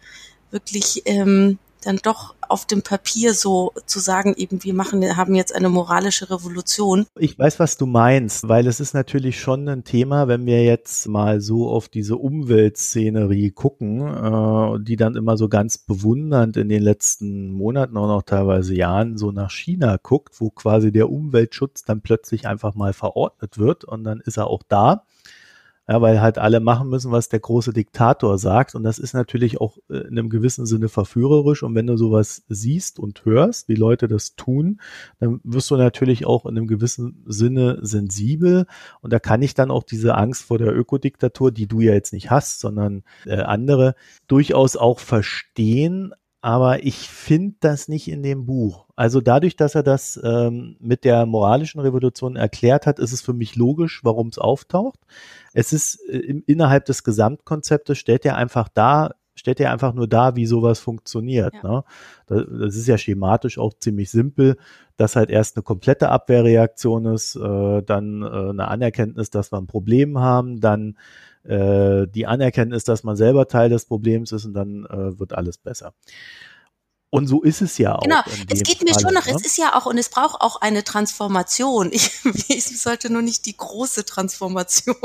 wirklich 0.51 1.03
ähm, 1.05 1.59
dann 1.87 1.99
doch 2.03 2.35
auf 2.49 2.67
dem 2.67 2.83
Papier 2.83 3.35
so 3.35 3.73
zu 3.87 4.01
sagen, 4.01 4.35
eben 4.37 4.63
wir 4.65 4.75
machen, 4.75 5.17
haben 5.17 5.35
jetzt 5.35 5.55
eine 5.55 5.69
moralische 5.69 6.31
Revolution. 6.31 7.07
Ich 7.19 7.39
weiß, 7.39 7.59
was 7.59 7.77
du 7.77 7.87
meinst, 7.87 8.49
weil 8.49 8.67
es 8.67 8.81
ist 8.81 8.95
natürlich 8.95 9.41
schon 9.41 9.69
ein 9.69 9.85
Thema, 9.85 10.29
wenn 10.29 10.47
wir 10.47 10.63
jetzt 10.65 11.09
mal 11.09 11.41
so 11.41 11.69
auf 11.69 11.89
diese 11.89 12.17
Umweltszenerie 12.17 13.51
gucken, 13.51 14.01
äh, 14.01 14.85
die 14.85 14.97
dann 14.97 15.17
immer 15.17 15.37
so 15.37 15.49
ganz 15.49 15.79
bewundernd 15.79 16.57
in 16.57 16.69
den 16.69 16.83
letzten 16.83 17.53
Monaten 17.53 17.97
auch 17.97 18.23
teilweise 18.23 18.75
Jahren 18.75 19.17
so 19.17 19.33
nach 19.33 19.51
China 19.51 19.99
guckt, 20.03 20.41
wo 20.41 20.51
quasi 20.51 20.93
der 20.93 21.11
Umweltschutz 21.11 21.85
dann 21.85 22.01
plötzlich 22.01 22.47
einfach 22.47 22.75
mal 22.75 22.93
verordnet 22.93 23.59
wird 23.59 23.85
und 23.85 24.05
dann 24.05 24.21
ist 24.21 24.37
er 24.37 24.49
auch 24.49 24.63
da 24.69 25.05
ja, 25.87 26.01
weil 26.01 26.21
halt 26.21 26.39
alle 26.39 26.61
machen 26.61 26.89
müssen, 26.89 27.13
was 27.13 27.29
der 27.29 27.41
große 27.41 27.73
Diktator 27.75 28.39
sagt. 28.39 28.75
Und 28.75 28.85
das 28.85 28.99
ist 28.99 29.13
natürlich 29.13 29.61
auch 29.61 29.77
äh, 29.91 29.99
in 29.99 30.19
einem 30.19 30.31
gewissen 30.31 30.65
Sinne 30.65 30.89
verführerisch. 30.89 31.63
Und 31.63 31.75
wenn 31.75 31.87
du 31.87 31.97
sowas 31.99 32.45
siehst 32.49 32.99
und 32.99 33.25
hörst, 33.27 33.69
wie 33.69 33.75
Leute 33.75 34.09
das 34.09 34.35
tun, 34.35 34.81
dann 35.21 35.41
wirst 35.45 35.71
du 35.71 35.77
natürlich 35.77 36.25
auch 36.25 36.47
in 36.47 36.57
einem 36.57 36.67
gewissen 36.69 37.23
Sinne 37.27 37.79
sensibel. 37.83 38.67
Und 39.03 39.13
da 39.13 39.19
kann 39.19 39.43
ich 39.43 39.53
dann 39.53 39.71
auch 39.71 39.83
diese 39.83 40.15
Angst 40.15 40.45
vor 40.45 40.57
der 40.57 40.75
Ökodiktatur, 40.75 41.53
die 41.53 41.67
du 41.67 41.81
ja 41.81 41.93
jetzt 41.93 42.15
nicht 42.15 42.31
hast, 42.31 42.61
sondern 42.61 43.03
äh, 43.27 43.37
andere, 43.37 43.95
durchaus 44.27 44.77
auch 44.77 45.01
verstehen 45.01 46.15
aber 46.45 46.85
ich 46.85 47.09
finde 47.09 47.57
das 47.61 47.89
nicht 47.89 48.07
in 48.07 48.23
dem 48.23 48.45
Buch. 48.45 48.85
Also 48.97 49.23
dadurch, 49.23 49.57
dass 49.57 49.75
er 49.75 49.83
das 49.83 50.21
ähm, 50.23 50.77
mit 50.79 51.05
der 51.05 51.25
moralischen 51.25 51.81
Revolution 51.81 52.37
erklärt 52.37 52.85
hat, 52.85 52.99
ist 52.99 53.13
es 53.13 53.23
für 53.23 53.33
mich 53.33 53.57
logisch, 53.57 54.03
warum 54.05 54.29
es 54.29 54.37
auftaucht. 54.37 55.01
Es 55.55 55.73
ist 55.73 56.07
äh, 56.07 56.19
im, 56.19 56.45
innerhalb 56.47 56.85
des 56.85 57.03
Gesamtkonzeptes 57.03 57.97
stellt 57.97 58.27
er 58.27 58.37
einfach 58.37 58.69
da, 58.69 59.13
stellt 59.35 59.59
er 59.59 59.73
einfach 59.73 59.95
nur 59.95 60.07
da, 60.07 60.37
wie 60.37 60.45
sowas 60.45 60.81
funktioniert. 60.81 61.55
Ja. 61.63 61.63
Ne? 61.63 61.85
Das, 62.27 62.45
das, 62.61 62.77
ist 62.77 62.89
ja 62.89 62.99
schematisch 62.99 63.57
auch 63.57 63.73
ziemlich 63.79 64.11
simpel, 64.11 64.59
dass 64.99 65.17
halt 65.17 65.31
erst 65.31 65.57
eine 65.57 65.63
komplette 65.63 66.11
Abwehrreaktion 66.11 67.07
ist, 67.07 67.37
äh, 67.37 67.83
dann 67.83 68.21
äh, 68.21 68.51
eine 68.51 68.69
Anerkenntnis, 68.69 69.31
dass 69.31 69.51
wir 69.51 69.57
ein 69.57 69.67
Problem 69.67 70.19
haben, 70.19 70.61
dann 70.61 70.99
äh, 71.45 72.07
die 72.07 72.27
Anerkenntnis, 72.27 72.85
dass 72.85 73.05
man 73.05 73.17
selber 73.17 73.49
Teil 73.49 73.69
des 73.71 73.85
Problems 73.87 74.33
ist 74.33 74.45
und 74.45 74.55
dann 74.55 74.85
äh, 74.87 75.19
wird 75.19 75.33
alles 75.33 75.59
besser. 75.59 75.95
Und 77.15 77.29
so 77.29 77.43
ist 77.43 77.63
es 77.63 77.79
ja 77.79 77.95
auch. 77.95 78.03
Genau, 78.03 78.23
es 78.49 78.65
geht 78.65 78.83
mir 78.83 78.93
Falle, 78.93 79.03
schon 79.03 79.15
noch, 79.15 79.27
ne? 79.27 79.35
es 79.37 79.47
ist 79.47 79.57
ja 79.57 79.77
auch, 79.77 79.87
und 79.87 79.99
es 79.99 80.09
braucht 80.09 80.41
auch 80.41 80.61
eine 80.61 80.83
Transformation. 80.83 81.91
Ich, 81.93 82.11
ich 82.49 82.83
sollte 82.83 83.09
nur 83.09 83.23
nicht 83.23 83.47
die 83.47 83.57
große 83.57 84.05
Transformation. 84.05 84.97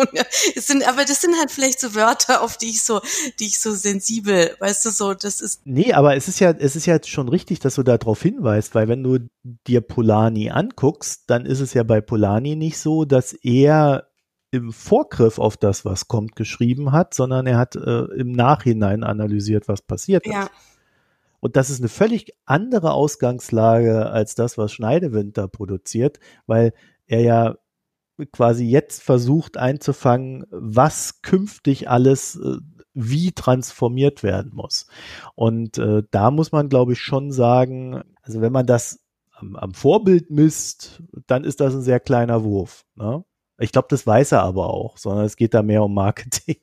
Es 0.55 0.65
sind, 0.65 0.87
aber 0.87 1.05
das 1.05 1.21
sind 1.21 1.37
halt 1.37 1.51
vielleicht 1.51 1.79
so 1.79 1.93
Wörter, 1.93 2.41
auf 2.41 2.57
die 2.57 2.69
ich 2.69 2.81
so, 2.81 2.99
die 3.39 3.45
ich 3.45 3.59
so 3.59 3.75
sensibel, 3.75 4.55
weißt 4.59 4.85
du, 4.85 4.89
so, 4.89 5.13
das 5.13 5.39
ist. 5.39 5.61
Nee, 5.65 5.93
aber 5.93 6.15
es 6.15 6.27
ist 6.27 6.39
ja, 6.39 6.49
es 6.49 6.75
ist 6.75 6.87
ja 6.87 6.97
schon 7.03 7.29
richtig, 7.29 7.59
dass 7.59 7.75
du 7.75 7.83
darauf 7.83 8.19
hinweist, 8.23 8.73
weil 8.73 8.87
wenn 8.87 9.03
du 9.03 9.19
dir 9.67 9.81
Polani 9.81 10.49
anguckst, 10.49 11.25
dann 11.27 11.45
ist 11.45 11.59
es 11.59 11.75
ja 11.75 11.83
bei 11.83 12.01
Polani 12.01 12.55
nicht 12.55 12.79
so, 12.79 13.05
dass 13.05 13.33
er 13.33 14.08
im 14.51 14.71
Vorgriff 14.71 15.37
auf 15.37 15.57
das, 15.57 15.85
was 15.85 16.07
kommt, 16.07 16.35
geschrieben 16.35 16.91
hat, 16.91 17.13
sondern 17.13 17.45
er 17.45 17.57
hat 17.57 17.75
äh, 17.75 18.05
im 18.15 18.31
Nachhinein 18.31 19.03
analysiert, 19.03 19.67
was 19.67 19.81
passiert 19.81 20.25
ja. 20.25 20.43
ist. 20.43 20.51
Und 21.39 21.55
das 21.55 21.69
ist 21.69 21.79
eine 21.79 21.87
völlig 21.87 22.33
andere 22.45 22.91
Ausgangslage 22.91 24.09
als 24.09 24.35
das, 24.35 24.57
was 24.57 24.73
Schneidewinter 24.73 25.47
produziert, 25.47 26.19
weil 26.47 26.73
er 27.05 27.21
ja 27.21 27.55
quasi 28.33 28.65
jetzt 28.65 29.01
versucht 29.01 29.55
einzufangen, 29.55 30.45
was 30.51 31.21
künftig 31.21 31.89
alles 31.89 32.35
äh, 32.35 32.57
wie 32.93 33.31
transformiert 33.31 34.23
werden 34.23 34.51
muss. 34.53 34.87
Und 35.35 35.77
äh, 35.77 36.03
da 36.11 36.31
muss 36.31 36.51
man, 36.51 36.67
glaube 36.69 36.93
ich, 36.93 36.99
schon 36.99 37.31
sagen, 37.31 38.01
also 38.21 38.41
wenn 38.41 38.51
man 38.51 38.65
das 38.65 38.99
am, 39.31 39.55
am 39.55 39.73
Vorbild 39.73 40.29
misst, 40.31 41.01
dann 41.27 41.45
ist 41.45 41.61
das 41.61 41.73
ein 41.73 41.81
sehr 41.81 41.99
kleiner 41.99 42.43
Wurf. 42.43 42.85
Ne? 42.95 43.23
Ich 43.59 43.71
glaube, 43.71 43.87
das 43.89 44.07
weiß 44.07 44.31
er 44.31 44.43
aber 44.43 44.73
auch, 44.73 44.97
sondern 44.97 45.25
es 45.25 45.35
geht 45.35 45.53
da 45.53 45.61
mehr 45.61 45.83
um 45.83 45.93
Marketing. 45.93 46.57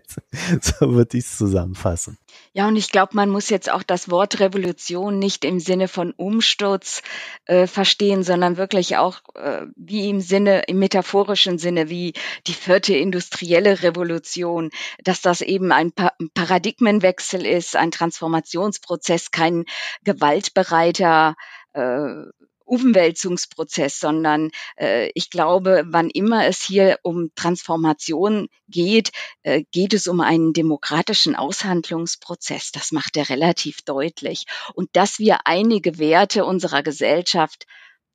so 0.60 0.92
würde 0.92 1.16
ich 1.16 1.24
es 1.24 1.38
zusammenfassen. 1.38 2.18
Ja, 2.52 2.68
und 2.68 2.76
ich 2.76 2.90
glaube, 2.90 3.16
man 3.16 3.30
muss 3.30 3.48
jetzt 3.48 3.70
auch 3.70 3.82
das 3.82 4.10
Wort 4.10 4.40
Revolution 4.40 5.18
nicht 5.18 5.44
im 5.44 5.58
Sinne 5.58 5.88
von 5.88 6.12
Umsturz 6.12 7.02
äh, 7.46 7.66
verstehen, 7.66 8.22
sondern 8.22 8.56
wirklich 8.56 8.96
auch 8.96 9.20
äh, 9.34 9.62
wie 9.76 10.08
im 10.08 10.20
Sinne, 10.20 10.62
im 10.66 10.78
metaphorischen 10.78 11.58
Sinne, 11.58 11.88
wie 11.88 12.12
die 12.46 12.54
vierte 12.54 12.94
industrielle 12.94 13.82
Revolution, 13.82 14.70
dass 15.02 15.22
das 15.22 15.40
eben 15.40 15.72
ein, 15.72 15.92
pa 15.92 16.12
Paradigmenwechsel 16.34 17.46
ist, 17.46 17.76
ein 17.76 17.90
Transformationsprozess, 17.90 19.30
kein 19.30 19.64
gewaltbereiter 20.04 21.36
äh, 21.72 22.24
Umwälzungsprozess, 22.64 24.00
sondern 24.00 24.50
äh, 24.76 25.10
ich 25.14 25.30
glaube, 25.30 25.84
wann 25.86 26.10
immer 26.10 26.46
es 26.46 26.62
hier 26.62 26.98
um 27.02 27.30
Transformation 27.34 28.48
geht, 28.68 29.12
äh, 29.42 29.64
geht 29.70 29.94
es 29.94 30.08
um 30.08 30.20
einen 30.20 30.52
demokratischen 30.52 31.36
Aushandlungsprozess. 31.36 32.72
Das 32.72 32.92
macht 32.92 33.16
er 33.16 33.28
relativ 33.28 33.82
deutlich. 33.82 34.46
Und 34.74 34.90
dass 34.94 35.18
wir 35.18 35.46
einige 35.46 35.98
Werte 35.98 36.44
unserer 36.44 36.82
Gesellschaft 36.82 37.66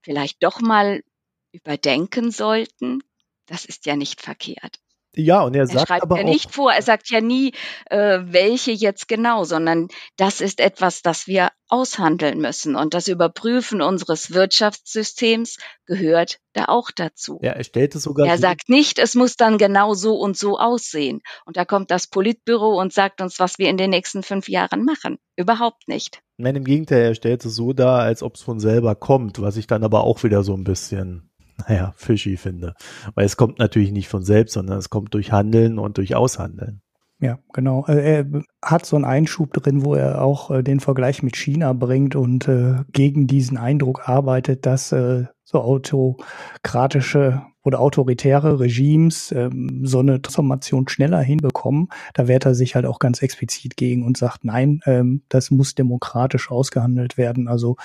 vielleicht 0.01 0.43
doch 0.43 0.61
mal 0.61 1.03
überdenken 1.51 2.31
sollten, 2.31 3.01
das 3.45 3.65
ist 3.65 3.85
ja 3.85 3.95
nicht 3.95 4.21
verkehrt. 4.21 4.79
Ja, 5.15 5.41
und 5.41 5.55
er, 5.55 5.61
er 5.61 5.67
sagt 5.67 5.87
schreibt 5.87 6.03
aber 6.03 6.17
ja 6.17 6.23
auch, 6.23 6.27
nicht 6.27 6.53
vor, 6.53 6.71
er 6.71 6.81
sagt 6.81 7.09
ja 7.09 7.19
nie, 7.19 7.53
äh, 7.89 8.19
welche 8.23 8.71
jetzt 8.71 9.07
genau, 9.07 9.43
sondern 9.43 9.87
das 10.17 10.39
ist 10.39 10.59
etwas, 10.59 11.01
das 11.01 11.27
wir 11.27 11.49
aushandeln 11.67 12.39
müssen. 12.39 12.75
Und 12.75 12.93
das 12.93 13.07
Überprüfen 13.07 13.81
unseres 13.81 14.33
Wirtschaftssystems 14.33 15.57
gehört 15.85 16.39
da 16.53 16.65
auch 16.65 16.91
dazu. 16.91 17.39
ja, 17.41 17.51
er 17.51 17.63
stellt 17.63 17.95
es 17.95 18.03
sogar 18.03 18.27
Er 18.27 18.37
so, 18.37 18.41
sagt 18.41 18.69
nicht, 18.69 18.99
es 18.99 19.15
muss 19.15 19.35
dann 19.35 19.57
genau 19.57 19.93
so 19.93 20.15
und 20.15 20.37
so 20.37 20.59
aussehen. 20.59 21.21
Und 21.45 21.57
da 21.57 21.65
kommt 21.65 21.91
das 21.91 22.07
Politbüro 22.07 22.79
und 22.79 22.93
sagt 22.93 23.21
uns, 23.21 23.39
was 23.39 23.57
wir 23.57 23.69
in 23.69 23.77
den 23.77 23.89
nächsten 23.89 24.23
fünf 24.23 24.47
Jahren 24.47 24.83
machen. 24.83 25.17
Überhaupt 25.35 25.87
nicht. 25.87 26.21
nein, 26.37 26.55
im 26.55 26.65
Gegenteil, 26.65 27.03
er 27.03 27.15
stellt 27.15 27.45
es 27.45 27.55
so 27.55 27.73
dar, 27.73 28.01
als 28.01 28.23
ob 28.23 28.35
es 28.35 28.41
von 28.41 28.59
selber 28.59 28.95
kommt, 28.95 29.41
was 29.41 29.57
ich 29.57 29.67
dann 29.67 29.83
aber 29.83 30.03
auch 30.03 30.23
wieder 30.23 30.43
so 30.43 30.53
ein 30.53 30.63
bisschen, 30.63 31.28
naja, 31.67 31.93
fishy 31.95 32.37
finde. 32.37 32.73
Weil 33.15 33.25
es 33.25 33.37
kommt 33.37 33.59
natürlich 33.59 33.91
nicht 33.91 34.07
von 34.07 34.23
selbst, 34.23 34.53
sondern 34.53 34.77
es 34.77 34.89
kommt 34.89 35.13
durch 35.13 35.31
Handeln 35.31 35.79
und 35.79 35.97
durch 35.97 36.15
Aushandeln. 36.15 36.81
Ja, 37.21 37.37
genau. 37.51 37.85
Äh, 37.87 38.19
Er 38.19 38.25
hat 38.63 38.85
so 38.85 38.95
einen 38.95 39.03
Einschub 39.03 39.51
drin, 39.53 39.83
wo 39.83 39.93
er 39.93 40.21
auch 40.21 40.51
äh, 40.51 40.63
den 40.63 40.79
Vergleich 40.79 41.21
mit 41.21 41.35
China 41.35 41.73
bringt 41.73 42.15
und 42.15 42.47
äh, 42.47 42.75
gegen 42.93 43.27
diesen 43.27 43.57
Eindruck 43.57 44.07
arbeitet, 44.07 44.65
dass 44.65 44.89
so 44.89 45.61
autokratische 45.61 47.41
oder 47.63 47.79
autoritäre 47.79 48.59
Regimes 48.59 49.31
ähm, 49.31 49.81
so 49.83 49.99
eine 49.99 50.21
Transformation 50.21 50.87
schneller 50.87 51.19
hinbekommen. 51.21 51.89
Da 52.13 52.27
wehrt 52.27 52.45
er 52.45 52.55
sich 52.55 52.75
halt 52.75 52.85
auch 52.85 52.99
ganz 52.99 53.21
explizit 53.21 53.75
gegen 53.75 54.05
und 54.05 54.17
sagt, 54.17 54.45
nein, 54.45 54.79
ähm, 54.85 55.23
das 55.29 55.51
muss 55.51 55.75
demokratisch 55.75 56.49
ausgehandelt 56.51 57.17
werden. 57.17 57.47
Also 57.47 57.75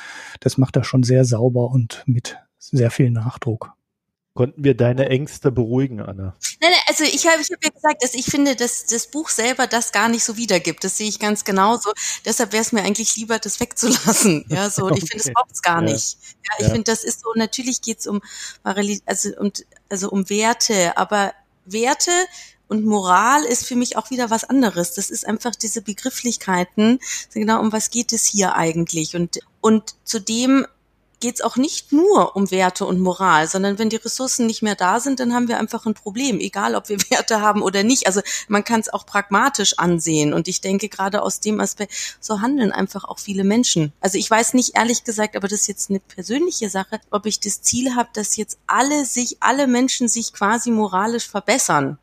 das 0.40 0.58
macht 0.58 0.76
er 0.76 0.84
schon 0.84 1.02
sehr 1.02 1.24
sauber 1.24 1.70
und 1.70 2.02
mit 2.06 2.38
sehr 2.70 2.90
viel 2.90 3.10
Nachdruck. 3.10 3.72
Konnten 4.36 4.64
wir 4.64 4.76
deine 4.76 5.08
Ängste 5.10 5.52
beruhigen, 5.52 6.00
Anna? 6.00 6.34
Nein, 6.60 6.72
nein, 6.72 6.80
also 6.88 7.04
ich 7.04 7.24
habe 7.28 7.40
ich 7.40 7.50
hab 7.52 7.62
ja 7.62 7.70
gesagt, 7.70 8.02
dass 8.02 8.14
ich 8.14 8.26
finde, 8.26 8.56
dass 8.56 8.84
das 8.86 9.06
Buch 9.06 9.28
selber 9.28 9.68
das 9.68 9.92
gar 9.92 10.08
nicht 10.08 10.24
so 10.24 10.36
wiedergibt. 10.36 10.82
Das 10.82 10.96
sehe 10.96 11.08
ich 11.08 11.20
ganz 11.20 11.44
genauso. 11.44 11.92
Deshalb 12.24 12.52
wäre 12.52 12.62
es 12.62 12.72
mir 12.72 12.82
eigentlich 12.82 13.14
lieber, 13.14 13.38
das 13.38 13.60
wegzulassen. 13.60 14.44
Ja, 14.48 14.70
so. 14.70 14.86
Und 14.86 14.96
ich 14.98 15.04
finde, 15.08 15.18
es 15.20 15.26
Okay. 15.26 15.34
braucht 15.36 15.52
es 15.52 15.62
gar 15.62 15.82
Ja. 15.82 15.92
nicht. 15.92 16.18
Ja, 16.42 16.54
ich 16.58 16.66
Ja. 16.66 16.72
finde, 16.72 16.90
das 16.90 17.04
ist 17.04 17.20
so, 17.20 17.28
natürlich 17.36 17.80
geht 17.80 18.00
es 18.00 18.08
um, 18.08 18.20
also, 18.64 19.30
um, 19.38 19.52
also 19.88 20.10
um 20.10 20.28
Werte, 20.28 20.96
aber 20.96 21.32
Werte 21.64 22.10
und 22.66 22.84
Moral 22.84 23.44
ist 23.44 23.66
für 23.66 23.76
mich 23.76 23.96
auch 23.96 24.10
wieder 24.10 24.30
was 24.30 24.42
anderes. 24.42 24.94
Das 24.94 25.10
ist 25.10 25.28
einfach 25.28 25.54
diese 25.54 25.80
Begrifflichkeiten. 25.80 26.98
So 27.30 27.38
Genau, 27.38 27.60
um 27.60 27.70
was 27.72 27.90
geht 27.90 28.12
es 28.12 28.24
hier 28.24 28.56
eigentlich? 28.56 29.14
Und, 29.14 29.38
und 29.60 29.94
zudem 30.02 30.66
geht 31.24 31.36
es 31.36 31.40
auch 31.40 31.56
nicht 31.56 31.90
nur 31.90 32.36
um 32.36 32.50
Werte 32.50 32.84
und 32.84 33.00
Moral, 33.00 33.48
sondern 33.48 33.78
wenn 33.78 33.88
die 33.88 33.96
Ressourcen 33.96 34.44
nicht 34.44 34.60
mehr 34.60 34.74
da 34.74 35.00
sind, 35.00 35.20
dann 35.20 35.32
haben 35.32 35.48
wir 35.48 35.58
einfach 35.58 35.86
ein 35.86 35.94
Problem, 35.94 36.38
egal 36.38 36.74
ob 36.74 36.90
wir 36.90 36.98
Werte 37.10 37.40
haben 37.40 37.62
oder 37.62 37.82
nicht. 37.82 38.06
Also 38.06 38.20
man 38.46 38.62
kann 38.62 38.80
es 38.80 38.92
auch 38.92 39.06
pragmatisch 39.06 39.78
ansehen. 39.78 40.34
Und 40.34 40.48
ich 40.48 40.60
denke, 40.60 40.90
gerade 40.90 41.22
aus 41.22 41.40
dem 41.40 41.60
Aspekt, 41.60 41.94
so 42.20 42.42
handeln 42.42 42.72
einfach 42.72 43.04
auch 43.04 43.18
viele 43.18 43.42
Menschen. 43.42 43.90
Also 44.02 44.18
ich 44.18 44.30
weiß 44.30 44.52
nicht, 44.52 44.76
ehrlich 44.76 45.04
gesagt, 45.04 45.34
aber 45.34 45.48
das 45.48 45.62
ist 45.62 45.68
jetzt 45.68 45.88
eine 45.88 46.00
persönliche 46.00 46.68
Sache, 46.68 47.00
ob 47.10 47.24
ich 47.24 47.40
das 47.40 47.62
Ziel 47.62 47.96
habe, 47.96 48.10
dass 48.12 48.36
jetzt 48.36 48.58
alle 48.66 49.06
sich, 49.06 49.38
alle 49.40 49.66
Menschen 49.66 50.08
sich 50.08 50.34
quasi 50.34 50.70
moralisch 50.70 51.26
verbessern. 51.26 51.96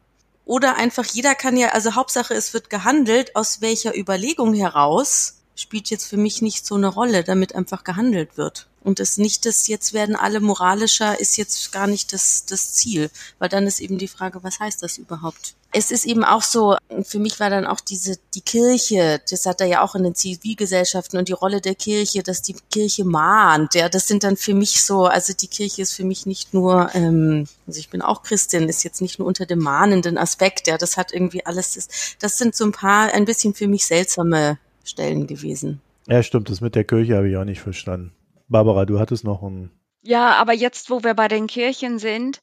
Oder 0.46 0.78
einfach 0.78 1.06
jeder 1.06 1.36
kann 1.36 1.58
ja, 1.58 1.68
also 1.74 1.94
Hauptsache 1.94 2.34
es 2.34 2.56
wird 2.56 2.72
gehandelt, 2.72 3.36
aus 3.36 3.62
welcher 3.62 3.96
Überlegung 3.96 4.56
heraus 4.56 5.41
spielt 5.56 5.90
jetzt 5.90 6.06
für 6.06 6.18
mich 6.18 6.42
nicht 6.42 6.66
so 6.66 6.76
eine 6.76 6.88
Rolle, 6.88 7.24
damit 7.24 7.56
einfach 7.56 7.84
gehandelt 7.84 8.38
wird. 8.38 8.68
Und 8.84 9.00
das 9.00 9.18
nicht 9.18 9.46
das 9.46 9.68
jetzt 9.68 9.94
werden 9.94 10.16
alle 10.16 10.40
moralischer 10.40 11.20
ist 11.20 11.38
jetzt 11.38 11.72
gar 11.72 11.86
nicht 11.86 12.14
das, 12.14 12.46
das 12.46 12.74
Ziel, 12.74 13.12
weil 13.38 13.50
dann 13.50 13.68
ist 13.68 13.80
eben 13.80 14.00
die 14.00 14.08
Frage, 14.08 14.44
was 14.44 14.60
heißt 14.60 14.82
das 14.82 14.98
überhaupt? 14.98 15.54
Es 15.72 15.92
ist 15.92 16.06
eben 16.06 16.26
auch 16.26 16.42
so, 16.42 16.76
für 17.04 17.20
mich 17.20 17.40
war 17.40 17.50
dann 17.50 17.66
auch 17.66 17.80
diese, 17.80 18.18
die 18.34 18.42
Kirche, 18.42 19.22
das 19.30 19.46
hat 19.46 19.62
er 19.62 19.68
ja 19.68 19.84
auch 19.84 19.96
in 19.96 20.04
den 20.04 20.16
Zivilgesellschaften 20.16 21.18
und 21.18 21.30
die 21.30 21.34
Rolle 21.34 21.62
der 21.62 21.76
Kirche, 21.76 22.24
dass 22.24 22.42
die 22.42 22.56
Kirche 22.72 23.06
mahnt, 23.06 23.76
ja, 23.76 23.88
das 23.88 24.08
sind 24.08 24.24
dann 24.24 24.36
für 24.36 24.54
mich 24.54 24.84
so, 24.84 25.06
also 25.06 25.32
die 25.32 25.48
Kirche 25.48 25.84
ist 25.84 25.94
für 25.94 26.04
mich 26.04 26.26
nicht 26.26 26.54
nur, 26.54 26.90
ähm, 26.94 27.48
also 27.68 27.80
ich 27.80 27.90
bin 27.90 28.02
auch 28.02 28.24
Christin, 28.24 28.68
ist 28.68 28.84
jetzt 28.84 29.02
nicht 29.02 29.20
nur 29.20 29.28
unter 29.28 29.46
dem 29.46 29.60
mahnenden 29.60 30.18
Aspekt, 30.18 30.68
ja, 30.68 30.78
das 30.78 30.98
hat 30.98 31.14
irgendwie 31.14 31.46
alles, 31.46 31.76
das, 31.76 31.88
das 32.20 32.38
sind 32.38 32.56
so 32.56 32.66
ein 32.66 32.74
paar, 32.74 33.14
ein 33.14 33.26
bisschen 33.26 33.54
für 33.54 33.68
mich 33.68 33.86
seltsame 33.86 34.58
Stellen 34.92 35.28
gewesen. 35.28 35.82
Ja, 36.08 36.22
stimmt, 36.24 36.50
das 36.50 36.62
mit 36.62 36.76
der 36.76 36.84
Kirche 36.84 37.16
habe 37.16 37.30
ich 37.30 37.38
auch 37.38 37.46
nicht 37.46 37.62
verstanden. 37.62 38.14
Barbara, 38.48 38.86
du 38.86 39.00
hattest 39.00 39.24
noch 39.24 39.42
ein. 39.44 39.72
Ja, 40.04 40.34
aber 40.36 40.54
jetzt, 40.54 40.90
wo 40.90 41.04
wir 41.04 41.14
bei 41.14 41.28
den 41.28 41.46
Kirchen 41.48 42.00
sind, 42.00 42.42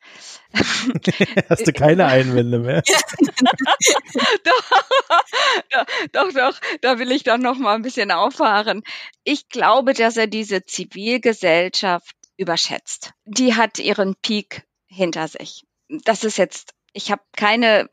Hast 1.50 1.66
du 1.66 1.72
keine 1.72 2.06
Einwände 2.06 2.60
mehr? 2.60 2.82
doch, 4.44 5.84
doch, 6.12 6.32
doch, 6.32 6.60
da 6.80 6.98
will 6.98 7.10
ich 7.10 7.24
doch 7.24 7.36
noch 7.36 7.58
mal 7.58 7.74
ein 7.74 7.82
bisschen 7.82 8.10
auffahren. 8.10 8.82
Ich 9.24 9.48
glaube, 9.48 9.92
dass 9.92 10.16
er 10.16 10.28
diese 10.28 10.64
Zivilgesellschaft 10.64 12.14
überschätzt. 12.36 13.12
Die 13.24 13.54
hat 13.54 13.78
ihren 13.78 14.14
Peak 14.16 14.62
hinter 14.86 15.28
sich. 15.28 15.66
Das 15.88 16.24
ist 16.24 16.38
jetzt, 16.38 16.74
ich 16.92 17.10
habe 17.10 17.22
keine 17.36 17.88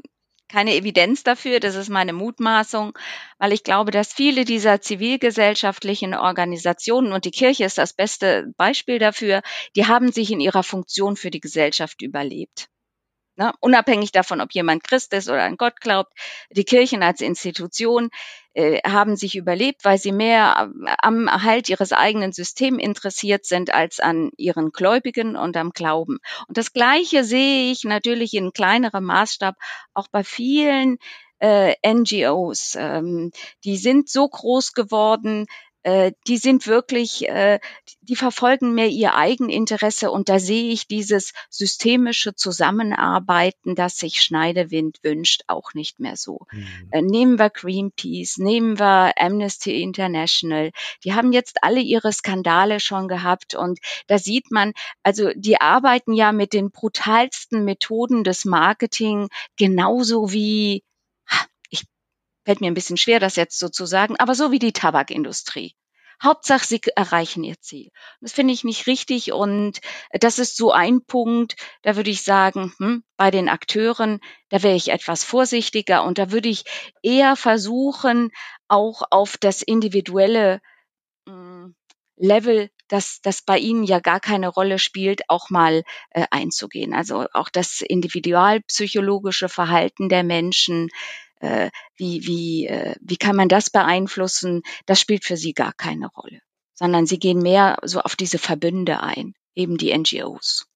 keine 0.48 0.76
Evidenz 0.76 1.24
dafür, 1.24 1.60
das 1.60 1.76
ist 1.76 1.90
meine 1.90 2.14
Mutmaßung, 2.14 2.98
weil 3.40 3.54
ich 3.54 3.64
glaube, 3.64 3.92
dass 3.92 4.14
viele 4.14 4.46
dieser 4.46 4.82
zivilgesellschaftlichen 4.82 6.14
Organisationen 6.14 7.12
und 7.12 7.26
die 7.26 7.32
Kirche 7.32 7.66
ist 7.66 7.78
das 7.78 7.94
beste 7.94 8.54
Beispiel 8.58 9.00
dafür, 9.00 9.42
die 9.76 9.88
haben 9.88 10.12
sich 10.12 10.32
in 10.32 10.40
ihrer 10.40 10.64
Funktion 10.64 11.16
für 11.16 11.32
die 11.32 11.40
Gesellschaft 11.40 12.02
überlebt. 12.02 12.70
Ne? 13.38 13.54
Unabhängig 13.60 14.12
davon, 14.12 14.40
ob 14.40 14.54
jemand 14.54 14.84
Christ 14.84 15.14
ist 15.14 15.28
oder 15.28 15.44
an 15.44 15.58
Gott 15.58 15.82
glaubt, 15.82 16.14
die 16.52 16.64
Kirchen 16.64 17.04
als 17.04 17.22
Institution 17.22 18.10
äh, 18.56 18.80
haben 18.88 19.18
sich 19.18 19.36
überlebt, 19.36 19.84
weil 19.84 19.98
sie 19.98 20.14
mehr 20.14 20.72
am 21.02 21.28
Erhalt 21.28 21.68
ihres 21.68 21.92
eigenen 21.92 22.32
Systems 22.32 22.82
interessiert 22.82 23.46
sind 23.46 23.74
als 23.74 24.00
an 24.00 24.32
ihren 24.38 24.72
Gläubigen 24.72 25.36
und 25.36 25.58
am 25.58 25.72
Glauben. 25.72 26.20
Und 26.48 26.58
das 26.58 26.72
Gleiche 26.72 27.26
sehe 27.26 27.70
ich 27.70 27.84
natürlich 27.84 28.34
in 28.34 28.54
kleinerem 28.54 29.04
Maßstab 29.04 29.56
auch 29.94 30.08
bei 30.08 30.24
vielen 30.24 30.98
äh, 31.40 31.76
NGOs. 31.86 32.76
Ähm, 32.80 33.32
die 33.66 33.76
sind 33.76 34.10
so 34.10 34.28
groß 34.28 34.72
geworden, 34.72 35.48
äh, 35.86 36.14
die 36.26 36.38
sind 36.38 36.66
wirklich, 36.66 37.30
äh, 37.30 37.60
die 38.02 38.16
verfolgen 38.16 38.74
mehr 38.74 38.88
ihr 38.88 39.14
Eigeninteresse 39.14 40.10
und 40.10 40.30
da 40.30 40.40
sehe 40.40 40.72
ich 40.72 40.88
dieses 40.88 41.32
systemische 41.52 42.34
Zusammenarbeiten, 42.34 43.76
das 43.76 43.98
sich 43.98 44.24
Schneidewind 44.24 44.98
wünscht, 45.04 45.44
auch 45.46 45.76
nicht 45.76 46.00
mehr 46.00 46.16
so. 46.16 46.48
Hm. 46.50 46.68
Äh, 46.90 47.02
nehmen 47.04 47.38
wir 47.38 47.52
Greenpeace, 47.52 48.40
nehmen 48.40 48.80
wir 48.80 49.14
Amnesty 49.16 49.80
International. 49.80 50.72
Die 51.04 51.14
haben 51.14 51.32
jetzt 51.32 51.60
alle 51.62 51.82
ihre 51.82 52.12
Skandale 52.12 52.80
schon 52.80 53.08
gehabt 53.08 53.54
und 53.54 53.78
da 54.08 54.18
sieht 54.18 54.50
man, 54.50 54.74
also 55.04 55.30
die 55.36 55.62
arbeiten 55.62 56.14
ja 56.14 56.32
mit 56.32 56.54
den 56.54 56.72
brutalsten 56.72 57.64
Methoden 57.64 58.24
des 58.24 58.44
Marketing 58.44 59.28
genauso 59.56 60.32
wie 60.32 60.82
fällt 62.46 62.62
mir 62.62 62.68
ein 62.68 62.76
bisschen 62.76 62.98
schwer, 62.98 63.20
das 63.20 63.36
jetzt 63.36 63.60
so 63.60 63.70
zu 63.70 63.86
sagen, 63.86 64.16
aber 64.18 64.36
so 64.36 64.52
wie 64.52 64.60
die 64.60 64.74
Tabakindustrie. 64.74 65.76
Hauptsache, 66.24 66.66
sie 66.66 66.82
erreichen 66.96 67.44
ihr 67.44 67.60
Ziel. 67.60 67.90
Das 68.22 68.32
finde 68.32 68.54
ich 68.54 68.64
nicht 68.64 68.88
richtig 68.88 69.34
und 69.34 69.80
das 70.12 70.40
ist 70.40 70.56
so 70.56 70.72
ein 70.72 71.04
Punkt, 71.06 71.56
da 71.82 71.96
würde 71.98 72.10
ich 72.10 72.22
sagen, 72.22 72.74
hm, 72.78 73.04
bei 73.18 73.32
den 73.32 73.50
Akteuren, 73.50 74.20
da 74.50 74.64
wäre 74.64 74.76
ich 74.76 74.90
etwas 74.90 75.24
vorsichtiger 75.24 76.04
und 76.04 76.18
da 76.18 76.32
würde 76.32 76.50
ich 76.50 76.64
eher 77.04 77.36
versuchen, 77.36 78.32
auch 78.68 79.02
auf 79.12 79.38
das 79.38 79.62
individuelle 79.62 80.62
mh, 81.26 81.72
Level, 82.18 82.70
das, 82.88 83.20
das 83.22 83.42
bei 83.42 83.58
Ihnen 83.58 83.84
ja 83.84 84.00
gar 84.00 84.20
keine 84.22 84.48
Rolle 84.48 84.80
spielt, 84.80 85.30
auch 85.30 85.50
mal 85.50 85.84
äh, 86.12 86.26
einzugehen. 86.32 86.94
Also 86.94 87.26
auch 87.34 87.50
das 87.50 87.82
individualpsychologische 87.82 89.50
Verhalten 89.50 90.08
der 90.08 90.24
Menschen, 90.24 90.90
äh, 91.40 91.70
wie, 91.96 92.26
wie, 92.26 92.68
äh, 92.68 92.96
wie 93.02 93.18
kann 93.18 93.36
man 93.36 93.50
das 93.50 93.70
beeinflussen, 93.70 94.62
das 94.86 95.00
spielt 95.00 95.26
für 95.26 95.38
sie 95.38 95.54
gar 95.54 95.74
keine 95.74 96.08
Rolle, 96.08 96.40
sondern 96.74 97.06
sie 97.06 97.20
gehen 97.20 97.40
mehr 97.40 97.78
so 97.84 98.02
auf 98.02 98.16
diese 98.16 98.38
Verbünde 98.38 99.02
ein, 99.02 99.34
eben 99.54 99.78
die 99.78 99.96
NGOs. 99.98 100.68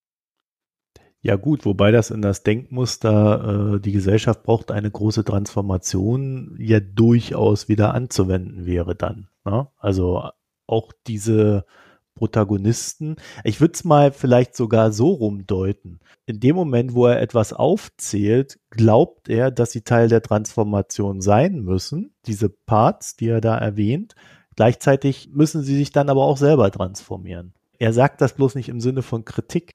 Ja 1.22 1.36
gut, 1.36 1.66
wobei 1.66 1.92
das 1.92 2.12
in 2.12 2.22
das 2.22 2.44
Denkmuster, 2.44 3.76
äh, 3.76 3.80
die 3.82 3.92
Gesellschaft 3.92 4.44
braucht 4.44 4.72
eine 4.72 4.90
große 4.90 5.26
Transformation, 5.26 6.56
ja 6.60 6.80
durchaus 6.80 7.68
wieder 7.68 7.94
anzuwenden 7.94 8.66
wäre 8.66 8.96
dann. 8.96 9.28
Ne? 9.44 9.68
Also 9.78 10.30
auch 10.66 10.94
diese 11.08 11.66
Protagonisten. 12.16 13.16
Ich 13.44 13.62
würde 13.62 13.74
es 13.74 13.84
mal 13.84 14.12
vielleicht 14.12 14.56
sogar 14.56 14.92
so 14.92 15.10
rumdeuten. 15.10 16.00
In 16.26 16.40
dem 16.40 16.56
Moment, 16.56 16.94
wo 16.94 17.08
er 17.08 17.22
etwas 17.22 17.54
aufzählt, 17.54 18.60
glaubt 18.70 19.30
er, 19.30 19.52
dass 19.52 19.72
sie 19.72 19.82
Teil 19.82 20.10
der 20.10 20.22
Transformation 20.22 21.22
sein 21.22 21.62
müssen, 21.62 22.14
diese 22.26 22.50
Parts, 22.50 23.16
die 23.16 23.30
er 23.30 23.42
da 23.42 23.58
erwähnt. 23.58 24.16
Gleichzeitig 24.56 25.30
müssen 25.32 25.64
sie 25.64 25.78
sich 25.78 25.92
dann 25.92 26.10
aber 26.10 26.26
auch 26.26 26.38
selber 26.38 26.70
transformieren. 26.72 27.54
Er 27.78 27.94
sagt 27.94 28.20
das 28.20 28.34
bloß 28.34 28.56
nicht 28.56 28.68
im 28.70 28.82
Sinne 28.82 29.02
von 29.02 29.24
Kritik. 29.24 29.72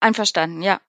Einverstanden, 0.00 0.60
ja. 0.60 0.80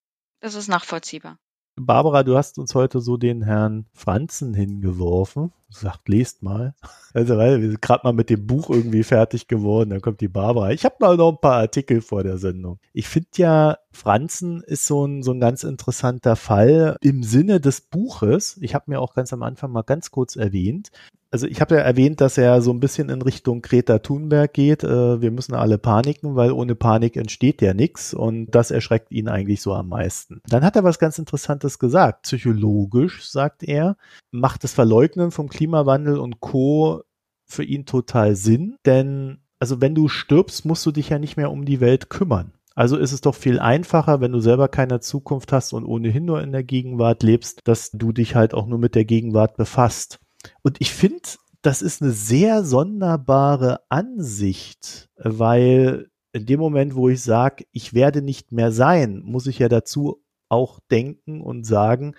Das 0.42 0.56
ist 0.56 0.68
nachvollziehbar. 0.68 1.38
Barbara, 1.78 2.24
du 2.24 2.38
hast 2.38 2.58
uns 2.58 2.74
heute 2.74 3.02
so 3.02 3.18
den 3.18 3.42
Herrn 3.42 3.86
Franzen 3.92 4.54
hingeworfen. 4.54 5.52
Sagt, 5.70 6.08
lest 6.08 6.42
mal. 6.42 6.74
Also, 7.14 7.36
weil 7.36 7.62
wir 7.62 7.70
sind 7.70 7.82
gerade 7.82 8.02
mal 8.06 8.14
mit 8.14 8.30
dem 8.30 8.48
Buch 8.48 8.70
irgendwie 8.70 9.04
fertig 9.04 9.50
geworden. 9.50 9.90
Dann 9.90 10.00
kommt 10.00 10.22
die 10.22 10.30
Barbara. 10.30 10.72
Ich 10.72 10.86
habe 10.86 10.96
mal 11.00 11.18
noch 11.18 11.34
ein 11.34 11.42
paar 11.42 11.58
Artikel 11.58 12.02
vor 12.02 12.24
der 12.24 12.38
Sendung. 12.38 12.80
Ich 12.94 13.10
finde 13.10 13.28
ja, 13.36 13.78
Franzen 13.92 14.64
ist 14.64 14.88
so 14.88 15.06
ein, 15.06 15.22
so 15.22 15.32
ein 15.32 15.42
ganz 15.42 15.66
interessanter 15.66 16.38
Fall 16.38 16.96
im 17.02 17.24
Sinne 17.24 17.60
des 17.60 17.82
Buches. 17.82 18.58
Ich 18.62 18.74
habe 18.74 18.86
mir 18.88 19.02
auch 19.02 19.14
ganz 19.14 19.34
am 19.34 19.44
Anfang 19.44 19.72
mal 19.72 19.82
ganz 19.82 20.12
kurz 20.12 20.38
erwähnt, 20.38 20.92
also 21.36 21.48
ich 21.48 21.60
habe 21.60 21.76
ja 21.76 21.82
erwähnt, 21.82 22.22
dass 22.22 22.38
er 22.38 22.62
so 22.62 22.72
ein 22.72 22.80
bisschen 22.80 23.10
in 23.10 23.22
Richtung 23.22 23.62
Greta 23.62 24.00
Thunberg 24.00 24.54
geht. 24.54 24.86
Äh, 24.86 25.20
wir 25.20 25.32
müssen 25.32 25.54
alle 25.54 25.78
paniken, 25.78 26.38
weil 26.38 26.54
ohne 26.54 26.76
Panik 26.76 27.18
entsteht 27.18 27.62
ja 27.62 27.74
nichts 27.74 28.14
und 28.14 28.52
das 28.52 28.72
erschreckt 28.72 29.12
ihn 29.12 29.28
eigentlich 29.28 29.62
so 29.62 29.74
am 29.74 29.90
meisten. 29.90 30.40
Dann 30.48 30.64
hat 30.64 30.78
er 30.78 30.86
was 30.86 30.98
ganz 30.98 31.20
Interessantes 31.20 31.78
gesagt. 31.78 32.22
Psychologisch, 32.22 33.30
sagt 33.30 33.64
er, 33.64 33.98
macht 34.32 34.64
das 34.64 34.72
Verleugnen 34.72 35.32
vom 35.32 35.50
Klimawandel 35.50 36.20
und 36.20 36.40
Co. 36.40 37.02
für 37.44 37.66
ihn 37.66 37.86
total 37.86 38.38
Sinn, 38.38 38.78
denn 38.86 39.40
also 39.60 39.82
wenn 39.82 39.94
du 39.94 40.08
stirbst, 40.08 40.64
musst 40.64 40.86
du 40.86 40.92
dich 40.92 41.10
ja 41.10 41.20
nicht 41.20 41.36
mehr 41.36 41.52
um 41.52 41.66
die 41.66 41.82
Welt 41.82 42.10
kümmern. 42.10 42.54
Also 42.76 42.96
ist 42.96 43.12
es 43.12 43.20
doch 43.20 43.36
viel 43.36 43.60
einfacher, 43.60 44.22
wenn 44.22 44.32
du 44.32 44.40
selber 44.40 44.70
keine 44.70 45.02
Zukunft 45.02 45.52
hast 45.52 45.74
und 45.74 45.84
ohnehin 45.84 46.24
nur 46.24 46.42
in 46.42 46.54
der 46.54 46.64
Gegenwart 46.64 47.24
lebst, 47.24 47.60
dass 47.66 47.92
du 47.92 48.14
dich 48.14 48.36
halt 48.36 48.54
auch 48.54 48.68
nur 48.68 48.80
mit 48.80 48.96
der 48.96 49.04
Gegenwart 49.04 49.58
befasst. 49.58 50.20
Und 50.62 50.78
ich 50.80 50.94
finde, 50.94 51.22
das 51.62 51.82
ist 51.82 52.02
eine 52.02 52.12
sehr 52.12 52.64
sonderbare 52.64 53.82
Ansicht, 53.90 55.10
weil 55.18 56.10
in 56.32 56.46
dem 56.46 56.60
Moment, 56.60 56.96
wo 56.96 57.10
ich 57.10 57.22
sage, 57.22 57.66
ich 57.72 57.94
werde 57.94 58.22
nicht 58.22 58.52
mehr 58.52 58.72
sein, 58.72 59.22
muss 59.24 59.48
ich 59.48 59.60
ja 59.60 59.70
dazu 59.70 60.22
auch 60.50 60.80
denken 60.92 61.42
und 61.42 61.66
sagen, 61.66 62.16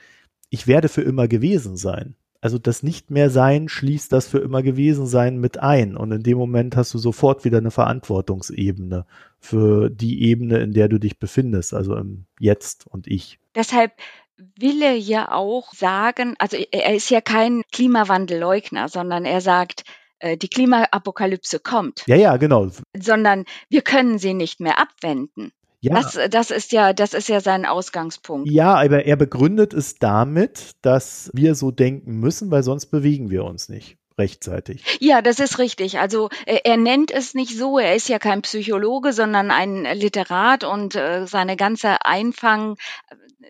ich 0.50 0.66
werde 0.66 0.88
für 0.88 1.02
immer 1.02 1.28
gewesen 1.28 1.76
sein. 1.76 2.16
Also 2.40 2.58
das 2.58 2.82
nicht 2.82 3.10
mehr 3.10 3.30
sein 3.30 3.68
schließt 3.68 4.12
das 4.12 4.26
für 4.28 4.38
immer 4.38 4.62
gewesen 4.62 5.06
sein 5.06 5.38
mit 5.38 5.58
ein. 5.58 5.96
Und 5.96 6.12
in 6.12 6.22
dem 6.22 6.38
Moment 6.38 6.76
hast 6.76 6.94
du 6.94 6.98
sofort 6.98 7.44
wieder 7.44 7.58
eine 7.58 7.70
Verantwortungsebene 7.70 9.06
für 9.38 9.90
die 9.90 10.22
Ebene, 10.22 10.58
in 10.58 10.72
der 10.72 10.88
du 10.88 10.98
dich 10.98 11.18
befindest, 11.18 11.74
also 11.74 11.96
im 11.96 12.26
Jetzt 12.38 12.86
und 12.86 13.06
ich. 13.06 13.38
Deshalb 13.54 13.92
will 14.38 14.82
er 14.82 14.96
ja 14.96 15.32
auch 15.32 15.72
sagen, 15.72 16.34
also 16.38 16.56
er 16.56 16.94
ist 16.94 17.10
ja 17.10 17.20
kein 17.20 17.62
Klimawandelleugner, 17.72 18.88
sondern 18.88 19.24
er 19.24 19.40
sagt, 19.40 19.84
äh, 20.18 20.36
die 20.36 20.48
Klimaapokalypse 20.48 21.60
kommt. 21.60 22.04
Ja, 22.06 22.16
ja, 22.16 22.36
genau. 22.36 22.68
Sondern 22.98 23.44
wir 23.68 23.82
können 23.82 24.18
sie 24.18 24.34
nicht 24.34 24.60
mehr 24.60 24.78
abwenden. 24.78 25.52
Ja. 25.80 25.94
Das, 25.94 26.18
das 26.30 26.50
ist 26.50 26.72
ja, 26.72 26.92
das 26.92 27.14
ist 27.14 27.28
ja 27.28 27.40
sein 27.40 27.66
Ausgangspunkt. 27.66 28.50
Ja, 28.50 28.74
aber 28.74 29.04
er 29.04 29.16
begründet 29.16 29.74
es 29.74 29.96
damit, 29.96 30.72
dass 30.82 31.30
wir 31.32 31.54
so 31.54 31.70
denken 31.70 32.18
müssen, 32.18 32.50
weil 32.50 32.62
sonst 32.62 32.86
bewegen 32.86 33.30
wir 33.30 33.44
uns 33.44 33.68
nicht 33.68 33.98
rechtzeitig. 34.18 34.98
Ja, 35.00 35.22
das 35.22 35.40
ist 35.40 35.58
richtig. 35.58 35.98
Also 35.98 36.30
äh, 36.46 36.60
er 36.64 36.76
nennt 36.76 37.10
es 37.10 37.34
nicht 37.34 37.56
so, 37.56 37.78
er 37.78 37.94
ist 37.94 38.08
ja 38.08 38.18
kein 38.18 38.42
Psychologe, 38.42 39.12
sondern 39.12 39.50
ein 39.50 39.84
Literat 39.84 40.64
und 40.64 40.94
äh, 40.94 41.26
seine 41.26 41.56
ganze 41.56 42.04
Einfang, 42.04 42.76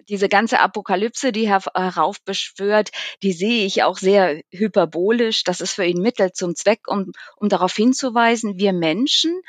diese 0.08 0.28
ganze 0.28 0.60
Apokalypse, 0.60 1.32
die 1.32 1.46
er 1.46 1.62
heraufbeschwört, 1.74 2.90
die 3.22 3.32
sehe 3.32 3.64
ich 3.64 3.82
auch 3.82 3.96
sehr 3.96 4.42
hyperbolisch. 4.50 5.44
Das 5.44 5.60
ist 5.60 5.72
für 5.72 5.84
ihn 5.84 6.02
Mittel 6.02 6.32
zum 6.32 6.54
Zweck, 6.54 6.88
um, 6.88 7.12
um 7.36 7.48
darauf 7.48 7.74
hinzuweisen, 7.74 8.58
wir 8.58 8.72
Menschen, 8.72 9.40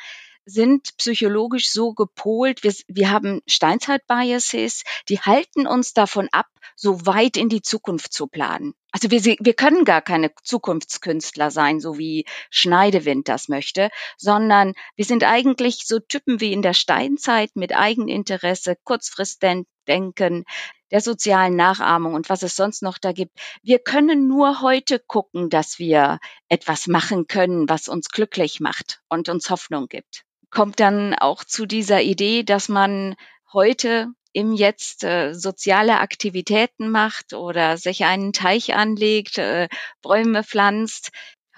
sind 0.47 0.95
psychologisch 0.97 1.69
so 1.69 1.93
gepolt, 1.93 2.63
wir, 2.63 2.73
wir 2.87 3.11
haben 3.11 3.41
Steinzeit-Biases, 3.47 4.83
die 5.09 5.19
halten 5.19 5.67
uns 5.67 5.93
davon 5.93 6.29
ab, 6.31 6.47
so 6.75 7.05
weit 7.05 7.35
in 7.35 7.49
die 7.49 7.61
Zukunft 7.61 8.13
zu 8.13 8.27
planen. 8.27 8.73
Also 8.97 9.11
wir, 9.11 9.21
wir 9.39 9.53
können 9.53 9.85
gar 9.85 10.01
keine 10.01 10.31
Zukunftskünstler 10.41 11.51
sein, 11.51 11.79
so 11.79 11.99
wie 11.99 12.25
Schneidewind 12.49 13.27
das 13.27 13.47
möchte, 13.47 13.91
sondern 14.17 14.73
wir 14.95 15.05
sind 15.05 15.23
eigentlich 15.23 15.85
so 15.85 15.99
Typen 15.99 16.41
wie 16.41 16.51
in 16.51 16.63
der 16.63 16.73
Steinzeit 16.73 17.51
mit 17.53 17.75
Eigeninteresse, 17.75 18.75
Kurzfristdenken, 18.83 20.45
der 20.89 21.01
sozialen 21.01 21.55
Nachahmung 21.55 22.15
und 22.15 22.27
was 22.29 22.41
es 22.41 22.55
sonst 22.55 22.81
noch 22.81 22.97
da 22.97 23.11
gibt. 23.11 23.37
Wir 23.61 23.77
können 23.77 24.27
nur 24.27 24.63
heute 24.63 24.97
gucken, 24.97 25.51
dass 25.51 25.77
wir 25.77 26.17
etwas 26.49 26.87
machen 26.87 27.27
können, 27.27 27.69
was 27.69 27.89
uns 27.89 28.09
glücklich 28.09 28.59
macht 28.61 29.03
und 29.09 29.29
uns 29.29 29.51
Hoffnung 29.51 29.89
gibt 29.89 30.23
kommt 30.49 30.79
dann 30.79 31.13
auch 31.13 31.43
zu 31.43 31.65
dieser 31.65 32.01
Idee, 32.01 32.41
dass 32.41 32.69
man 32.69 33.15
heute 33.51 34.07
im 34.37 34.53
Jetzt 34.53 35.03
äh, 35.03 35.33
soziale 35.33 35.99
Aktivitäten 35.99 36.91
macht 36.91 37.33
oder 37.33 37.75
sich 37.77 38.05
einen 38.05 38.33
Teich 38.33 38.75
anlegt, 38.75 39.39
äh, 39.39 39.67
Bäume 40.03 40.43
pflanzt, 40.43 41.09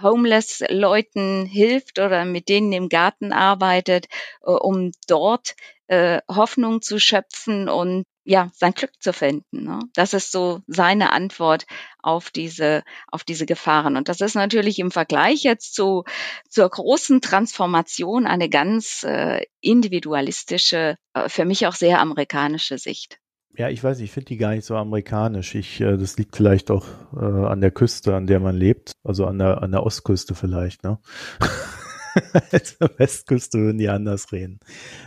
homeless 0.01 0.63
Leuten 0.69 1.45
hilft 1.45 1.99
oder 1.99 2.23
mit 2.23 2.47
denen 2.47 2.71
im 2.71 2.87
Garten 2.87 3.33
arbeitet, 3.33 4.05
äh, 4.43 4.51
um 4.51 4.93
dort 5.07 5.55
äh, 5.87 6.21
Hoffnung 6.29 6.81
zu 6.81 6.99
schöpfen 6.99 7.67
und 7.67 8.05
ja, 8.23 8.49
sein 8.53 8.73
Glück 8.73 8.91
zu 8.99 9.13
finden. 9.13 9.63
Ne? 9.63 9.79
Das 9.93 10.13
ist 10.13 10.31
so 10.31 10.61
seine 10.67 11.11
Antwort 11.11 11.65
auf 12.01 12.29
diese, 12.29 12.83
auf 13.07 13.23
diese 13.23 13.45
Gefahren. 13.45 13.97
Und 13.97 14.09
das 14.09 14.21
ist 14.21 14.35
natürlich 14.35 14.79
im 14.79 14.91
Vergleich 14.91 15.43
jetzt 15.43 15.73
zu, 15.73 16.03
zur 16.47 16.69
großen 16.69 17.21
Transformation 17.21 18.27
eine 18.27 18.49
ganz 18.49 19.03
äh, 19.03 19.43
individualistische, 19.61 20.95
äh, 21.13 21.29
für 21.29 21.45
mich 21.45 21.65
auch 21.67 21.75
sehr 21.75 21.99
amerikanische 21.99 22.77
Sicht. 22.77 23.19
Ja, 23.57 23.67
ich 23.67 23.83
weiß, 23.83 23.99
ich 23.99 24.11
finde 24.11 24.27
die 24.27 24.37
gar 24.37 24.51
nicht 24.51 24.63
so 24.63 24.75
amerikanisch. 24.75 25.55
Ich, 25.55 25.81
äh, 25.81 25.97
das 25.97 26.17
liegt 26.17 26.35
vielleicht 26.35 26.71
auch 26.71 26.85
äh, 27.15 27.25
an 27.25 27.61
der 27.61 27.71
Küste, 27.71 28.15
an 28.15 28.27
der 28.27 28.39
man 28.39 28.55
lebt, 28.55 28.93
also 29.03 29.25
an 29.25 29.39
der, 29.39 29.63
an 29.63 29.71
der 29.71 29.83
Ostküste 29.83 30.35
vielleicht, 30.35 30.83
ne? 30.83 30.99
Als 32.51 32.77
Westküste 32.97 33.59
würden 33.59 33.77
die 33.77 33.89
anders 33.89 34.31
reden. 34.31 34.59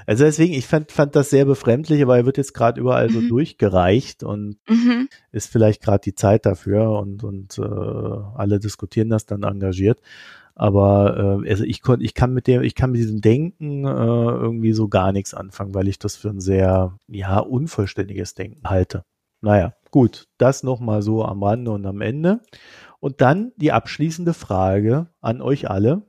Also 0.07 0.25
deswegen, 0.25 0.55
ich 0.55 0.67
fand, 0.67 0.93
fand 0.93 1.17
das 1.17 1.31
sehr 1.31 1.45
befremdlich, 1.45 2.03
aber 2.03 2.17
er 2.17 2.27
wird 2.27 2.39
jetzt 2.39 2.55
gerade 2.55 2.81
überall 2.81 3.09
mhm. 3.09 3.13
so 3.13 3.29
durchgereicht 3.29 4.23
und 4.23 4.57
mhm. 4.69 5.09
ist 5.31 5.51
vielleicht 5.51 5.83
gerade 5.83 6.03
die 6.03 6.15
Zeit 6.15 6.47
dafür 6.47 6.91
und, 6.99 7.25
und 7.25 7.59
äh, 7.59 7.63
alle 7.63 8.59
diskutieren 8.59 9.11
das 9.11 9.27
dann 9.27 9.43
engagiert. 9.43 10.01
Aber 10.55 11.43
äh, 11.45 11.51
also 11.51 11.65
ich 11.65 11.83
konnte, 11.83 12.05
ich 12.05 12.15
kann 12.15 12.35
mit 12.35 12.47
dem, 12.47 12.63
ich 12.63 12.75
kann 12.75 12.93
mit 12.93 13.01
diesem 13.01 13.21
Denken 13.21 13.85
äh, 13.85 13.89
irgendwie 13.89 14.73
so 14.73 14.89
gar 14.89 15.13
nichts 15.13 15.35
anfangen, 15.35 15.75
weil 15.75 15.89
ich 15.89 15.99
das 15.99 16.17
für 16.17 16.29
ein 16.29 16.41
sehr 16.41 16.97
ja 17.09 17.39
unvollständiges 17.39 18.35
Denken 18.35 18.69
halte. 18.69 19.05
Naja, 19.41 19.75
gut, 19.91 20.29
das 20.39 20.63
nochmal 20.63 21.03
so 21.03 21.25
am 21.25 21.43
Rande 21.43 21.73
und 21.73 21.85
am 21.87 22.01
Ende. 22.01 22.41
Und 23.01 23.21
dann 23.21 23.53
die 23.57 23.73
abschließende 23.73 24.35
Frage 24.35 25.09
an 25.21 25.43
euch 25.43 25.69
alle. 25.69 26.03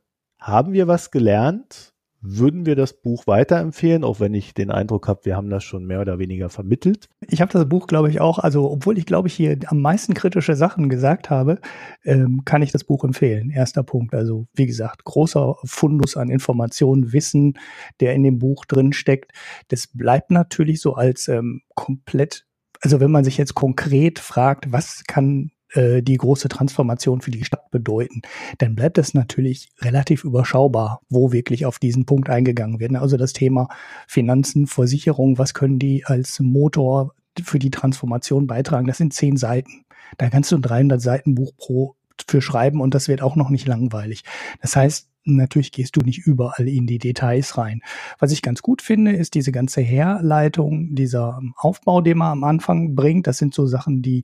Haben 0.43 0.73
wir 0.73 0.89
was 0.89 1.09
gelernt? 1.09 1.93
Würden 2.19 2.65
wir 2.65 2.75
das 2.75 3.01
Buch 3.01 3.27
weiterempfehlen, 3.27 4.03
auch 4.03 4.19
wenn 4.19 4.33
ich 4.33 4.53
den 4.53 4.71
Eindruck 4.71 5.07
habe, 5.07 5.23
wir 5.23 5.37
haben 5.37 5.49
das 5.49 5.63
schon 5.63 5.85
mehr 5.85 6.01
oder 6.01 6.19
weniger 6.19 6.49
vermittelt? 6.49 7.07
Ich 7.29 7.39
habe 7.39 7.53
das 7.53 7.67
Buch, 7.69 7.87
glaube 7.87 8.09
ich, 8.09 8.19
auch, 8.19 8.39
also 8.39 8.69
obwohl 8.69 8.97
ich, 8.97 9.05
glaube 9.05 9.29
ich, 9.29 9.35
hier 9.35 9.57
am 9.67 9.79
meisten 9.79 10.13
kritische 10.13 10.57
Sachen 10.57 10.89
gesagt 10.89 11.29
habe, 11.29 11.61
ähm, 12.03 12.41
kann 12.43 12.61
ich 12.61 12.73
das 12.73 12.83
Buch 12.83 13.05
empfehlen. 13.05 13.51
Erster 13.51 13.83
Punkt. 13.83 14.13
Also, 14.13 14.47
wie 14.53 14.65
gesagt, 14.65 15.05
großer 15.05 15.55
Fundus 15.63 16.17
an 16.17 16.29
Informationen, 16.29 17.13
Wissen, 17.13 17.57
der 18.01 18.13
in 18.13 18.23
dem 18.23 18.39
Buch 18.39 18.65
drin 18.65 18.91
steckt. 18.91 19.31
Das 19.69 19.87
bleibt 19.87 20.29
natürlich 20.29 20.81
so 20.81 20.95
als 20.95 21.29
ähm, 21.29 21.61
komplett 21.73 22.45
also 22.83 22.99
wenn 22.99 23.11
man 23.11 23.23
sich 23.23 23.37
jetzt 23.37 23.55
konkret 23.55 24.19
fragt, 24.19 24.73
was 24.73 25.05
kann 25.07 25.51
äh, 25.73 26.01
die 26.01 26.17
große 26.17 26.49
Transformation 26.49 27.21
für 27.21 27.31
die 27.31 27.43
Stadt 27.43 27.71
bedeuten, 27.71 28.21
dann 28.57 28.75
bleibt 28.75 28.97
es 28.97 29.13
natürlich 29.13 29.69
relativ 29.79 30.23
überschaubar, 30.23 31.01
wo 31.09 31.31
wirklich 31.31 31.65
auf 31.65 31.79
diesen 31.79 32.05
Punkt 32.05 32.29
eingegangen 32.29 32.79
wird. 32.79 32.95
Also 32.95 33.17
das 33.17 33.33
Thema 33.33 33.69
Finanzen, 34.07 34.67
Versicherung, 34.67 35.37
was 35.37 35.53
können 35.53 35.79
die 35.79 36.05
als 36.05 36.39
Motor 36.39 37.13
für 37.43 37.59
die 37.59 37.71
Transformation 37.71 38.47
beitragen? 38.47 38.87
Das 38.87 38.97
sind 38.97 39.13
zehn 39.13 39.37
Seiten. 39.37 39.85
Da 40.17 40.29
kannst 40.29 40.51
du 40.51 40.57
ein 40.57 40.61
300 40.61 41.01
Seiten 41.01 41.35
Buch 41.35 41.53
pro 41.57 41.95
für 42.27 42.41
schreiben 42.41 42.79
und 42.79 42.93
das 42.93 43.07
wird 43.07 43.21
auch 43.21 43.35
noch 43.35 43.49
nicht 43.49 43.67
langweilig. 43.67 44.23
Das 44.61 44.75
heißt, 44.75 45.09
natürlich 45.25 45.71
gehst 45.71 45.95
du 45.95 46.01
nicht 46.01 46.19
überall 46.19 46.67
in 46.67 46.85
die 46.85 46.99
Details 46.99 47.57
rein. 47.57 47.81
Was 48.19 48.31
ich 48.31 48.41
ganz 48.41 48.61
gut 48.61 48.81
finde, 48.81 49.13
ist 49.13 49.33
diese 49.33 49.51
ganze 49.51 49.81
Herleitung, 49.81 50.95
dieser 50.95 51.39
Aufbau, 51.55 52.01
den 52.01 52.17
man 52.17 52.31
am 52.33 52.43
Anfang 52.43 52.95
bringt. 52.95 53.27
Das 53.27 53.37
sind 53.37 53.53
so 53.53 53.65
Sachen, 53.65 54.01
die 54.01 54.23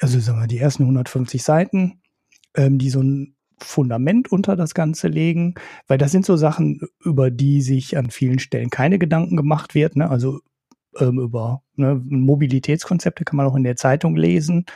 also 0.00 0.20
sagen 0.20 0.40
wir, 0.40 0.46
die 0.46 0.58
ersten 0.58 0.82
150 0.82 1.42
Seiten, 1.42 2.00
ähm, 2.54 2.78
die 2.78 2.90
so 2.90 3.02
ein 3.02 3.36
Fundament 3.58 4.30
unter 4.30 4.54
das 4.54 4.74
Ganze 4.74 5.08
legen, 5.08 5.54
weil 5.86 5.98
das 5.98 6.12
sind 6.12 6.26
so 6.26 6.36
Sachen, 6.36 6.80
über 7.02 7.30
die 7.30 7.62
sich 7.62 7.96
an 7.96 8.10
vielen 8.10 8.38
Stellen 8.38 8.70
keine 8.70 8.98
Gedanken 8.98 9.36
gemacht 9.36 9.74
wird. 9.74 9.96
Ne? 9.96 10.10
Also 10.10 10.40
ähm, 11.00 11.18
über 11.18 11.62
ne, 11.74 12.00
Mobilitätskonzepte 12.04 13.24
kann 13.24 13.36
man 13.36 13.46
auch 13.46 13.56
in 13.56 13.64
der 13.64 13.76
Zeitung 13.76 14.16
lesen, 14.16 14.66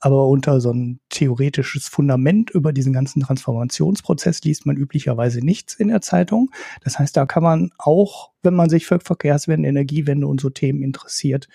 aber 0.00 0.26
unter 0.28 0.60
so 0.60 0.72
ein 0.72 1.00
theoretisches 1.10 1.88
Fundament 1.88 2.50
über 2.50 2.72
diesen 2.72 2.94
ganzen 2.94 3.22
Transformationsprozess 3.22 4.42
liest 4.42 4.64
man 4.64 4.76
üblicherweise 4.76 5.44
nichts 5.44 5.74
in 5.74 5.88
der 5.88 6.00
Zeitung. 6.00 6.50
Das 6.82 6.98
heißt, 6.98 7.14
da 7.16 7.26
kann 7.26 7.42
man 7.42 7.70
auch, 7.76 8.30
wenn 8.42 8.54
man 8.54 8.70
sich 8.70 8.86
für 8.86 9.00
Verkehrswende, 9.00 9.68
Energiewende 9.68 10.26
und 10.26 10.40
so 10.40 10.48
Themen 10.48 10.82
interessiert, 10.82 11.48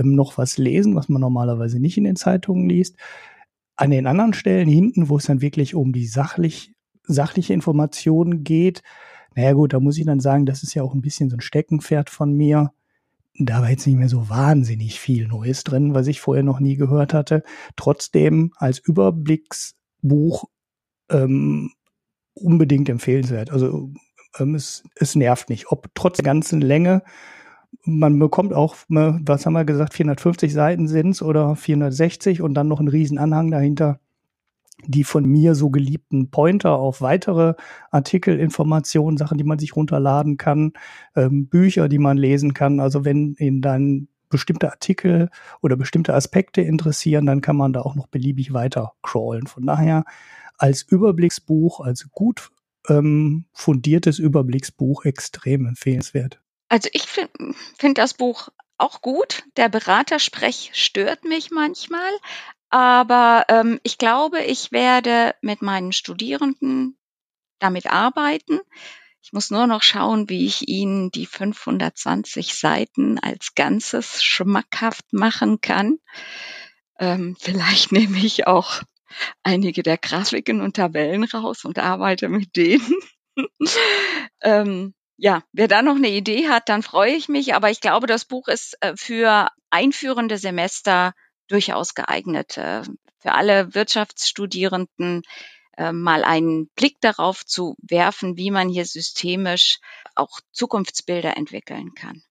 ähm, 0.00 0.14
noch 0.14 0.38
was 0.38 0.58
lesen, 0.58 0.94
was 0.94 1.08
man 1.08 1.20
normalerweise 1.20 1.78
nicht 1.78 1.98
in 1.98 2.04
den 2.04 2.16
Zeitungen 2.16 2.68
liest. 2.68 2.96
An 3.76 3.90
den 3.90 4.06
anderen 4.06 4.34
Stellen 4.34 4.68
hinten, 4.68 5.08
wo 5.08 5.16
es 5.16 5.26
dann 5.26 5.40
wirklich 5.40 5.74
um 5.74 5.92
die 5.92 6.06
sachlich, 6.06 6.72
sachliche 7.04 7.54
Information 7.54 8.44
geht, 8.44 8.82
naja 9.34 9.52
gut, 9.52 9.72
da 9.72 9.80
muss 9.80 9.98
ich 9.98 10.06
dann 10.06 10.20
sagen, 10.20 10.46
das 10.46 10.62
ist 10.62 10.74
ja 10.74 10.82
auch 10.82 10.94
ein 10.94 11.02
bisschen 11.02 11.30
so 11.30 11.36
ein 11.36 11.40
Steckenpferd 11.40 12.10
von 12.10 12.32
mir. 12.32 12.72
Da 13.38 13.62
war 13.62 13.70
jetzt 13.70 13.86
nicht 13.86 13.96
mehr 13.96 14.08
so 14.08 14.28
wahnsinnig 14.28 14.98
viel 14.98 15.28
Neues 15.28 15.62
drin, 15.64 15.94
was 15.94 16.08
ich 16.08 16.20
vorher 16.20 16.42
noch 16.42 16.60
nie 16.60 16.76
gehört 16.76 17.14
hatte. 17.14 17.42
Trotzdem 17.76 18.52
als 18.56 18.78
Überblicksbuch 18.80 20.44
ähm, 21.10 21.70
unbedingt 22.34 22.88
empfehlenswert. 22.88 23.50
Also 23.50 23.92
ähm, 24.38 24.54
es, 24.54 24.82
es 24.96 25.14
nervt 25.14 25.48
nicht. 25.48 25.70
Ob 25.70 25.88
trotz 25.94 26.16
der 26.16 26.24
ganzen 26.24 26.60
Länge 26.60 27.02
man 27.84 28.18
bekommt 28.18 28.52
auch, 28.52 28.76
ne, 28.88 29.20
was 29.24 29.46
haben 29.46 29.54
wir 29.54 29.64
gesagt, 29.64 29.94
450 29.94 30.52
Seiten 30.52 30.88
sind's 30.88 31.22
oder 31.22 31.56
460 31.56 32.42
und 32.42 32.54
dann 32.54 32.68
noch 32.68 32.78
einen 32.78 32.88
riesen 32.88 33.18
Anhang 33.18 33.50
dahinter. 33.50 34.00
Die 34.86 35.04
von 35.04 35.26
mir 35.26 35.54
so 35.54 35.68
geliebten 35.68 36.30
Pointer 36.30 36.78
auf 36.78 37.02
weitere 37.02 37.54
Artikel, 37.90 38.38
Informationen, 38.38 39.18
Sachen, 39.18 39.36
die 39.36 39.44
man 39.44 39.58
sich 39.58 39.76
runterladen 39.76 40.38
kann, 40.38 40.72
ähm, 41.14 41.48
Bücher, 41.48 41.88
die 41.88 41.98
man 41.98 42.16
lesen 42.16 42.54
kann. 42.54 42.80
Also 42.80 43.04
wenn 43.04 43.34
Ihnen 43.38 43.60
dann 43.60 44.08
bestimmte 44.30 44.70
Artikel 44.70 45.28
oder 45.60 45.76
bestimmte 45.76 46.14
Aspekte 46.14 46.62
interessieren, 46.62 47.26
dann 47.26 47.42
kann 47.42 47.56
man 47.56 47.74
da 47.74 47.82
auch 47.82 47.94
noch 47.94 48.06
beliebig 48.06 48.54
weiter 48.54 48.92
crawlen. 49.02 49.46
Von 49.46 49.66
daher 49.66 50.04
als 50.56 50.82
Überblicksbuch, 50.82 51.80
als 51.80 52.08
gut 52.12 52.50
ähm, 52.88 53.44
fundiertes 53.52 54.18
Überblicksbuch 54.18 55.04
extrem 55.04 55.66
empfehlenswert. 55.66 56.40
Also 56.70 56.88
ich 56.92 57.02
finde 57.02 57.54
find 57.78 57.98
das 57.98 58.14
Buch 58.14 58.48
auch 58.78 59.02
gut. 59.02 59.42
Der 59.56 59.68
Beratersprech 59.68 60.70
stört 60.72 61.24
mich 61.24 61.50
manchmal, 61.50 62.10
aber 62.70 63.44
ähm, 63.48 63.80
ich 63.82 63.98
glaube, 63.98 64.40
ich 64.40 64.70
werde 64.70 65.34
mit 65.42 65.62
meinen 65.62 65.92
Studierenden 65.92 66.96
damit 67.58 67.90
arbeiten. 67.90 68.60
Ich 69.20 69.32
muss 69.32 69.50
nur 69.50 69.66
noch 69.66 69.82
schauen, 69.82 70.28
wie 70.28 70.46
ich 70.46 70.68
ihnen 70.68 71.10
die 71.10 71.26
520 71.26 72.54
Seiten 72.54 73.18
als 73.18 73.54
Ganzes 73.56 74.22
schmackhaft 74.22 75.12
machen 75.12 75.60
kann. 75.60 75.98
Ähm, 77.00 77.36
vielleicht 77.38 77.90
nehme 77.92 78.18
ich 78.18 78.46
auch 78.46 78.80
einige 79.42 79.82
der 79.82 79.98
Grafiken 79.98 80.60
und 80.60 80.76
Tabellen 80.76 81.24
raus 81.24 81.64
und 81.64 81.80
arbeite 81.80 82.28
mit 82.28 82.54
denen. 82.54 82.94
ähm, 84.40 84.94
ja, 85.20 85.42
wer 85.52 85.68
da 85.68 85.82
noch 85.82 85.96
eine 85.96 86.08
Idee 86.08 86.48
hat, 86.48 86.70
dann 86.70 86.82
freue 86.82 87.12
ich 87.12 87.28
mich. 87.28 87.54
Aber 87.54 87.70
ich 87.70 87.80
glaube, 87.82 88.06
das 88.06 88.24
Buch 88.24 88.48
ist 88.48 88.76
äh, 88.80 88.94
für 88.96 89.48
einführende 89.68 90.38
Semester 90.38 91.12
durchaus 91.46 91.94
geeignet. 91.94 92.56
Äh, 92.56 92.82
für 93.18 93.32
alle 93.32 93.74
Wirtschaftsstudierenden 93.74 95.22
äh, 95.76 95.92
mal 95.92 96.24
einen 96.24 96.68
Blick 96.68 96.96
darauf 97.02 97.44
zu 97.44 97.76
werfen, 97.82 98.38
wie 98.38 98.50
man 98.50 98.70
hier 98.70 98.86
systemisch 98.86 99.78
auch 100.14 100.40
Zukunftsbilder 100.52 101.36
entwickeln 101.36 101.92
kann. 101.94 102.22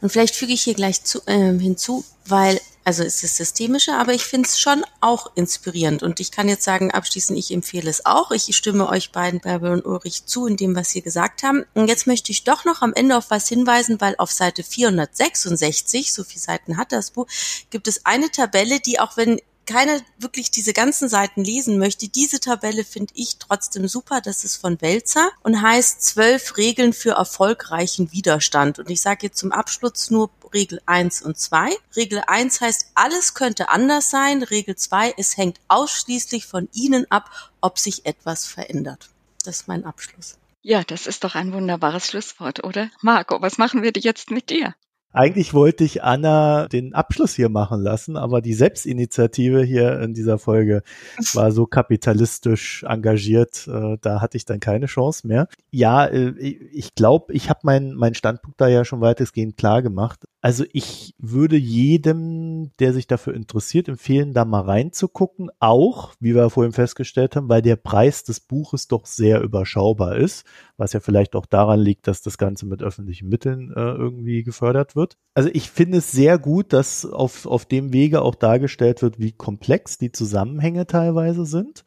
Und 0.00 0.10
vielleicht 0.10 0.34
füge 0.34 0.52
ich 0.52 0.62
hier 0.62 0.74
gleich 0.74 1.02
zu, 1.04 1.20
äh, 1.26 1.58
hinzu, 1.58 2.04
weil, 2.26 2.60
also 2.84 3.02
es 3.02 3.22
ist 3.22 3.36
systemischer, 3.36 3.98
aber 3.98 4.12
ich 4.12 4.24
finde 4.24 4.48
es 4.48 4.58
schon 4.58 4.84
auch 5.00 5.30
inspirierend. 5.34 6.02
Und 6.02 6.20
ich 6.20 6.30
kann 6.30 6.48
jetzt 6.48 6.64
sagen, 6.64 6.90
abschließend, 6.90 7.38
ich 7.38 7.50
empfehle 7.50 7.88
es 7.88 8.04
auch. 8.04 8.30
Ich 8.30 8.54
stimme 8.56 8.88
euch 8.88 9.12
beiden, 9.12 9.40
Bärbel 9.40 9.72
und 9.72 9.86
Ulrich, 9.86 10.26
zu 10.26 10.46
in 10.46 10.56
dem, 10.56 10.76
was 10.76 10.90
sie 10.90 11.02
gesagt 11.02 11.42
haben. 11.42 11.64
Und 11.74 11.88
jetzt 11.88 12.06
möchte 12.06 12.32
ich 12.32 12.44
doch 12.44 12.64
noch 12.64 12.82
am 12.82 12.92
Ende 12.94 13.16
auf 13.16 13.30
was 13.30 13.48
hinweisen, 13.48 14.00
weil 14.00 14.14
auf 14.18 14.30
Seite 14.30 14.62
466, 14.62 16.12
so 16.12 16.24
viele 16.24 16.40
Seiten 16.40 16.76
hat 16.76 16.92
das 16.92 17.10
Buch, 17.10 17.26
gibt 17.70 17.88
es 17.88 18.04
eine 18.04 18.30
Tabelle, 18.30 18.80
die 18.80 19.00
auch 19.00 19.16
wenn 19.16 19.40
keiner 19.66 20.00
wirklich 20.18 20.50
diese 20.50 20.72
ganzen 20.72 21.08
Seiten 21.08 21.42
lesen 21.42 21.78
möchte, 21.78 22.08
diese 22.08 22.40
Tabelle 22.40 22.84
finde 22.84 23.14
ich 23.16 23.38
trotzdem 23.38 23.88
super. 23.88 24.20
Das 24.20 24.44
ist 24.44 24.56
von 24.56 24.80
Welzer 24.80 25.30
und 25.42 25.62
heißt 25.62 26.02
zwölf 26.02 26.56
Regeln 26.56 26.92
für 26.92 27.12
erfolgreichen 27.12 28.12
Widerstand. 28.12 28.78
Und 28.78 28.90
ich 28.90 29.00
sage 29.00 29.26
jetzt 29.26 29.38
zum 29.38 29.52
Abschluss 29.52 30.10
nur 30.10 30.30
Regel 30.52 30.80
1 30.86 31.22
und 31.22 31.38
2. 31.38 31.76
Regel 31.96 32.22
1 32.26 32.60
heißt, 32.60 32.92
alles 32.94 33.34
könnte 33.34 33.68
anders 33.68 34.10
sein. 34.10 34.42
Regel 34.42 34.76
2, 34.76 35.14
es 35.18 35.36
hängt 35.36 35.58
ausschließlich 35.68 36.46
von 36.46 36.68
Ihnen 36.72 37.10
ab, 37.10 37.30
ob 37.60 37.78
sich 37.78 38.06
etwas 38.06 38.46
verändert. 38.46 39.08
Das 39.44 39.56
ist 39.60 39.68
mein 39.68 39.84
Abschluss. 39.84 40.38
Ja, 40.62 40.82
das 40.82 41.06
ist 41.06 41.24
doch 41.24 41.34
ein 41.34 41.52
wunderbares 41.52 42.08
Schlusswort, 42.08 42.64
oder? 42.64 42.90
Marco, 43.02 43.42
was 43.42 43.58
machen 43.58 43.82
wir 43.82 43.92
jetzt 43.94 44.30
mit 44.30 44.48
dir? 44.48 44.74
Eigentlich 45.14 45.54
wollte 45.54 45.84
ich 45.84 46.02
Anna 46.02 46.66
den 46.66 46.92
Abschluss 46.92 47.34
hier 47.34 47.48
machen 47.48 47.80
lassen, 47.80 48.16
aber 48.16 48.40
die 48.40 48.52
Selbstinitiative 48.52 49.62
hier 49.62 50.00
in 50.00 50.12
dieser 50.12 50.38
Folge 50.38 50.82
war 51.34 51.52
so 51.52 51.66
kapitalistisch 51.66 52.82
engagiert, 52.82 53.68
äh, 53.68 53.96
da 54.00 54.20
hatte 54.20 54.36
ich 54.36 54.44
dann 54.44 54.58
keine 54.58 54.86
Chance 54.86 55.26
mehr. 55.26 55.46
Ja, 55.70 56.04
äh, 56.04 56.30
ich 56.30 56.96
glaube, 56.96 57.32
ich 57.32 57.48
habe 57.48 57.60
meinen 57.62 57.94
mein 57.94 58.14
Standpunkt 58.14 58.60
da 58.60 58.66
ja 58.66 58.84
schon 58.84 59.00
weitestgehend 59.00 59.56
klar 59.56 59.82
gemacht. 59.82 60.24
Also 60.44 60.66
ich 60.74 61.14
würde 61.16 61.56
jedem, 61.56 62.70
der 62.78 62.92
sich 62.92 63.06
dafür 63.06 63.32
interessiert, 63.32 63.88
empfehlen, 63.88 64.34
da 64.34 64.44
mal 64.44 64.60
reinzugucken, 64.60 65.48
auch, 65.58 66.12
wie 66.20 66.34
wir 66.34 66.50
vorhin 66.50 66.74
festgestellt 66.74 67.34
haben, 67.34 67.48
weil 67.48 67.62
der 67.62 67.76
Preis 67.76 68.24
des 68.24 68.40
Buches 68.40 68.86
doch 68.86 69.06
sehr 69.06 69.40
überschaubar 69.40 70.16
ist, 70.16 70.44
was 70.76 70.92
ja 70.92 71.00
vielleicht 71.00 71.34
auch 71.34 71.46
daran 71.46 71.80
liegt, 71.80 72.08
dass 72.08 72.20
das 72.20 72.36
Ganze 72.36 72.66
mit 72.66 72.82
öffentlichen 72.82 73.30
Mitteln 73.30 73.72
äh, 73.74 73.80
irgendwie 73.80 74.42
gefördert 74.42 74.94
wird. 74.94 75.16
Also 75.32 75.48
ich 75.50 75.70
finde 75.70 75.96
es 75.96 76.12
sehr 76.12 76.38
gut, 76.38 76.74
dass 76.74 77.06
auf, 77.06 77.46
auf 77.46 77.64
dem 77.64 77.94
Wege 77.94 78.20
auch 78.20 78.34
dargestellt 78.34 79.00
wird, 79.00 79.18
wie 79.18 79.32
komplex 79.32 79.96
die 79.96 80.12
Zusammenhänge 80.12 80.86
teilweise 80.86 81.46
sind, 81.46 81.86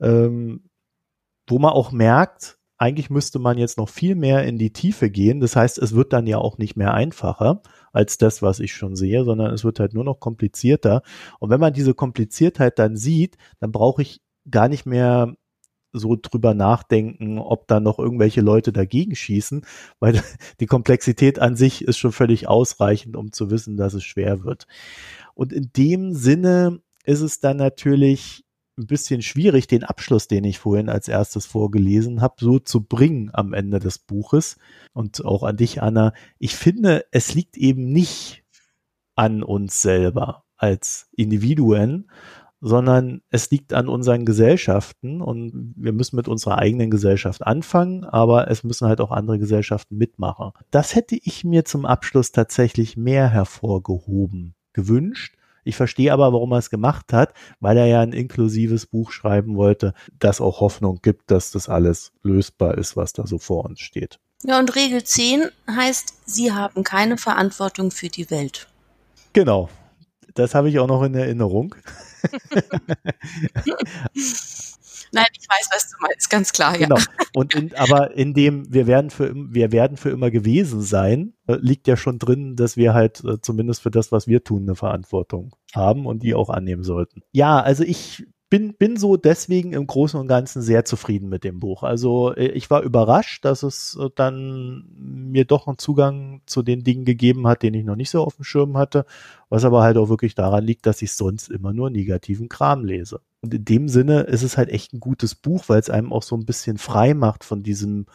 ähm, 0.00 0.70
wo 1.48 1.58
man 1.58 1.72
auch 1.72 1.90
merkt, 1.90 2.57
eigentlich 2.78 3.10
müsste 3.10 3.38
man 3.40 3.58
jetzt 3.58 3.76
noch 3.76 3.88
viel 3.88 4.14
mehr 4.14 4.44
in 4.44 4.56
die 4.56 4.72
Tiefe 4.72 5.10
gehen. 5.10 5.40
Das 5.40 5.56
heißt, 5.56 5.78
es 5.78 5.94
wird 5.94 6.12
dann 6.12 6.26
ja 6.26 6.38
auch 6.38 6.58
nicht 6.58 6.76
mehr 6.76 6.94
einfacher 6.94 7.62
als 7.92 8.18
das, 8.18 8.40
was 8.40 8.60
ich 8.60 8.72
schon 8.72 8.94
sehe, 8.94 9.24
sondern 9.24 9.52
es 9.52 9.64
wird 9.64 9.80
halt 9.80 9.94
nur 9.94 10.04
noch 10.04 10.20
komplizierter. 10.20 11.02
Und 11.40 11.50
wenn 11.50 11.60
man 11.60 11.72
diese 11.72 11.94
Kompliziertheit 11.94 12.78
dann 12.78 12.96
sieht, 12.96 13.36
dann 13.58 13.72
brauche 13.72 14.02
ich 14.02 14.20
gar 14.48 14.68
nicht 14.68 14.86
mehr 14.86 15.34
so 15.92 16.16
drüber 16.20 16.54
nachdenken, 16.54 17.38
ob 17.38 17.66
da 17.66 17.80
noch 17.80 17.98
irgendwelche 17.98 18.42
Leute 18.42 18.72
dagegen 18.72 19.16
schießen, 19.16 19.64
weil 20.00 20.22
die 20.60 20.66
Komplexität 20.66 21.38
an 21.38 21.56
sich 21.56 21.82
ist 21.82 21.98
schon 21.98 22.12
völlig 22.12 22.48
ausreichend, 22.48 23.16
um 23.16 23.32
zu 23.32 23.50
wissen, 23.50 23.76
dass 23.76 23.94
es 23.94 24.04
schwer 24.04 24.44
wird. 24.44 24.66
Und 25.34 25.52
in 25.52 25.70
dem 25.76 26.12
Sinne 26.12 26.80
ist 27.04 27.22
es 27.22 27.40
dann 27.40 27.56
natürlich 27.56 28.44
ein 28.78 28.86
bisschen 28.86 29.22
schwierig, 29.22 29.66
den 29.66 29.84
Abschluss, 29.84 30.28
den 30.28 30.44
ich 30.44 30.58
vorhin 30.58 30.88
als 30.88 31.08
erstes 31.08 31.46
vorgelesen 31.46 32.20
habe, 32.20 32.36
so 32.38 32.58
zu 32.58 32.82
bringen 32.82 33.30
am 33.32 33.52
Ende 33.52 33.78
des 33.78 33.98
Buches. 33.98 34.56
Und 34.92 35.24
auch 35.24 35.42
an 35.42 35.56
dich, 35.56 35.82
Anna. 35.82 36.12
Ich 36.38 36.56
finde, 36.56 37.04
es 37.10 37.34
liegt 37.34 37.56
eben 37.56 37.92
nicht 37.92 38.44
an 39.16 39.42
uns 39.42 39.82
selber 39.82 40.44
als 40.56 41.08
Individuen, 41.16 42.10
sondern 42.60 43.22
es 43.30 43.50
liegt 43.50 43.72
an 43.72 43.88
unseren 43.88 44.24
Gesellschaften 44.24 45.20
und 45.20 45.74
wir 45.76 45.92
müssen 45.92 46.16
mit 46.16 46.26
unserer 46.26 46.58
eigenen 46.58 46.90
Gesellschaft 46.90 47.46
anfangen, 47.46 48.04
aber 48.04 48.50
es 48.50 48.64
müssen 48.64 48.88
halt 48.88 49.00
auch 49.00 49.12
andere 49.12 49.38
Gesellschaften 49.38 49.96
mitmachen. 49.96 50.50
Das 50.70 50.94
hätte 50.94 51.16
ich 51.22 51.44
mir 51.44 51.64
zum 51.64 51.86
Abschluss 51.86 52.32
tatsächlich 52.32 52.96
mehr 52.96 53.28
hervorgehoben 53.28 54.54
gewünscht 54.72 55.36
ich 55.64 55.76
verstehe 55.76 56.12
aber, 56.12 56.32
warum 56.32 56.52
er 56.52 56.58
es 56.58 56.70
gemacht 56.70 57.12
hat, 57.12 57.34
weil 57.60 57.76
er 57.76 57.86
ja 57.86 58.00
ein 58.00 58.12
inklusives 58.12 58.86
Buch 58.86 59.12
schreiben 59.12 59.56
wollte, 59.56 59.94
das 60.18 60.40
auch 60.40 60.60
Hoffnung 60.60 61.00
gibt, 61.02 61.30
dass 61.30 61.50
das 61.50 61.68
alles 61.68 62.12
lösbar 62.22 62.78
ist, 62.78 62.96
was 62.96 63.12
da 63.12 63.26
so 63.26 63.38
vor 63.38 63.64
uns 63.64 63.80
steht. 63.80 64.18
Ja, 64.44 64.58
und 64.58 64.74
Regel 64.76 65.02
10 65.02 65.48
heißt, 65.68 66.14
Sie 66.26 66.52
haben 66.52 66.84
keine 66.84 67.18
Verantwortung 67.18 67.90
für 67.90 68.08
die 68.08 68.30
Welt. 68.30 68.68
Genau. 69.32 69.68
Das 70.34 70.54
habe 70.54 70.68
ich 70.68 70.78
auch 70.78 70.86
noch 70.86 71.02
in 71.02 71.14
Erinnerung. 71.14 71.74
Nein, 75.12 75.26
ich 75.32 75.48
weiß, 75.48 75.68
was 75.72 75.90
du 75.90 75.96
meinst, 76.00 76.30
ganz 76.30 76.52
klar, 76.52 76.72
ja. 76.78 76.86
Genau. 76.86 77.00
Und 77.34 77.54
in, 77.54 77.74
aber 77.76 78.14
in 78.14 78.34
dem 78.34 78.72
wir 78.72 78.86
werden 78.86 79.10
für 79.10 79.32
wir 79.34 79.72
werden 79.72 79.96
für 79.96 80.10
immer 80.10 80.30
gewesen 80.30 80.82
sein, 80.82 81.34
äh, 81.46 81.56
liegt 81.60 81.86
ja 81.86 81.96
schon 81.96 82.18
drin, 82.18 82.56
dass 82.56 82.76
wir 82.76 82.94
halt 82.94 83.22
äh, 83.24 83.40
zumindest 83.40 83.82
für 83.82 83.90
das, 83.90 84.12
was 84.12 84.26
wir 84.26 84.44
tun, 84.44 84.62
eine 84.62 84.74
Verantwortung 84.74 85.54
haben 85.74 86.06
und 86.06 86.22
die 86.22 86.34
auch 86.34 86.50
annehmen 86.50 86.84
sollten. 86.84 87.22
Ja, 87.32 87.60
also 87.60 87.84
ich 87.84 88.26
bin, 88.50 88.74
bin 88.74 88.96
so 88.96 89.16
deswegen 89.16 89.72
im 89.72 89.86
Großen 89.86 90.18
und 90.18 90.26
Ganzen 90.26 90.62
sehr 90.62 90.84
zufrieden 90.84 91.28
mit 91.28 91.44
dem 91.44 91.60
Buch. 91.60 91.82
Also 91.82 92.34
äh, 92.34 92.48
ich 92.48 92.70
war 92.70 92.82
überrascht, 92.82 93.44
dass 93.44 93.62
es 93.62 93.96
äh, 94.00 94.08
dann 94.14 94.86
mir 94.96 95.44
doch 95.44 95.66
einen 95.66 95.78
Zugang 95.78 96.40
zu 96.46 96.62
den 96.62 96.82
Dingen 96.82 97.04
gegeben 97.04 97.46
hat, 97.46 97.62
den 97.62 97.74
ich 97.74 97.84
noch 97.84 97.96
nicht 97.96 98.10
so 98.10 98.22
auf 98.22 98.36
dem 98.36 98.44
Schirm 98.44 98.76
hatte, 98.76 99.04
was 99.50 99.64
aber 99.64 99.82
halt 99.82 99.96
auch 99.98 100.08
wirklich 100.08 100.34
daran 100.34 100.64
liegt, 100.64 100.86
dass 100.86 101.02
ich 101.02 101.12
sonst 101.12 101.50
immer 101.50 101.72
nur 101.72 101.90
negativen 101.90 102.48
Kram 102.48 102.84
lese. 102.84 103.20
Und 103.42 103.52
in 103.52 103.64
dem 103.64 103.88
Sinne 103.88 104.22
ist 104.22 104.42
es 104.42 104.56
halt 104.56 104.70
echt 104.70 104.94
ein 104.94 105.00
gutes 105.00 105.34
Buch, 105.34 105.64
weil 105.68 105.80
es 105.80 105.90
einem 105.90 106.12
auch 106.12 106.22
so 106.22 106.36
ein 106.36 106.46
bisschen 106.46 106.78
frei 106.78 107.14
macht 107.14 107.44
von 107.44 107.62
diesem, 107.62 108.06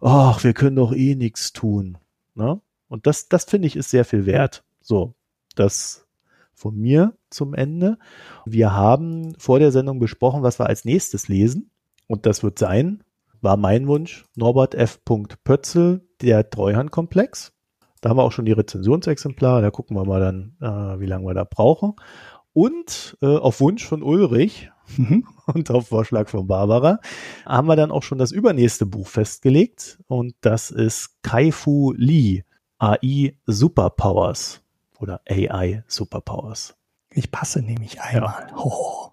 ach, 0.00 0.44
wir 0.44 0.52
können 0.52 0.76
doch 0.76 0.92
eh 0.92 1.14
nichts 1.14 1.52
tun. 1.52 1.98
Ne? 2.34 2.60
Und 2.88 3.06
das, 3.06 3.28
das 3.28 3.44
finde 3.44 3.68
ich 3.68 3.76
ist 3.76 3.90
sehr 3.90 4.04
viel 4.04 4.26
wert. 4.26 4.64
So, 4.82 5.14
das 5.54 6.01
von 6.62 6.76
mir 6.76 7.14
zum 7.28 7.54
Ende. 7.54 7.98
Wir 8.46 8.72
haben 8.72 9.34
vor 9.38 9.58
der 9.58 9.72
Sendung 9.72 9.98
besprochen, 9.98 10.42
was 10.42 10.60
wir 10.60 10.66
als 10.66 10.84
nächstes 10.84 11.28
lesen. 11.28 11.70
Und 12.06 12.24
das 12.24 12.42
wird 12.42 12.58
sein, 12.58 13.02
war 13.40 13.56
mein 13.56 13.88
Wunsch, 13.88 14.24
Norbert 14.36 14.74
F. 14.74 15.00
Pötzel, 15.04 16.06
der 16.20 16.48
Treuhandkomplex. 16.48 17.52
Da 18.00 18.10
haben 18.10 18.16
wir 18.16 18.22
auch 18.22 18.32
schon 18.32 18.44
die 18.44 18.52
Rezensionsexemplare, 18.52 19.62
da 19.62 19.70
gucken 19.70 19.96
wir 19.96 20.04
mal 20.04 20.20
dann, 20.20 20.56
äh, 20.60 21.00
wie 21.00 21.06
lange 21.06 21.26
wir 21.26 21.34
da 21.34 21.44
brauchen. 21.44 21.94
Und 22.52 23.16
äh, 23.22 23.36
auf 23.36 23.60
Wunsch 23.60 23.84
von 23.84 24.02
Ulrich 24.02 24.70
und 25.46 25.70
auf 25.70 25.88
Vorschlag 25.88 26.28
von 26.28 26.46
Barbara 26.46 27.00
haben 27.44 27.66
wir 27.66 27.76
dann 27.76 27.90
auch 27.90 28.02
schon 28.02 28.18
das 28.18 28.30
übernächste 28.30 28.86
Buch 28.86 29.08
festgelegt. 29.08 29.98
Und 30.06 30.34
das 30.42 30.70
ist 30.70 31.22
Kaifu 31.22 31.92
Lee, 31.96 32.44
AI 32.78 33.36
Superpowers 33.46 34.62
oder 35.02 35.20
AI 35.28 35.84
Superpowers. 35.86 36.76
Ich 37.10 37.30
passe 37.30 37.60
nämlich 37.60 38.00
einmal. 38.00 38.46
Ja. 38.48 38.56
Oh. 38.56 39.12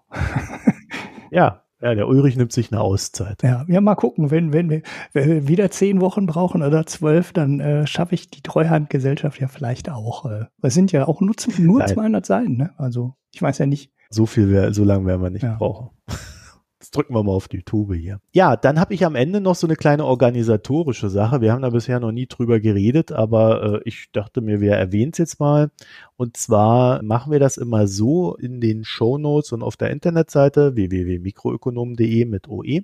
ja, 1.30 1.62
ja, 1.80 1.94
der 1.94 2.08
Ulrich 2.08 2.36
nimmt 2.36 2.52
sich 2.52 2.72
eine 2.72 2.80
Auszeit. 2.80 3.42
Ja, 3.42 3.64
ja 3.68 3.80
mal 3.80 3.94
gucken, 3.94 4.30
wenn, 4.30 4.52
wenn 4.52 4.68
wir, 4.68 4.82
wenn 5.12 5.28
wir 5.28 5.48
wieder 5.48 5.70
zehn 5.70 6.00
Wochen 6.00 6.26
brauchen 6.26 6.62
oder 6.62 6.84
zwölf, 6.86 7.32
dann 7.32 7.60
äh, 7.60 7.86
schaffe 7.86 8.14
ich 8.14 8.30
die 8.30 8.42
Treuhandgesellschaft 8.42 9.40
ja 9.40 9.48
vielleicht 9.48 9.88
auch. 9.88 10.26
Äh, 10.26 10.46
es 10.62 10.74
sind 10.74 10.92
ja 10.92 11.08
auch 11.08 11.20
nur, 11.20 11.34
nur 11.58 11.86
200 11.86 12.26
Seiten, 12.26 12.56
ne? 12.56 12.70
Also 12.76 13.14
ich 13.32 13.40
weiß 13.40 13.58
ja 13.58 13.66
nicht. 13.66 13.92
So 14.10 14.26
viel, 14.26 14.74
so 14.74 14.84
lange 14.84 15.06
werden 15.06 15.22
wir 15.22 15.30
nicht 15.30 15.42
ja. 15.42 15.54
brauchen. 15.54 15.90
Jetzt 16.80 16.96
drücken 16.96 17.14
wir 17.14 17.22
mal 17.22 17.32
auf 17.32 17.46
die 17.46 17.62
Tube 17.62 17.94
hier. 17.94 18.20
Ja, 18.32 18.56
dann 18.56 18.80
habe 18.80 18.94
ich 18.94 19.04
am 19.04 19.14
Ende 19.14 19.42
noch 19.42 19.54
so 19.54 19.66
eine 19.66 19.76
kleine 19.76 20.06
organisatorische 20.06 21.10
Sache. 21.10 21.42
Wir 21.42 21.52
haben 21.52 21.60
da 21.60 21.68
bisher 21.68 22.00
noch 22.00 22.10
nie 22.10 22.26
drüber 22.26 22.58
geredet, 22.58 23.12
aber 23.12 23.74
äh, 23.74 23.80
ich 23.84 24.10
dachte 24.12 24.40
mir, 24.40 24.62
wir 24.62 24.72
erwähnen 24.72 25.12
es 25.12 25.18
jetzt 25.18 25.40
mal. 25.40 25.70
Und 26.16 26.38
zwar 26.38 27.02
machen 27.02 27.32
wir 27.32 27.38
das 27.38 27.58
immer 27.58 27.86
so 27.86 28.34
in 28.34 28.62
den 28.62 28.84
Show 28.84 29.18
Notes 29.18 29.52
und 29.52 29.62
auf 29.62 29.76
der 29.76 29.90
Internetseite 29.90 30.74
www.mikroökonomen.de 30.74 32.24
mit 32.24 32.48
OE, 32.48 32.80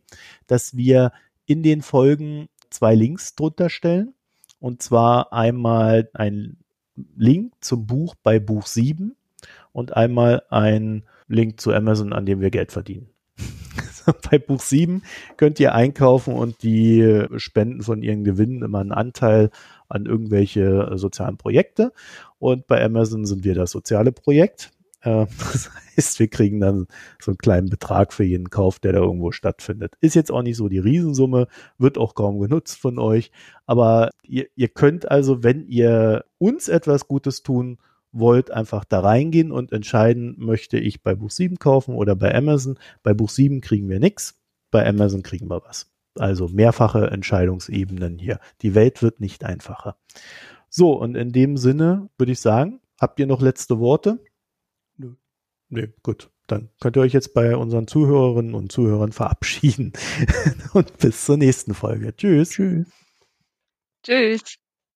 dass 0.46 0.76
wir 0.76 1.12
in 1.46 1.62
den 1.62 1.80
Folgen 1.80 2.48
zwei 2.68 2.94
Links 2.94 3.34
drunter 3.34 3.70
stellen. 3.70 4.12
Und 4.60 4.82
zwar 4.82 5.32
einmal 5.32 6.10
ein 6.12 6.58
Link 7.16 7.54
zum 7.62 7.86
Buch 7.86 8.14
bei 8.22 8.40
Buch 8.40 8.66
7 8.66 9.16
und 9.72 9.96
einmal 9.96 10.42
ein 10.50 11.04
Link 11.28 11.60
zu 11.60 11.72
Amazon, 11.72 12.12
an 12.12 12.26
dem 12.26 12.40
wir 12.40 12.50
Geld 12.50 12.72
verdienen. 12.72 13.08
bei 14.30 14.38
Buch 14.38 14.60
7 14.60 15.02
könnt 15.36 15.60
ihr 15.60 15.74
einkaufen 15.74 16.34
und 16.34 16.62
die 16.62 17.24
spenden 17.36 17.82
von 17.82 18.02
ihren 18.02 18.24
Gewinnen 18.24 18.62
immer 18.62 18.80
einen 18.80 18.92
Anteil 18.92 19.50
an 19.88 20.06
irgendwelche 20.06 20.92
sozialen 20.96 21.36
Projekte. 21.36 21.92
Und 22.38 22.66
bei 22.66 22.82
Amazon 22.84 23.24
sind 23.24 23.44
wir 23.44 23.54
das 23.54 23.70
soziale 23.70 24.12
Projekt. 24.12 24.72
Äh, 25.02 25.26
das 25.52 25.70
heißt, 25.96 26.18
wir 26.18 26.28
kriegen 26.28 26.60
dann 26.60 26.86
so 27.20 27.30
einen 27.30 27.38
kleinen 27.38 27.68
Betrag 27.68 28.12
für 28.12 28.24
jeden 28.24 28.50
Kauf, 28.50 28.78
der 28.78 28.92
da 28.92 28.98
irgendwo 28.98 29.32
stattfindet. 29.32 29.94
Ist 30.00 30.14
jetzt 30.14 30.32
auch 30.32 30.42
nicht 30.42 30.56
so 30.56 30.68
die 30.68 30.78
Riesensumme, 30.78 31.46
wird 31.78 31.98
auch 31.98 32.14
kaum 32.14 32.40
genutzt 32.40 32.78
von 32.78 32.98
euch. 32.98 33.30
Aber 33.66 34.10
ihr, 34.22 34.46
ihr 34.56 34.68
könnt 34.68 35.10
also, 35.10 35.42
wenn 35.42 35.66
ihr 35.66 36.24
uns 36.38 36.68
etwas 36.68 37.08
Gutes 37.08 37.42
tun 37.42 37.78
wollt, 38.12 38.50
einfach 38.50 38.84
da 38.84 39.00
reingehen 39.00 39.52
und 39.52 39.72
entscheiden, 39.72 40.36
möchte 40.38 40.78
ich 40.78 41.02
bei 41.02 41.14
Buch 41.14 41.30
7 41.30 41.58
kaufen 41.58 41.94
oder 41.94 42.16
bei 42.16 42.34
Amazon. 42.34 42.78
Bei 43.02 43.14
Buch 43.14 43.30
7 43.30 43.60
kriegen 43.60 43.88
wir 43.88 44.00
nichts, 44.00 44.40
bei 44.70 44.86
Amazon 44.86 45.22
kriegen 45.22 45.48
wir 45.48 45.62
was. 45.64 45.92
Also 46.18 46.48
mehrfache 46.48 47.10
Entscheidungsebenen 47.10 48.18
hier. 48.18 48.40
Die 48.62 48.74
Welt 48.74 49.02
wird 49.02 49.20
nicht 49.20 49.44
einfacher. 49.44 49.96
So, 50.68 50.92
und 50.92 51.14
in 51.14 51.32
dem 51.32 51.56
Sinne 51.56 52.08
würde 52.18 52.32
ich 52.32 52.40
sagen, 52.40 52.80
habt 52.98 53.20
ihr 53.20 53.26
noch 53.26 53.40
letzte 53.40 53.78
Worte? 53.78 54.18
Nö. 54.96 55.14
Nö, 55.68 55.88
gut. 56.02 56.30
Dann 56.46 56.70
könnt 56.80 56.96
ihr 56.96 57.02
euch 57.02 57.12
jetzt 57.12 57.34
bei 57.34 57.56
unseren 57.56 57.88
Zuhörerinnen 57.88 58.54
und 58.54 58.70
Zuhörern 58.70 59.12
verabschieden. 59.12 59.92
und 60.72 60.96
bis 60.98 61.24
zur 61.24 61.36
nächsten 61.36 61.74
Folge. 61.74 62.14
Tschüss. 62.16 62.50
Tschüss. 62.50 62.86
Tschüss. 64.02 64.65